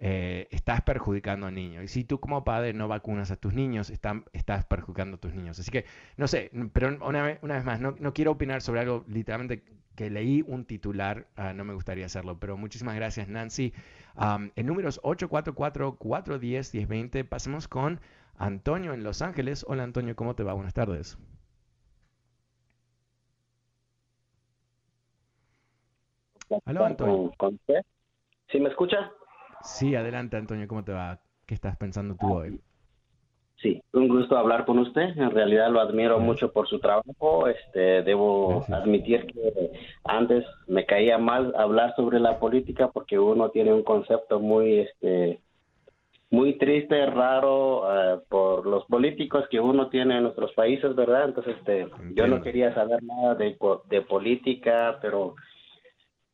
eh, 0.00 0.46
estás 0.52 0.82
perjudicando 0.82 1.46
al 1.46 1.54
niño. 1.54 1.82
Y 1.82 1.88
si 1.88 2.04
tú 2.04 2.20
como 2.20 2.44
padre 2.44 2.72
no 2.72 2.86
vacunas 2.86 3.32
a 3.32 3.36
tus 3.36 3.52
niños, 3.52 3.90
estás 3.90 4.64
perjudicando 4.66 5.16
a 5.16 5.20
tus 5.20 5.34
niños. 5.34 5.58
Así 5.58 5.72
que, 5.72 5.86
no 6.16 6.28
sé, 6.28 6.50
pero 6.72 6.96
una 7.04 7.22
vez, 7.22 7.38
una 7.42 7.56
vez 7.56 7.64
más, 7.64 7.80
no, 7.80 7.96
no, 7.98 8.14
quiero 8.14 8.30
opinar 8.32 8.62
sobre 8.62 8.80
algo 8.80 9.04
literalmente 9.08 9.64
que 9.98 10.08
leí 10.10 10.42
un 10.46 10.64
titular, 10.64 11.26
ah, 11.34 11.52
no 11.52 11.64
me 11.64 11.74
gustaría 11.74 12.06
hacerlo, 12.06 12.38
pero 12.38 12.56
muchísimas 12.56 12.94
gracias 12.94 13.26
Nancy. 13.26 13.74
el 14.54 14.64
número 14.64 14.88
es 14.88 15.02
844-410-1020. 15.02 17.28
Pasemos 17.28 17.66
con 17.66 18.00
Antonio 18.36 18.94
en 18.94 19.02
Los 19.02 19.22
Ángeles. 19.22 19.64
Hola 19.66 19.82
Antonio, 19.82 20.14
¿cómo 20.14 20.36
te 20.36 20.44
va? 20.44 20.52
Buenas 20.52 20.72
tardes. 20.72 21.18
Hola 26.48 26.86
Antonio. 26.86 27.32
¿Sí 28.52 28.60
me 28.60 28.68
escucha? 28.68 29.10
Sí, 29.62 29.96
adelante 29.96 30.36
Antonio, 30.36 30.68
¿cómo 30.68 30.84
te 30.84 30.92
va? 30.92 31.20
¿Qué 31.44 31.54
estás 31.54 31.76
pensando 31.76 32.14
tú 32.14 32.32
hoy? 32.32 32.60
Sí, 33.60 33.82
un 33.92 34.06
gusto 34.06 34.36
hablar 34.36 34.64
con 34.64 34.78
usted. 34.78 35.18
En 35.18 35.32
realidad 35.32 35.70
lo 35.70 35.80
admiro 35.80 36.20
mucho 36.20 36.52
por 36.52 36.68
su 36.68 36.78
trabajo. 36.78 37.48
Este, 37.48 38.02
debo 38.02 38.64
admitir 38.68 39.26
que 39.26 39.72
antes 40.04 40.44
me 40.68 40.86
caía 40.86 41.18
mal 41.18 41.52
hablar 41.56 41.94
sobre 41.96 42.20
la 42.20 42.38
política 42.38 42.88
porque 42.92 43.18
uno 43.18 43.50
tiene 43.50 43.72
un 43.74 43.82
concepto 43.82 44.38
muy, 44.38 44.78
este, 44.78 45.40
muy 46.30 46.56
triste, 46.56 47.04
raro 47.06 47.82
eh, 47.90 48.20
por 48.28 48.64
los 48.64 48.84
políticos 48.84 49.44
que 49.50 49.58
uno 49.58 49.88
tiene 49.88 50.18
en 50.18 50.22
nuestros 50.22 50.52
países, 50.52 50.94
¿verdad? 50.94 51.24
Entonces, 51.24 51.56
este, 51.56 51.88
yo 52.14 52.28
no 52.28 52.40
quería 52.40 52.72
saber 52.74 53.02
nada 53.02 53.34
de, 53.34 53.56
de 53.90 54.02
política, 54.02 55.00
pero 55.02 55.34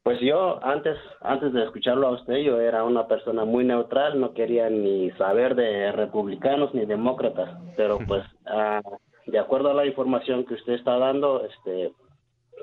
pues 0.05 0.21
yo 0.21 0.63
antes, 0.63 0.99
antes 1.23 1.55
de 1.55 1.65
escucharlo 1.65 2.07
a 2.07 2.13
usted, 2.13 2.37
yo 2.37 2.61
era 2.61 2.85
una 2.85 3.09
persona 3.09 3.47
muy 3.47 3.65
neutral, 3.65 4.21
no 4.21 4.35
quería 4.35 4.69
ni 4.69 5.11
saber 5.13 5.55
de 5.55 5.91
republicanos 5.93 6.75
ni 6.75 6.85
demócratas, 6.85 7.59
pero 7.75 7.99
pues 8.07 8.23
ah, 8.45 8.83
de 9.27 9.39
acuerdo 9.39 9.71
a 9.71 9.75
la 9.75 9.87
información 9.87 10.45
que 10.45 10.55
usted 10.55 10.75
está 10.75 10.99
dando, 10.99 11.47
este, 11.47 11.91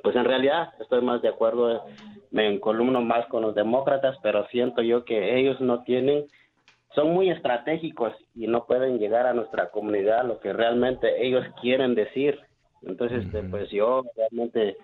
pues 0.03 0.15
en 0.15 0.25
realidad 0.25 0.69
estoy 0.79 1.01
más 1.01 1.23
de 1.23 1.29
acuerdo, 1.29 1.83
me 2.29 2.47
encolumno 2.47 3.01
más 3.01 3.25
con 3.25 3.41
los 3.41 3.55
demócratas, 3.55 4.15
pero 4.21 4.45
siento 4.49 4.83
yo 4.83 5.03
que 5.03 5.39
ellos 5.39 5.59
no 5.61 5.83
tienen, 5.83 6.25
son 6.93 7.11
muy 7.11 7.31
estratégicos 7.31 8.13
y 8.35 8.45
no 8.45 8.65
pueden 8.67 8.99
llegar 8.99 9.25
a 9.25 9.33
nuestra 9.33 9.71
comunidad 9.71 10.27
lo 10.27 10.39
que 10.39 10.53
realmente 10.53 11.25
ellos 11.25 11.43
quieren 11.59 11.95
decir. 11.95 12.39
Entonces, 12.83 13.25
este, 13.25 13.41
pues 13.43 13.69
yo 13.71 14.03
realmente 14.15 14.77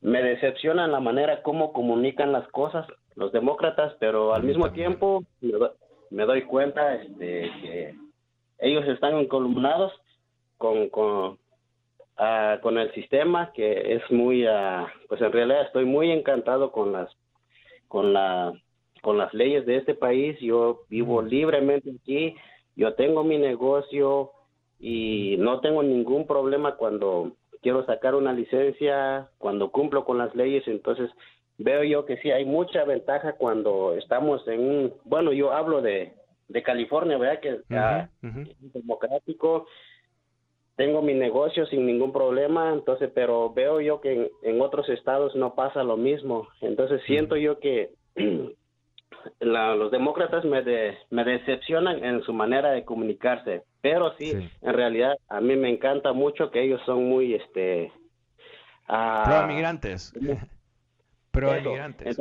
me 0.00 0.22
decepciona 0.22 0.86
la 0.86 1.00
manera 1.00 1.42
como 1.42 1.72
comunican 1.72 2.32
las 2.32 2.46
cosas 2.48 2.86
los 3.18 3.32
demócratas, 3.32 3.94
pero 3.98 4.32
al 4.32 4.44
mismo 4.44 4.70
tiempo 4.70 5.24
me, 6.10 6.24
doy 6.24 6.42
cuenta 6.42 6.94
este, 6.94 7.50
que 7.60 7.94
ellos 8.60 8.86
están 8.86 9.16
encolumnados 9.16 9.92
con, 10.56 10.88
con, 10.88 11.36
ah, 12.16 12.58
con 12.62 12.78
el 12.78 12.92
sistema 12.94 13.52
que 13.52 13.94
es 13.94 14.08
muy, 14.10 14.46
uh, 14.46 14.86
pues 15.08 15.20
en 15.20 15.32
realidad 15.32 15.62
estoy 15.62 15.84
muy 15.84 16.12
encantado 16.12 16.70
con 16.70 16.92
las, 16.92 17.10
con 17.88 18.12
la, 18.12 18.52
con 19.02 19.18
las 19.18 19.34
leyes 19.34 19.66
de 19.66 19.78
este 19.78 19.94
país. 19.94 20.38
Yo 20.38 20.82
vivo 20.88 21.20
libremente 21.20 21.90
aquí, 22.00 22.36
yo 22.76 22.94
tengo 22.94 23.24
mi 23.24 23.36
negocio 23.36 24.30
y 24.78 25.34
no 25.40 25.60
tengo 25.60 25.82
ningún 25.82 26.24
problema 26.24 26.76
cuando 26.76 27.32
quiero 27.62 27.84
sacar 27.86 28.14
una 28.14 28.32
licencia, 28.32 29.28
cuando 29.38 29.70
cumplo 29.70 30.04
con 30.04 30.18
las 30.18 30.34
leyes, 30.34 30.66
entonces 30.66 31.10
veo 31.58 31.82
yo 31.82 32.06
que 32.06 32.16
sí 32.18 32.30
hay 32.30 32.44
mucha 32.44 32.84
ventaja 32.84 33.34
cuando 33.34 33.94
estamos 33.94 34.46
en 34.48 34.60
un, 34.60 34.94
bueno, 35.04 35.32
yo 35.32 35.52
hablo 35.52 35.82
de, 35.82 36.12
de 36.48 36.62
California, 36.62 37.18
¿verdad? 37.18 37.40
Que 37.40 37.48
es 37.50 38.72
democrático, 38.72 39.66
tengo 40.76 41.02
mi 41.02 41.12
negocio 41.12 41.66
sin 41.66 41.86
ningún 41.86 42.12
problema, 42.12 42.72
entonces, 42.72 43.10
pero 43.12 43.52
veo 43.52 43.80
yo 43.80 44.00
que 44.00 44.30
en, 44.42 44.60
otros 44.60 44.88
estados 44.88 45.34
no 45.34 45.54
pasa 45.54 45.82
lo 45.82 45.96
mismo, 45.96 46.46
entonces 46.60 47.02
siento 47.06 47.36
yo 47.36 47.58
que 47.58 47.90
los 49.40 49.90
demócratas 49.90 50.44
me, 50.44 50.62
me 51.10 51.24
decepcionan 51.24 52.04
en 52.04 52.22
su 52.22 52.32
manera 52.32 52.70
de 52.70 52.84
comunicarse, 52.84 53.62
pero 53.80 54.12
sí, 54.18 54.32
en 54.62 54.74
realidad 54.74 55.16
a 55.28 55.40
mí 55.40 55.56
me 55.56 55.70
encanta 55.70 56.12
mucho 56.12 56.50
que 56.50 56.62
ellos 56.62 56.80
son 56.86 57.08
muy, 57.08 57.34
este... 57.34 57.92
Uh, 58.88 59.24
Pro 59.24 59.46
migrantes. 59.46 60.14
Pro 61.30 61.52
migrantes. 61.52 62.18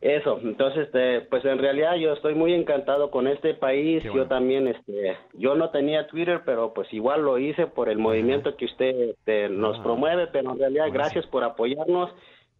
eso, 0.00 0.38
entonces, 0.42 0.86
este, 0.86 1.22
pues 1.22 1.44
en 1.44 1.58
realidad 1.58 1.96
yo 1.96 2.12
estoy 2.12 2.34
muy 2.34 2.52
encantado 2.52 3.10
con 3.10 3.26
este 3.26 3.54
país. 3.54 4.02
Yo 4.04 4.26
también, 4.26 4.68
este, 4.68 5.16
yo 5.34 5.54
no 5.54 5.70
tenía 5.70 6.06
Twitter, 6.06 6.42
pero 6.44 6.72
pues 6.74 6.92
igual 6.92 7.22
lo 7.22 7.38
hice 7.38 7.66
por 7.66 7.88
el 7.88 7.98
movimiento 7.98 8.56
que 8.56 8.66
usted 8.66 9.10
este, 9.10 9.48
nos 9.48 9.78
ah. 9.78 9.82
promueve. 9.82 10.26
Pero 10.28 10.52
en 10.52 10.58
realidad, 10.58 10.86
gracias 10.92 11.26
por 11.26 11.44
apoyarnos, 11.44 12.10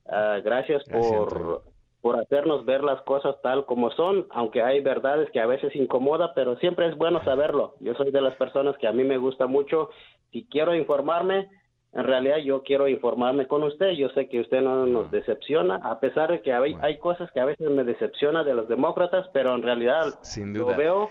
ah, 0.07 0.39
gracias, 0.43 0.83
por 0.85 1.63
por 2.01 2.19
hacernos 2.19 2.65
ver 2.65 2.83
las 2.83 3.03
cosas 3.03 3.37
tal 3.43 3.67
como 3.67 3.91
son, 3.91 4.27
aunque 4.31 4.63
hay 4.63 4.81
verdades 4.81 5.31
que 5.31 5.41
a 5.41 5.47
veces 5.47 5.75
incomoda, 5.77 6.33
pero 6.35 6.57
siempre 6.57 6.89
es 6.89 6.97
bueno 6.97 7.23
saberlo. 7.25 7.75
Yo 7.81 7.95
soy 7.95 8.11
de 8.11 8.23
las 8.23 8.35
personas 8.37 8.77
que 8.79 8.87
a 8.87 8.93
mí 8.93 9.05
me 9.05 9.19
gusta 9.19 9.47
mucho. 9.47 9.91
Si 10.33 10.47
quiero 10.47 10.75
informarme, 10.75 11.49
en 11.93 12.05
realidad 12.05 12.39
yo 12.39 12.63
quiero 12.63 12.89
informarme 12.89 13.47
con 13.47 13.63
usted. 13.65 13.91
Yo 13.91 14.09
sé 14.11 14.29
que 14.29 14.41
usted 14.41 14.63
no 14.63 14.87
nos 14.87 15.11
decepciona, 15.11 15.77
a 15.77 16.01
pesar 16.01 16.31
de 16.31 16.41
que 16.41 16.53
hay, 16.53 16.75
hay 16.81 16.99
cosas 16.99 17.31
que 17.33 17.41
a 17.41 17.45
veces 17.45 17.69
me 17.69 17.85
decepciona 17.85 18.45
de 18.45 18.55
los 18.55 18.69
demócratas, 18.69 19.29
pero 19.33 19.55
en 19.55 19.63
realidad 19.63 20.07
Sin 20.23 20.57
lo 20.57 20.67
veo 20.75 21.11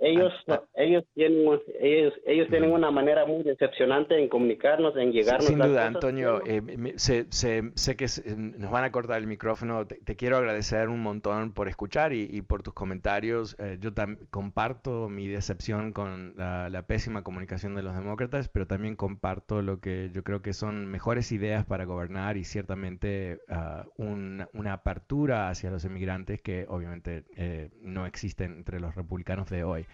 ellos, 0.00 0.32
ellos 0.74 1.04
tienen, 1.14 1.60
ellos, 1.80 2.14
ellos 2.24 2.48
tienen 2.48 2.72
una 2.72 2.90
manera 2.90 3.26
muy 3.26 3.42
decepcionante 3.42 4.18
en 4.18 4.28
comunicarnos, 4.28 4.96
en 4.96 5.12
llegarnos. 5.12 5.46
Sin 5.46 5.58
duda, 5.58 5.86
Antonio, 5.86 6.40
eh, 6.46 6.62
sé, 6.96 7.26
sé, 7.30 7.96
que 7.96 8.06
nos 8.36 8.70
van 8.70 8.84
a 8.84 8.92
cortar 8.92 9.18
el 9.18 9.26
micrófono. 9.26 9.86
Te, 9.86 10.16
quiero 10.16 10.36
agradecer 10.36 10.88
un 10.88 11.02
montón 11.02 11.52
por 11.52 11.68
escuchar 11.68 12.12
y, 12.12 12.42
por 12.42 12.62
tus 12.62 12.74
comentarios. 12.74 13.56
Eh, 13.58 13.78
yo 13.80 13.90
comparto 14.30 15.08
mi 15.08 15.26
decepción 15.26 15.92
con 15.92 16.34
la, 16.36 16.84
pésima 16.86 17.22
comunicación 17.22 17.74
de 17.74 17.82
los 17.82 17.94
demócratas, 17.94 18.48
pero 18.48 18.66
también 18.66 18.96
comparto 18.96 19.62
lo 19.62 19.80
que 19.80 20.10
yo 20.12 20.22
creo 20.22 20.42
que 20.42 20.52
son 20.52 20.86
mejores 20.86 21.32
ideas 21.32 21.66
para 21.66 21.84
gobernar 21.84 22.36
y 22.36 22.44
ciertamente 22.44 23.40
ah, 23.48 23.84
una 23.96 24.72
apertura 24.72 25.50
hacia 25.50 25.70
los 25.70 25.84
inmigrantes 25.84 26.40
que 26.40 26.66
obviamente 26.68 27.24
eh, 27.36 27.70
no 27.82 28.06
existen 28.06 28.52
entre 28.52 28.80
los 28.80 28.94
republicanos 28.94 29.50
de 29.50 29.64
hoy. 29.64 29.86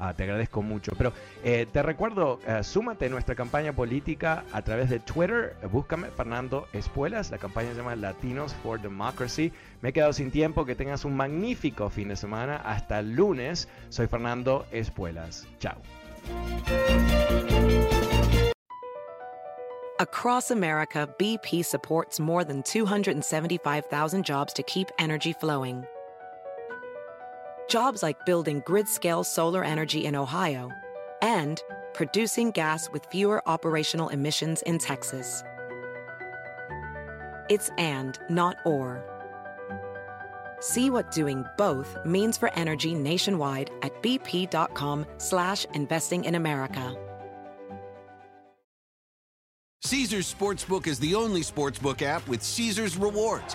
Ah, 0.00 0.14
te 0.14 0.22
agradezco 0.22 0.62
mucho. 0.62 0.92
Pero 0.96 1.12
eh, 1.44 1.66
te 1.70 1.82
recuerdo, 1.82 2.40
eh, 2.46 2.64
súmate 2.64 3.06
a 3.06 3.08
nuestra 3.10 3.34
campaña 3.34 3.74
política 3.74 4.44
a 4.50 4.62
través 4.62 4.88
de 4.88 4.98
Twitter. 4.98 5.56
Búscame 5.70 6.08
Fernando 6.08 6.66
Espuelas. 6.72 7.30
La 7.30 7.36
campaña 7.36 7.70
se 7.72 7.76
llama 7.76 7.94
Latinos 7.96 8.54
for 8.54 8.80
Democracy. 8.80 9.52
Me 9.82 9.90
he 9.90 9.92
quedado 9.92 10.14
sin 10.14 10.30
tiempo. 10.30 10.64
Que 10.64 10.74
tengas 10.74 11.04
un 11.04 11.14
magnífico 11.14 11.90
fin 11.90 12.08
de 12.08 12.16
semana. 12.16 12.56
Hasta 12.56 13.00
el 13.00 13.14
lunes. 13.14 13.68
Soy 13.90 14.06
Fernando 14.06 14.66
Espuelas. 14.72 15.46
Chao. 15.58 15.76
Across 20.00 20.50
America, 20.50 21.06
BP 21.18 21.62
supports 21.62 22.18
more 22.18 22.42
than 22.42 22.62
275,000 22.62 24.24
jobs 24.24 24.54
to 24.54 24.62
keep 24.62 24.88
energy 24.98 25.34
flowing. 25.34 25.84
Jobs 27.70 28.02
like 28.02 28.26
building 28.26 28.62
grid-scale 28.66 29.22
solar 29.22 29.62
energy 29.62 30.04
in 30.04 30.16
Ohio 30.16 30.72
and 31.22 31.62
producing 31.94 32.50
gas 32.50 32.90
with 32.90 33.06
fewer 33.06 33.46
operational 33.48 34.08
emissions 34.08 34.60
in 34.62 34.76
Texas. 34.76 35.44
It's 37.48 37.70
and, 37.78 38.18
not 38.28 38.56
or. 38.64 39.04
See 40.58 40.90
what 40.90 41.12
doing 41.12 41.44
both 41.56 41.96
means 42.04 42.36
for 42.36 42.52
energy 42.54 42.92
nationwide 42.92 43.70
at 43.82 44.02
bp.com 44.02 45.06
slash 45.18 45.64
investing 45.72 46.24
in 46.24 46.34
America. 46.34 46.96
Caesars 49.82 50.34
Sportsbook 50.34 50.88
is 50.88 50.98
the 50.98 51.14
only 51.14 51.42
sportsbook 51.42 52.02
app 52.02 52.26
with 52.26 52.42
Caesars 52.42 52.96
rewards. 52.96 53.54